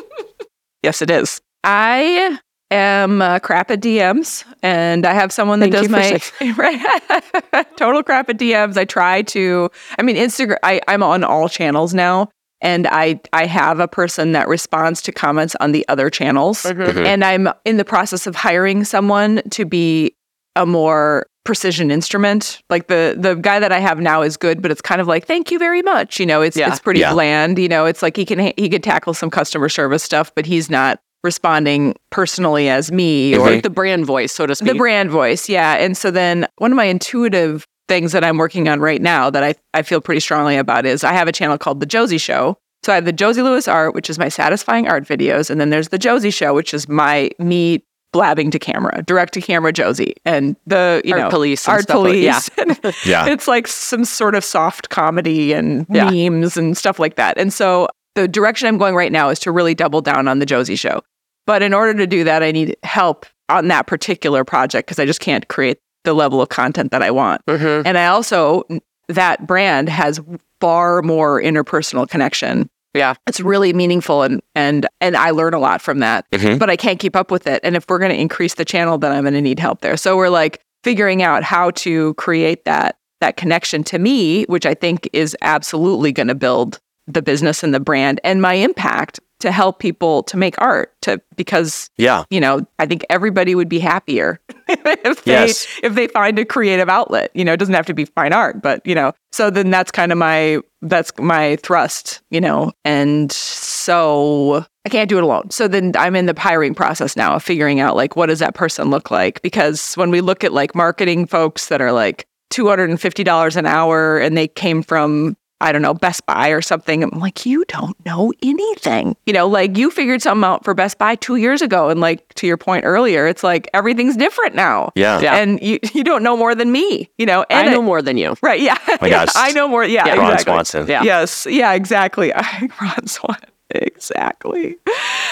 [0.83, 1.41] yes, it is.
[1.63, 2.37] I
[2.71, 6.53] am uh, crap at DMs, and I have someone that Thank does for my
[7.53, 8.77] right, total crap at DMs.
[8.77, 9.69] I try to.
[9.99, 10.57] I mean, Instagram.
[10.63, 12.29] I, I'm on all channels now,
[12.61, 17.05] and I I have a person that responds to comments on the other channels, Mhm.
[17.05, 20.15] and I'm in the process of hiring someone to be
[20.55, 22.61] a more precision instrument.
[22.69, 25.25] Like the the guy that I have now is good, but it's kind of like
[25.25, 26.19] thank you very much.
[26.19, 26.67] You know, it's Yeah.
[26.69, 27.13] it's pretty Yeah.
[27.13, 27.57] bland.
[27.57, 30.69] You know, it's like he can he could tackle some customer service stuff, but he's
[30.69, 33.61] not responding personally as me or mm-hmm.
[33.61, 34.73] the brand voice, so to speak.
[34.73, 35.47] the brand voice.
[35.47, 35.73] Yeah.
[35.75, 39.43] And so then one of my intuitive things that I'm working on right now that
[39.43, 42.57] I, I feel pretty strongly about is I have a channel called The Josie Show.
[42.83, 45.49] So I have the Josie Lewis art, which is my satisfying art videos.
[45.49, 47.83] And then there's the Josie Show, which is my me
[48.15, 50.13] blabbing to camera, direct to camera Josie.
[50.23, 52.49] And the, you Art know, police art stuff like- police.
[52.57, 52.91] yeah.
[53.05, 53.25] Yeah.
[53.27, 56.09] it's like some sort of soft comedy and Yeah.
[56.09, 57.37] memes and stuff like that.
[57.37, 60.45] And so the direction I'm going right now is to really double down on the
[60.45, 61.01] Josie show.
[61.45, 65.05] But in order to do that, I need help on that particular project because I
[65.05, 67.41] just can't create the level of content that I want.
[67.47, 67.81] Mhm.
[67.85, 68.63] And I also,
[69.09, 70.21] that brand has
[70.61, 72.69] far more interpersonal connection.
[72.95, 73.13] Yeah.
[73.27, 76.25] It's really meaningful and and and I learn a lot from that.
[76.31, 76.57] Mhm.
[76.57, 77.59] But I can't keep up with it.
[77.63, 79.97] And if we're going to increase the channel, then I'm going to need help there.
[79.97, 84.73] So we're like figuring out how to create that that connection to me, which I
[84.73, 89.51] think is absolutely going to build the business and the brand and my impact to
[89.51, 92.23] help people to make art to because Yeah.
[92.31, 95.67] you know I think everybody would be happier if they Yes.
[95.83, 97.29] if they find a creative outlet.
[97.35, 99.91] You know, it doesn't have to be fine art, but you know, so then that's
[99.91, 105.49] kind of my that's my thrust, you know, and so I can't do it alone.
[105.51, 108.53] So then I'm in the hiring process now of figuring out like what does that
[108.55, 113.55] person look like because when we look at like marketing folks that are like $250
[113.57, 117.01] an hour and they came from I don't know, Best Buy or something.
[117.03, 119.15] I'm like, you don't know anything.
[119.25, 121.89] You know, like you figured something out for Best Buy two years ago.
[121.89, 124.91] And like to your point earlier, it's like everything's different now.
[124.95, 125.21] Yeah.
[125.21, 125.35] Yeah.
[125.35, 128.01] And you, you don't know more than me, you know, And I and know more
[128.01, 128.35] than you.
[128.41, 128.59] right.
[128.59, 128.77] Yeah.
[128.87, 129.29] Oh my gosh.
[129.35, 129.85] I know more.
[129.85, 130.05] Yeah.
[130.05, 130.15] Yeah.
[130.15, 130.53] Ron exactly.
[130.53, 130.87] Swanson.
[130.87, 131.03] Yeah.
[131.03, 131.47] Yes.
[131.49, 132.33] Yeah, exactly.
[132.35, 133.37] I Ron Swan.
[133.71, 134.77] Exactly.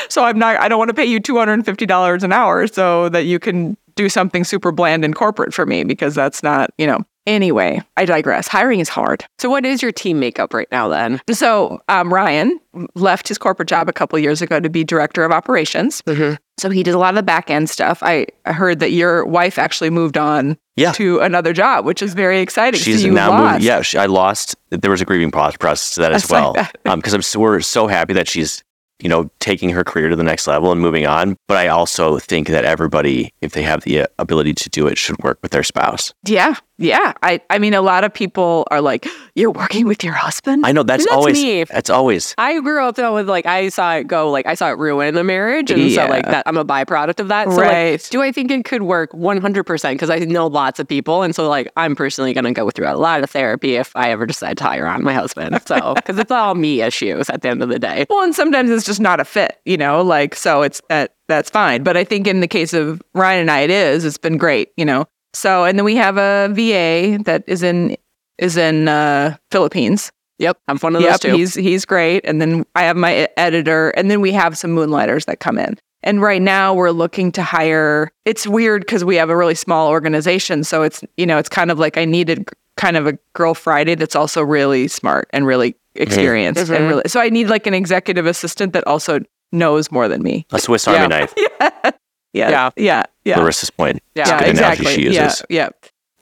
[0.09, 3.39] So I'm not, I don't want to pay you $250 an hour so that you
[3.39, 7.03] can do something super bland and corporate for me because that's not, you know.
[7.25, 8.47] Anyway, I digress.
[8.47, 9.25] Hiring is hard.
[9.39, 11.21] So, what is your team makeup right now then?
[11.31, 12.59] So um, Ryan
[12.95, 16.01] left his corporate job a couple years ago to be director of operations.
[16.01, 16.37] Mhm.
[16.59, 17.99] So he did a lot of the back end stuff.
[18.03, 20.91] I, heard that your wife actually moved on Yeah.
[20.93, 22.79] to another job, which is very exciting.
[22.79, 23.53] She's so you now lost.
[23.53, 23.63] moved.
[23.65, 24.55] Yeah, she, I lost.
[24.69, 26.53] There was a grieving process to that as That's well.
[26.53, 26.77] that.
[26.85, 28.63] Um, because I'm so, we're so happy that she's
[28.99, 31.35] you know taking her career to the next level and moving on.
[31.47, 34.97] But I also think that everybody, if they have the uh, ability to do it,
[34.97, 36.13] should work with their spouse.
[36.25, 37.13] Yeah, yeah.
[37.21, 40.71] I, I mean, a lot of people are like, "You're working with your husband." I
[40.71, 41.63] know that's, That's always me.
[41.65, 44.69] that's always I grew up though with like I saw it go like I saw
[44.71, 47.49] it ruin the marriage, and so like that I'm a byproduct of that.
[47.51, 47.91] So Right.
[47.93, 49.95] like, do I think it could work 100 percent?
[49.95, 52.87] Because I know lots of people, and so like I'm personally going to go through
[52.87, 55.59] a lot of therapy if I ever decide to hire on my husband.
[55.65, 58.05] So because it's all me issues at the end of the day.
[58.09, 61.49] Well, and sometimes it's just not a fit, you know, like so it's that that's
[61.49, 61.83] fine.
[61.83, 64.03] But I think in the case of Ryan and I, it is.
[64.05, 65.05] It's been great, you know.
[65.33, 67.95] So and then we have a VA that is in
[68.37, 70.11] is in uh, Philippines.
[70.39, 71.35] Yep, I'm one of yep, those two.
[71.37, 72.25] he's he's great.
[72.25, 75.77] And then I have my editor, and then we have some moonlighters that come in.
[76.05, 78.11] And right now we're looking to hire.
[78.25, 81.71] It's weird because we have a really small organization, so it's you know it's kind
[81.71, 85.75] of like I needed kind of a girl Friday that's also really smart and really
[85.95, 86.89] experienced and Mhm.
[86.89, 87.03] really.
[87.07, 89.19] So I need like an executive assistant that also
[89.51, 90.45] knows more than me.
[90.51, 90.93] a Swiss Yeah.
[91.03, 91.33] Army knife.
[91.61, 91.91] Yeah,
[92.33, 92.71] Yeah.
[92.75, 93.37] yeah, yeah.
[93.37, 94.01] Larissa's point.
[94.15, 94.27] Yeah.
[94.27, 94.85] Yeah, good exactly.
[94.95, 95.43] she Yeah, uses.
[95.49, 95.69] yeah.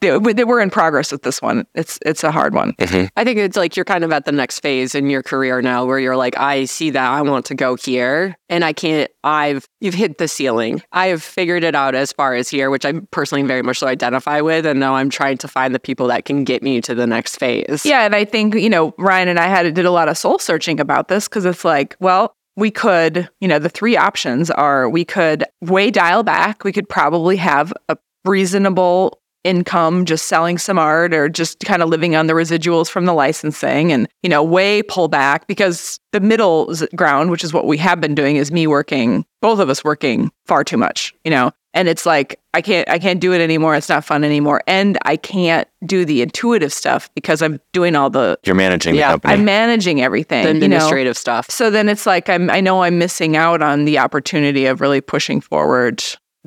[0.01, 1.67] They- we- We're in progress with this one.
[1.75, 2.73] It's it's a hard one.
[2.79, 3.05] Mm-hmm.
[3.15, 5.85] I think it's like you're kind of at the next phase in your career now
[5.85, 9.67] where you're like, I see that I want to go here and I can't, I've,
[9.79, 10.81] you've hit the ceiling.
[10.91, 13.85] I have figured it out as far as here, which I personally very much so
[13.87, 14.65] identify with.
[14.65, 17.35] And now I'm trying to find the people that can get me to the next
[17.37, 17.85] phase.
[17.85, 20.39] Yeah, and I think you know Ryan and I had did a lot of soul
[20.39, 24.87] searching about this because it's like, well, we could, you know, the three options are
[24.87, 26.63] we could way dial back.
[26.63, 31.89] We could probably have a reasonable income just selling some art or just kind of
[31.89, 36.19] living on the residuals from the licensing and you know way pull back because the
[36.19, 39.83] middle ground which is what we have been doing is me working both of us
[39.83, 43.41] working far too much you know and it's like i can't i can't do it
[43.41, 47.95] anymore it's not fun anymore and i can't do the intuitive stuff because i'm doing
[47.95, 49.33] all the You're managing Yeah, the company.
[49.33, 50.65] i'm managing everything The you know?
[50.65, 51.49] administrative stuff.
[51.49, 55.01] so then it's like I'm, I know I'm missing out on the opportunity of really
[55.01, 56.03] pushing forward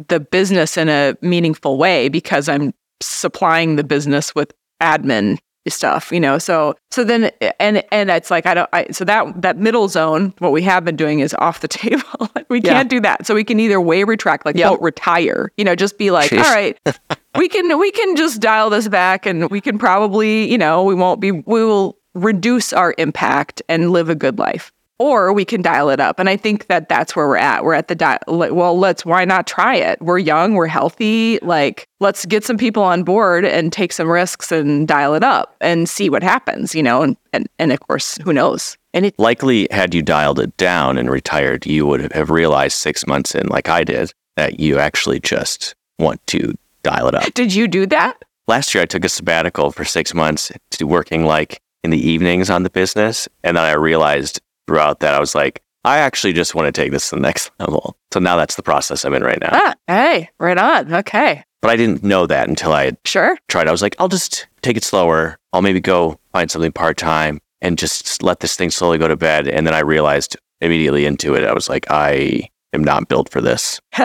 [0.09, 4.53] the business in a meaningful way because I'm supplying the business with
[4.83, 5.39] admin
[5.73, 6.39] stuff, you know.
[6.39, 7.31] So so then
[7.61, 10.85] and and it's like I don't I so that that middle zone what we have
[10.85, 12.03] been doing is off the table.
[12.49, 12.73] we Yeah.
[12.75, 13.27] can't do that.
[13.27, 14.69] So we can either way retract like Yep.
[14.69, 16.45] quote retire, you know, just be like, Jeez.
[16.45, 16.79] all right,
[17.39, 20.95] we can we can just dial this back and we can probably, you know, we
[20.95, 24.73] won't be we will reduce our impact and live a good life.
[24.99, 26.21] Or we can dial it up.
[26.21, 27.65] And I think that that's where we're at.
[27.65, 30.01] We're at the di- like, well, let's why not try it?
[30.01, 34.53] We're young, we're healthy, like let's get some people on board and take some risks
[34.53, 38.17] and dial it up and see what happens, you know, and and, and of course,
[38.19, 38.79] who knows.
[38.93, 43.07] And it Likely, had you dialed it down and retired, you would have realized six
[43.07, 46.55] months in, like I did, that you actually just want to
[46.85, 47.35] dial it up.
[47.35, 48.25] did you do that?
[48.47, 52.51] Last year, I took a sabbatical for six months to working like in the evenings
[52.51, 53.29] on the business.
[53.43, 56.93] And then I realized throughout that, I was like, I actually just want to take
[56.93, 57.97] this to the next level.
[58.13, 59.51] So now that's the process I'm in right now.
[59.53, 60.93] Ah, hey, right on.
[60.95, 61.45] Okay.
[61.61, 63.37] But I didn't know that until I had Sure.
[63.49, 63.69] tried.
[63.69, 65.39] I was like, I'll just take it slower.
[65.53, 69.17] I'll maybe go find something part time and just let this thing slowly go to
[69.17, 69.49] bed.
[69.49, 73.41] And then I realized immediately into it, I was like, I am not built for
[73.41, 73.81] this.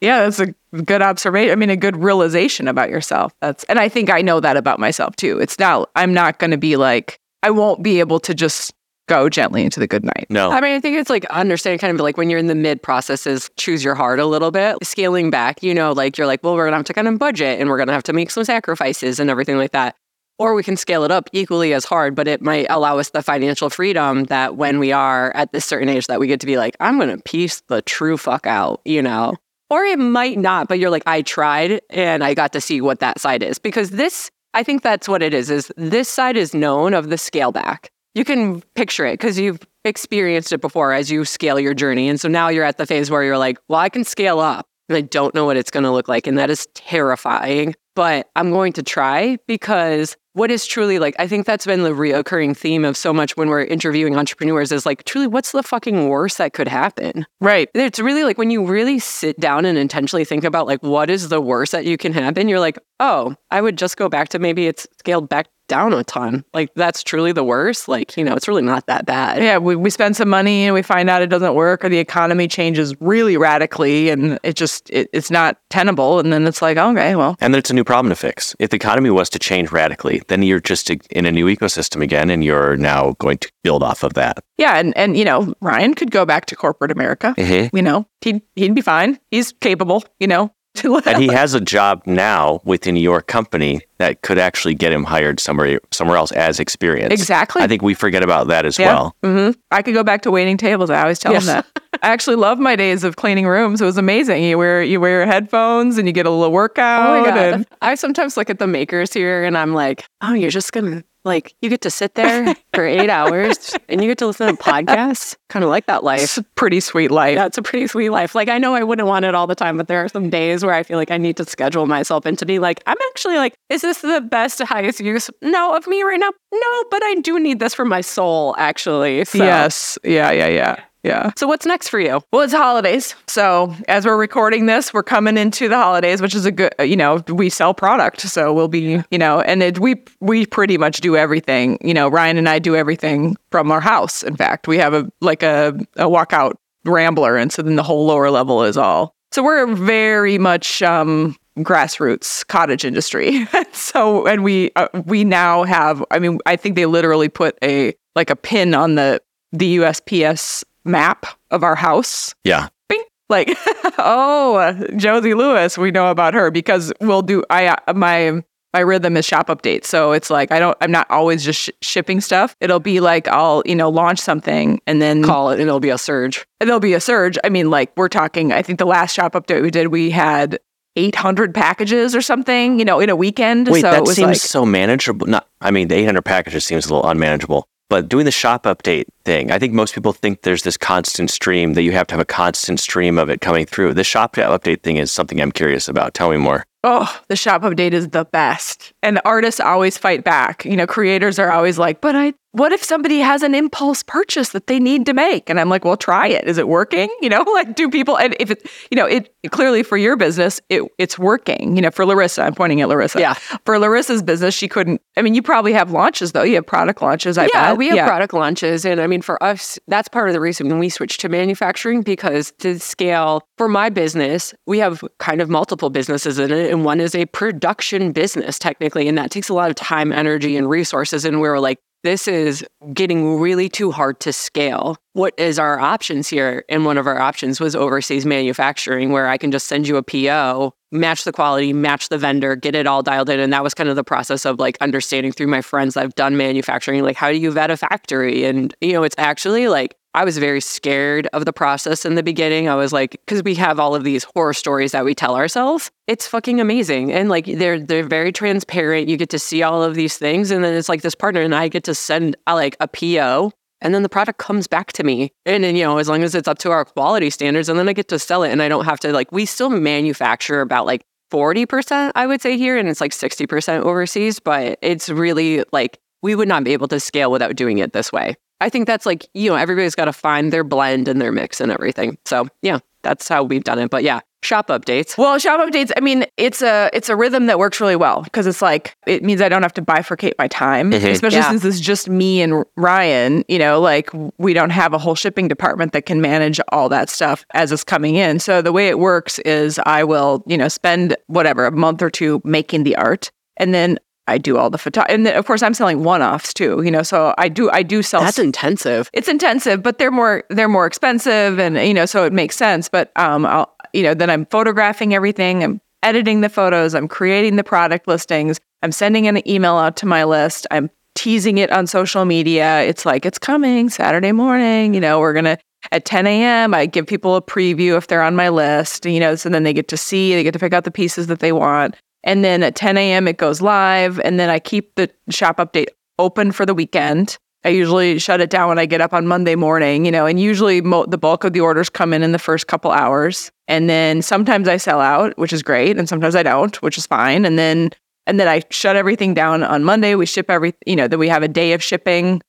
[0.00, 0.46] yeah, that's a
[0.82, 1.50] good observation.
[1.52, 3.32] I mean, a good realization about yourself.
[3.40, 5.38] That's, and I think I know that about myself too.
[5.40, 8.72] It's not, I'm not going to be like, I won't be able to just
[9.10, 10.26] go gently into the good night.
[10.30, 10.50] No.
[10.52, 12.80] I mean, I think it's like understanding kind of like when you're in the mid
[12.80, 16.54] processes, choose your heart a little bit, scaling back, you know, like you're like, well,
[16.54, 18.30] we're going to have to kind of budget and we're going to have to make
[18.30, 19.96] some sacrifices and everything like that.
[20.38, 23.20] Or we can scale it up equally as hard, but it might allow us the
[23.20, 26.56] financial freedom that when we are at this certain age that we get to be
[26.56, 29.34] like, I'm going to piece the true fuck out, you know?
[29.70, 33.00] Or it might not, but you're like, I tried and I got to see what
[33.00, 33.58] that side is.
[33.58, 37.18] Because this, I think that's what it is, is this side is known of the
[37.18, 37.90] scale back.
[38.14, 42.08] You can picture it because you've experienced it before as you scale your journey.
[42.08, 44.66] And so now you're at the phase where you're like, well, I can scale up
[44.88, 46.26] and I don't know what it's going to look like.
[46.26, 47.74] And that is terrifying.
[47.94, 51.90] but I'm going to try because what is truly like, I think that's been the
[51.90, 56.08] reoccurring theme of so much when we're interviewing entrepreneurs is like, truly, what's the fucking
[56.08, 57.26] worst that could happen?
[57.40, 57.68] Right.
[57.74, 61.28] It's really like when you really sit down and intentionally think about like, what is
[61.28, 62.48] the worst that you can happen?
[62.48, 66.04] You're like, oh, I would just go back to maybe it's scaled back down a
[66.04, 66.44] ton.
[66.52, 67.88] Like that's truly the worst.
[67.88, 69.42] Like, you know, it's really not that bad.
[69.42, 71.98] Yeah, we, we spend some money and we find out it doesn't work or the
[71.98, 76.76] economy changes really radically and it just it, it's not tenable and then it's like,
[76.76, 77.36] okay, well.
[77.40, 78.54] And then it's a new problem to fix.
[78.58, 82.28] If the economy was to change radically, then you're just in a new ecosystem again
[82.30, 84.42] and you're now going to build off of that.
[84.58, 87.34] Yeah, and and you know, Ryan could go back to corporate America.
[87.38, 87.70] Mhm.
[87.72, 89.18] You know, he'd he'd be fine.
[89.30, 90.52] He's capable, you know.
[91.06, 95.40] And he has a job now within your company that could actually get him hired
[95.40, 97.12] somewhere somewhere else as experience.
[97.12, 97.60] Exactly.
[97.62, 98.86] I think we forget about that as Yeah.
[98.94, 99.16] well.
[99.22, 100.88] hmm I could go back to waiting tables.
[100.88, 101.42] I always tell Yes.
[101.42, 101.66] him that.
[102.02, 103.80] I actually love my days of cleaning rooms.
[103.80, 104.42] It was amazing.
[104.44, 107.10] You wear you wear your headphones and you get a little workout.
[107.10, 107.38] Oh my god!
[107.54, 111.02] and- I sometimes look at the makers here, and I'm like, oh, you're just gonna
[111.24, 114.62] like you get to sit there for eight hours, and you get to listen to
[114.62, 115.36] podcasts.
[115.48, 116.22] Kind of like that life.
[116.22, 117.36] it's a pretty sweet life.
[117.36, 118.34] Yeah, a pretty sweet life.
[118.34, 120.64] Like I know I wouldn't want it all the time, but there are some days
[120.64, 123.54] where I feel like I need to schedule myself into be like, I'm actually like,
[123.68, 125.30] is this the best, highest use?
[125.42, 126.30] No, of me right now.
[126.52, 129.24] No, but I do need this for my soul, actually.
[129.24, 129.38] So.
[129.38, 129.98] Yes.
[130.04, 130.80] Yeah, yeah, yeah.
[131.02, 131.30] Yeah.
[131.36, 132.20] So what's next for you?
[132.32, 133.14] Well, it's holidays.
[133.26, 136.96] So as we're recording this, we're coming into the holidays, which is a good, you
[136.96, 138.20] know, we sell product.
[138.20, 141.78] So we'll be, you know, and it, we, we pretty much do everything.
[141.80, 144.22] You know, Ryan and I do everything from our house.
[144.22, 146.54] In fact, we have a, like a, a walkout
[146.84, 147.36] rambler.
[147.36, 149.14] And so then the whole lower level is all.
[149.32, 153.46] So we're very much, um, grassroots cottage industry.
[153.72, 157.94] so, and we, uh, we now have, I mean, I think they literally put a,
[158.14, 159.22] like a pin on the,
[159.52, 162.68] the USPS map of our house Yeah.
[162.88, 163.56] bing, like
[163.98, 168.42] oh josie lewis we know about her because we'll do i uh, my
[168.72, 171.70] my rhythm is shop updates so it's like i don't i'm not always just sh-
[171.82, 175.62] shipping stuff it'll be like i'll you know launch something and then Call it, and
[175.62, 176.44] it'll be a surge.
[176.60, 179.32] And there'll be a surge i mean like we're talking i think the last shop
[179.34, 180.58] update we did we had
[180.96, 184.26] 800 packages or something you know in a weekend Wait, so that it was seems
[184.28, 185.24] like so manageable.
[185.26, 187.68] Not, I mean, the 800 packages seems a little unmanageable.
[187.90, 191.74] But doing the shop update thing, I think most people think there's this constant stream
[191.74, 193.94] that you have to have a constant stream of it coming through.
[193.94, 196.14] The shop update thing is something I'm curious about.
[196.14, 196.64] Tell me more.
[196.84, 198.92] Oh, the shop update is the best.
[199.02, 200.64] And artists always fight back.
[200.64, 204.50] You know, creators are always like, but I, what if somebody has an impulse purchase
[204.50, 205.48] that they need to make?
[205.48, 206.44] And I'm like, well, try it.
[206.46, 207.08] Is it working?
[207.20, 210.58] You know, like, do people, and if it, you know, it clearly for your business,
[210.70, 211.76] it, it's working.
[211.76, 213.20] You know, for Larissa, I'm pointing at Larissa.
[213.20, 213.34] Yeah.
[213.66, 216.42] For Larissa's business, she couldn't, I mean, you probably have launches though.
[216.42, 217.36] You have product launches.
[217.36, 217.76] I yeah, bet.
[217.76, 218.86] we have product launches.
[218.86, 222.00] And I mean, for us, that's part of the reason when we switched to manufacturing
[222.00, 226.70] because to scale for my business, we have kind of multiple businesses in it.
[226.70, 229.08] And one is a production business, technically.
[229.08, 231.26] And that takes a lot of time, energy, and resources.
[231.26, 232.64] And we were like, this is
[232.94, 234.96] getting really too hard to scale.
[235.12, 236.64] What is our options here?
[236.68, 240.02] And one of our options was overseas manufacturing, where I can just send you a
[240.02, 243.40] PO, match the quality, match the vendor, get it all dialed in.
[243.40, 246.14] And that was kind of the process of like understanding through my friends that have
[246.14, 248.44] done manufacturing, like how do you vet a factory?
[248.44, 252.22] And, you know, it's actually like, I was very scared of the process in the
[252.22, 252.68] beginning.
[252.68, 255.90] I was like, because we have all of these horror stories that we tell ourselves.
[256.08, 259.08] It's fucking amazing, and like they're they're very transparent.
[259.08, 261.54] You get to see all of these things, and then it's like this partner and
[261.54, 265.04] I get to send uh, like a PO, and then the product comes back to
[265.04, 267.78] me, and then you know as long as it's up to our quality standards, and
[267.78, 270.60] then I get to sell it, and I don't have to like we still manufacture
[270.60, 271.02] about like.
[271.32, 276.34] 40% I would say here and it's like 60% overseas but it's really like we
[276.34, 278.34] would not be able to scale without doing it this way.
[278.60, 281.60] I think that's like, you know, everybody's got to find their blend and their mix
[281.60, 282.18] and everything.
[282.24, 283.90] So, yeah, that's how we've done it.
[283.90, 285.16] But yeah, shop updates.
[285.16, 285.90] Well, shop updates.
[285.96, 289.22] I mean, it's a it's a rhythm that works really well because it's like it
[289.22, 291.10] means I don't have to bifurcate my time, Mhm.
[291.10, 291.50] especially Yeah.
[291.50, 293.44] since it's just me and Ryan.
[293.48, 297.08] You know, like we don't have a whole shipping department that can manage all that
[297.08, 298.38] stuff as it's coming in.
[298.38, 302.10] So the way it works is I will, you know, spend whatever a month or
[302.10, 305.62] two making the art, and then I do all the photo, and then of course
[305.62, 306.82] I'm selling one offs too.
[306.82, 309.10] You know, so I do I do sell That's intensive.
[309.12, 312.88] it's intensive, but they're more they're more expensive, and you know, so it makes sense.
[312.88, 315.64] But um, I'll you know, then I'm photographing everything.
[315.64, 316.94] I'm editing the photos.
[316.94, 318.58] I'm creating the product listings.
[318.82, 320.66] I'm sending an email out to my list.
[320.70, 322.82] I'm teasing it on social media.
[322.82, 324.94] It's like it's coming Saturday morning.
[324.94, 325.58] You know, we're gonna
[325.92, 326.74] at 10 a.m.
[326.74, 329.06] I give people a preview if they're on my list.
[329.06, 331.26] You know, so then they get to see, they get to pick out the pieces
[331.26, 331.96] that they want.
[332.22, 333.26] And then at 10 a.m.
[333.28, 335.88] it goes live, and then I keep the shop update
[336.18, 337.38] open for the weekend.
[337.64, 340.40] I usually shut it down when I get up on Monday morning, you know, and
[340.40, 343.50] usually mo- the bulk of the orders come in in the first couple hours.
[343.68, 347.06] And then sometimes I sell out, which is great, and sometimes I don't, which is
[347.06, 347.44] fine.
[347.44, 347.90] And then
[348.26, 350.14] and then I shut everything down on Monday.
[350.14, 352.40] We ship every, you know, then we have a day of shipping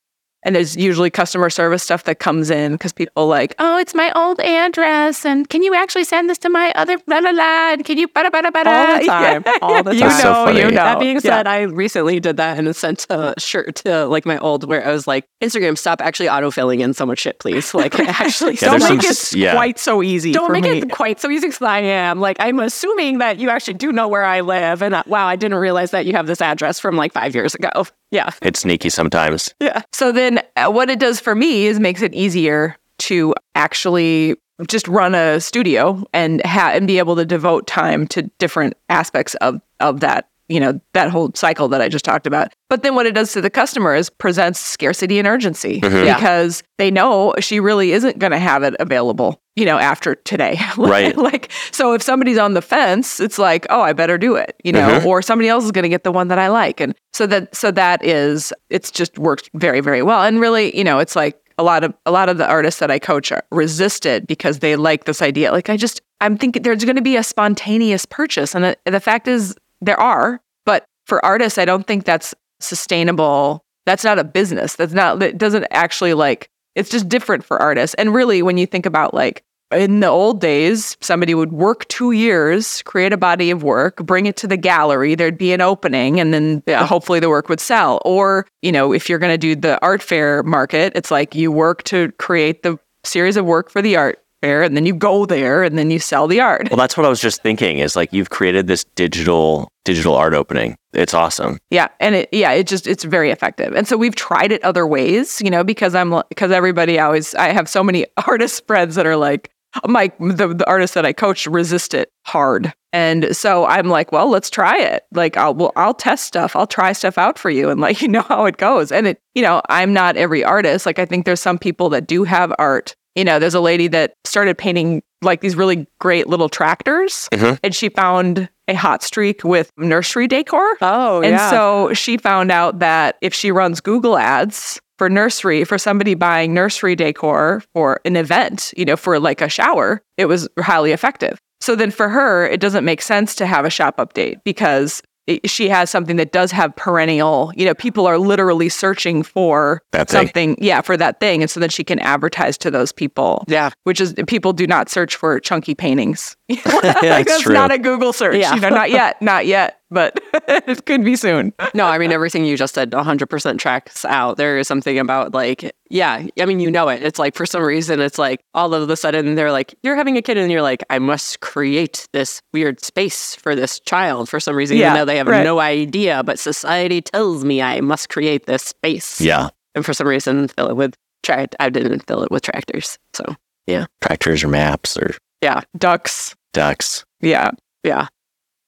[0.44, 4.12] and there's usually customer service stuff that comes in because people like, oh, it's my
[4.16, 5.26] old address.
[5.26, 7.74] And can you actually send this to my other blah, blah, blah?
[7.74, 9.44] And can you blah, blah, blah, blah, all the time.
[9.62, 9.94] All the time.
[9.94, 10.60] You That's so know, funny.
[10.60, 10.72] you know.
[10.72, 11.52] That being said, Yeah.
[11.52, 15.06] I recently did that and sent a shirt to like my old where I was
[15.08, 17.74] like, Instagram, stop actually autofilling in so much shit, please.
[17.82, 19.54] Like actually Yeah, don't make some it yeah.
[19.54, 20.32] quite so easy.
[20.34, 20.80] don't for make me.
[20.80, 22.20] it quite so easy because I am.
[22.20, 24.82] Like, I'm assuming that you actually do know where I live.
[24.84, 27.56] And uh, wow, I didn't realize that you have this address from like five years
[27.56, 27.86] ago.
[28.12, 28.30] Yeah.
[28.42, 29.54] It's sneaky sometimes.
[29.60, 29.82] Yeah.
[29.92, 34.36] So then uh, what it does for me is makes it easier to actually
[34.68, 39.34] just run a studio and ha- and be able to devote time to different aspects
[39.36, 42.54] of of that you know that whole cycle that I just talked about.
[42.70, 46.16] But then what it does to the customer is presents scarcity and urgency Yeah.
[46.16, 50.60] because they know she really isn't going to have it available, you know, after today.
[50.78, 51.16] Right.
[51.18, 54.72] like so if somebody's on the fence, it's like, "Oh, I better do it," you
[54.72, 55.06] know, Mhm.
[55.06, 56.80] or somebody else is going to get the one that I like.
[56.82, 60.22] And so that so that is it's just worked very very well.
[60.24, 62.90] And really, you know, it's like a lot of a lot of the artists that
[62.90, 65.52] I coach are resisted because they like this idea.
[65.52, 69.00] Like I just I'm thinking there's going to be a spontaneous purchase, and the, the
[69.00, 70.40] fact is there are.
[70.66, 73.64] But for artists, I don't think that's sustainable.
[73.86, 74.76] That's not a business.
[74.76, 75.20] That's not.
[75.20, 76.50] That doesn't actually like.
[76.76, 77.94] It's just different for artists.
[77.96, 82.12] And really, when you think about like in the old days, somebody would work two
[82.12, 85.16] years, create a body of work, bring it to the gallery.
[85.16, 86.86] There'd be an opening, and then uh, Yeah.
[86.86, 88.02] hopefully the work would sell.
[88.06, 91.52] Or, you know, if you're going to do the art fair market, it's like you
[91.52, 95.26] work to create the series of work for the art fair, and then you go
[95.26, 96.70] there, and then you sell the art.
[96.70, 100.34] Well, that's what I was just thinking is like you've created this digital digital art
[100.34, 100.76] opening.
[100.94, 101.60] It's awesome.
[101.70, 103.74] Yeah, and it yeah, it just it's very effective.
[103.74, 107.50] And so we've tried it other ways, you know, because I'm because everybody always I
[107.50, 109.52] have so many artist friends that are like
[109.88, 112.74] my the, the artists that I coach resist it hard.
[112.94, 115.04] And so I'm like, well, let's try it.
[115.14, 116.56] Like I'll well, I'll test stuff.
[116.56, 118.92] I'll try stuff out for you and like you know how it goes.
[118.92, 120.86] And it, you know, I'm not every artist.
[120.86, 122.96] Like I think there's some people that do have art.
[123.16, 127.60] You know, there's a lady that started painting like these really great little tractors Mhm.
[127.64, 130.78] and she found a hot streak with nursery decor.
[130.82, 131.50] Oh, And yeah.
[131.50, 136.54] so she found out that if she runs Google ads for nursery, for somebody buying
[136.54, 141.38] nursery decor for an event, you know, for like a shower, it was highly effective.
[141.60, 145.06] So then for her, it doesn't make sense to have a shop update because it,
[145.46, 150.10] she has something that does have perennial, you know, people are literally searching for That
[150.10, 150.20] thing.
[150.20, 151.42] something, yeah, for that thing.
[151.42, 153.70] And so then she can advertise to those people, yeah.
[153.84, 156.36] which is people do not search for chunky paintings.
[156.50, 158.38] like, That's that's not a Google search.
[158.38, 158.56] Yeah.
[158.56, 161.54] You know, not yet, not yet, but it could be soon.
[161.74, 164.38] No, I mean, everything you just said 100% tracks out.
[164.38, 167.04] There is something about like, yeah, I mean, you know it.
[167.04, 170.18] It's like for some reason, it's like all of a sudden they're like, you're having
[170.18, 174.40] a kid and you're like, I must create this weird space for this child for
[174.40, 175.44] some reason, Yeah, even though they have right.
[175.44, 176.24] no idea.
[176.24, 179.20] But society tells me I must create this space.
[179.22, 179.50] Yeah.
[179.76, 182.98] And for some reason, fill it with, tra- I didn't fill it with tractors.
[183.14, 183.24] So,
[183.68, 183.86] yeah.
[184.02, 186.36] Tractors or maps or yeah, Ducks.
[186.54, 187.04] ducks.
[187.20, 187.52] Yeah.
[187.84, 188.08] yeah.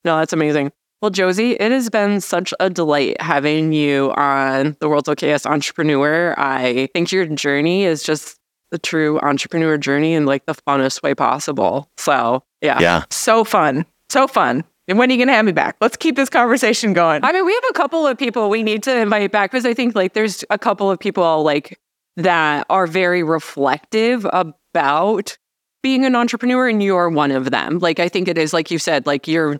[0.05, 0.71] No, that's amazing.
[1.03, 6.33] Well, Josie, it has been such a delight having you on the World's Okayest Entrepreneur.
[6.37, 8.39] I think your journey is just
[8.71, 11.89] the true entrepreneur journey in like the funnest way possible.
[11.97, 12.79] So, yeah.
[12.79, 13.03] Yeah.
[13.11, 13.85] So fun.
[14.07, 14.63] So fun.
[14.87, 15.75] And when are you going to have me back?
[15.81, 17.21] Let's keep this conversation going.
[17.21, 19.73] I mean, we have a couple of people we need to invite back because I
[19.73, 21.81] think like there's a couple of people like
[22.15, 25.37] that are very reflective about
[25.81, 27.79] being an entrepreneur, and you're one of them.
[27.79, 29.59] Like, I think it is, like you said, like you're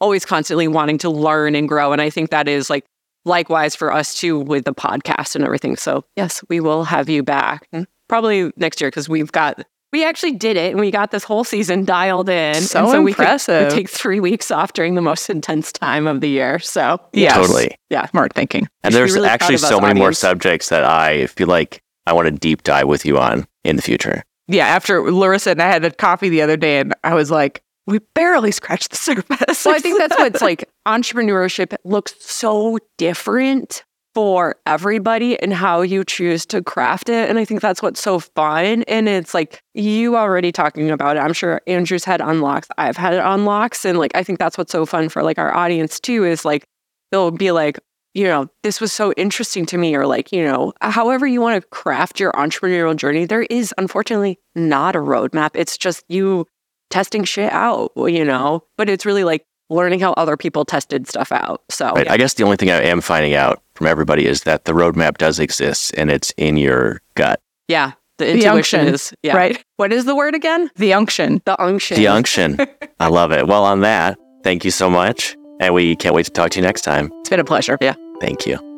[0.00, 1.92] always constantly wanting to learn and grow.
[1.92, 2.84] And I think that is like
[3.24, 5.76] likewise for us too with the podcast and everything.
[5.76, 9.64] So, yes, we will have you back Mm, probably next year because we've got.
[9.92, 12.54] We actually did it and we got this whole season dialed in.
[12.56, 13.68] So and so we could- impressive.
[13.72, 16.58] we take three weeks off during the most intense time of the year.
[16.58, 17.76] So yeah, Totally.
[17.90, 18.66] Yeah, smart thinking.
[18.82, 21.80] And should there's really proud actually of so many more subjects that I feel like
[22.08, 24.24] I want to deep dive with you on in the future.
[24.48, 24.66] Yeah.
[24.66, 28.00] After Larissa and I had a coffee the other day, and I was like, we
[28.14, 29.64] barely scratched the surface.
[29.64, 33.84] Well, I think that's what's like entrepreneurship looks so different
[34.14, 37.28] for everybody and how you choose to craft it.
[37.28, 38.84] And I think that's what's so fun.
[38.86, 41.20] And it's like you already talking about it.
[41.20, 42.68] I'm sure Andrew's had unlocks.
[42.78, 43.84] I've had unlocks.
[43.84, 46.64] And like I think that's what's so fun for like our audience too is like
[47.10, 47.78] they'll be like,
[48.14, 51.60] you know, this was so interesting to me, or like, you know, however you want
[51.60, 55.50] to craft your entrepreneurial journey, there is unfortunately not a roadmap.
[55.54, 56.46] It's just you
[56.90, 61.32] testing shit out, you know, but it's really like learning how other people tested stuff
[61.32, 61.62] out.
[61.70, 62.10] So Right.
[62.10, 65.16] I guess the only thing I am finding out from everybody is that the roadmap
[65.18, 67.40] does exist and it's in your gut.
[67.68, 69.36] yeah, the The intuition unction, is yeah.
[69.36, 69.64] right?
[69.76, 70.70] What is the word again?
[70.76, 71.40] The unction.
[71.46, 71.96] The unction.
[71.96, 72.58] The unction.
[73.00, 73.46] I love it.
[73.48, 75.36] Well, on that, thank you so much.
[75.60, 77.10] And we can't wait to talk to you next time.
[77.20, 77.78] It's been a pleasure.
[77.80, 77.94] Yeah.
[78.20, 78.73] Thank you.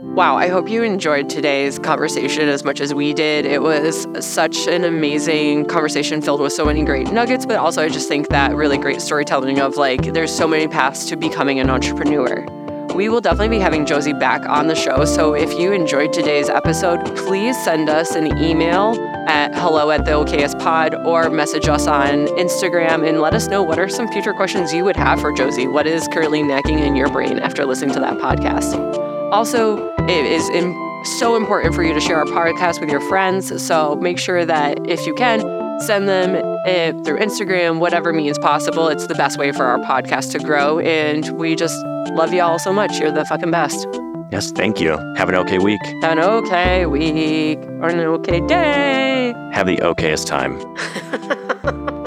[0.00, 3.44] Wow, I hope you enjoyed today's conversation as much as we did.
[3.44, 7.88] It was such an amazing conversation filled with so many great nuggets, but also I
[7.88, 11.68] just think that really great storytelling of like there's so many paths to becoming an
[11.68, 12.46] entrepreneur.
[12.94, 15.04] We will definitely be having Josie back on the show.
[15.04, 18.96] So if you enjoyed today's episode, please send us an email
[19.28, 23.64] at hello at the okayest pod or message us on Instagram and let us know
[23.64, 25.66] what are some future questions you would have for Josie.
[25.66, 29.07] What is currently nagging in your brain after listening to that podcast?
[29.32, 29.76] Also,
[30.08, 30.74] it is im-
[31.04, 33.64] so important for you to share our podcast with your friends.
[33.64, 35.40] So make sure that if you can,
[35.80, 36.34] send them
[36.66, 38.88] eh, through Instagram, whatever means possible.
[38.88, 40.80] It's the best way for our podcast to grow.
[40.80, 41.76] And we just
[42.10, 42.98] love you all so much.
[42.98, 43.86] You're the fucking best.
[44.32, 44.96] Yes, thank you.
[45.16, 45.80] Have an okay week.
[46.02, 49.32] Have an okay week or an okay day.
[49.52, 50.58] Have the okayest time.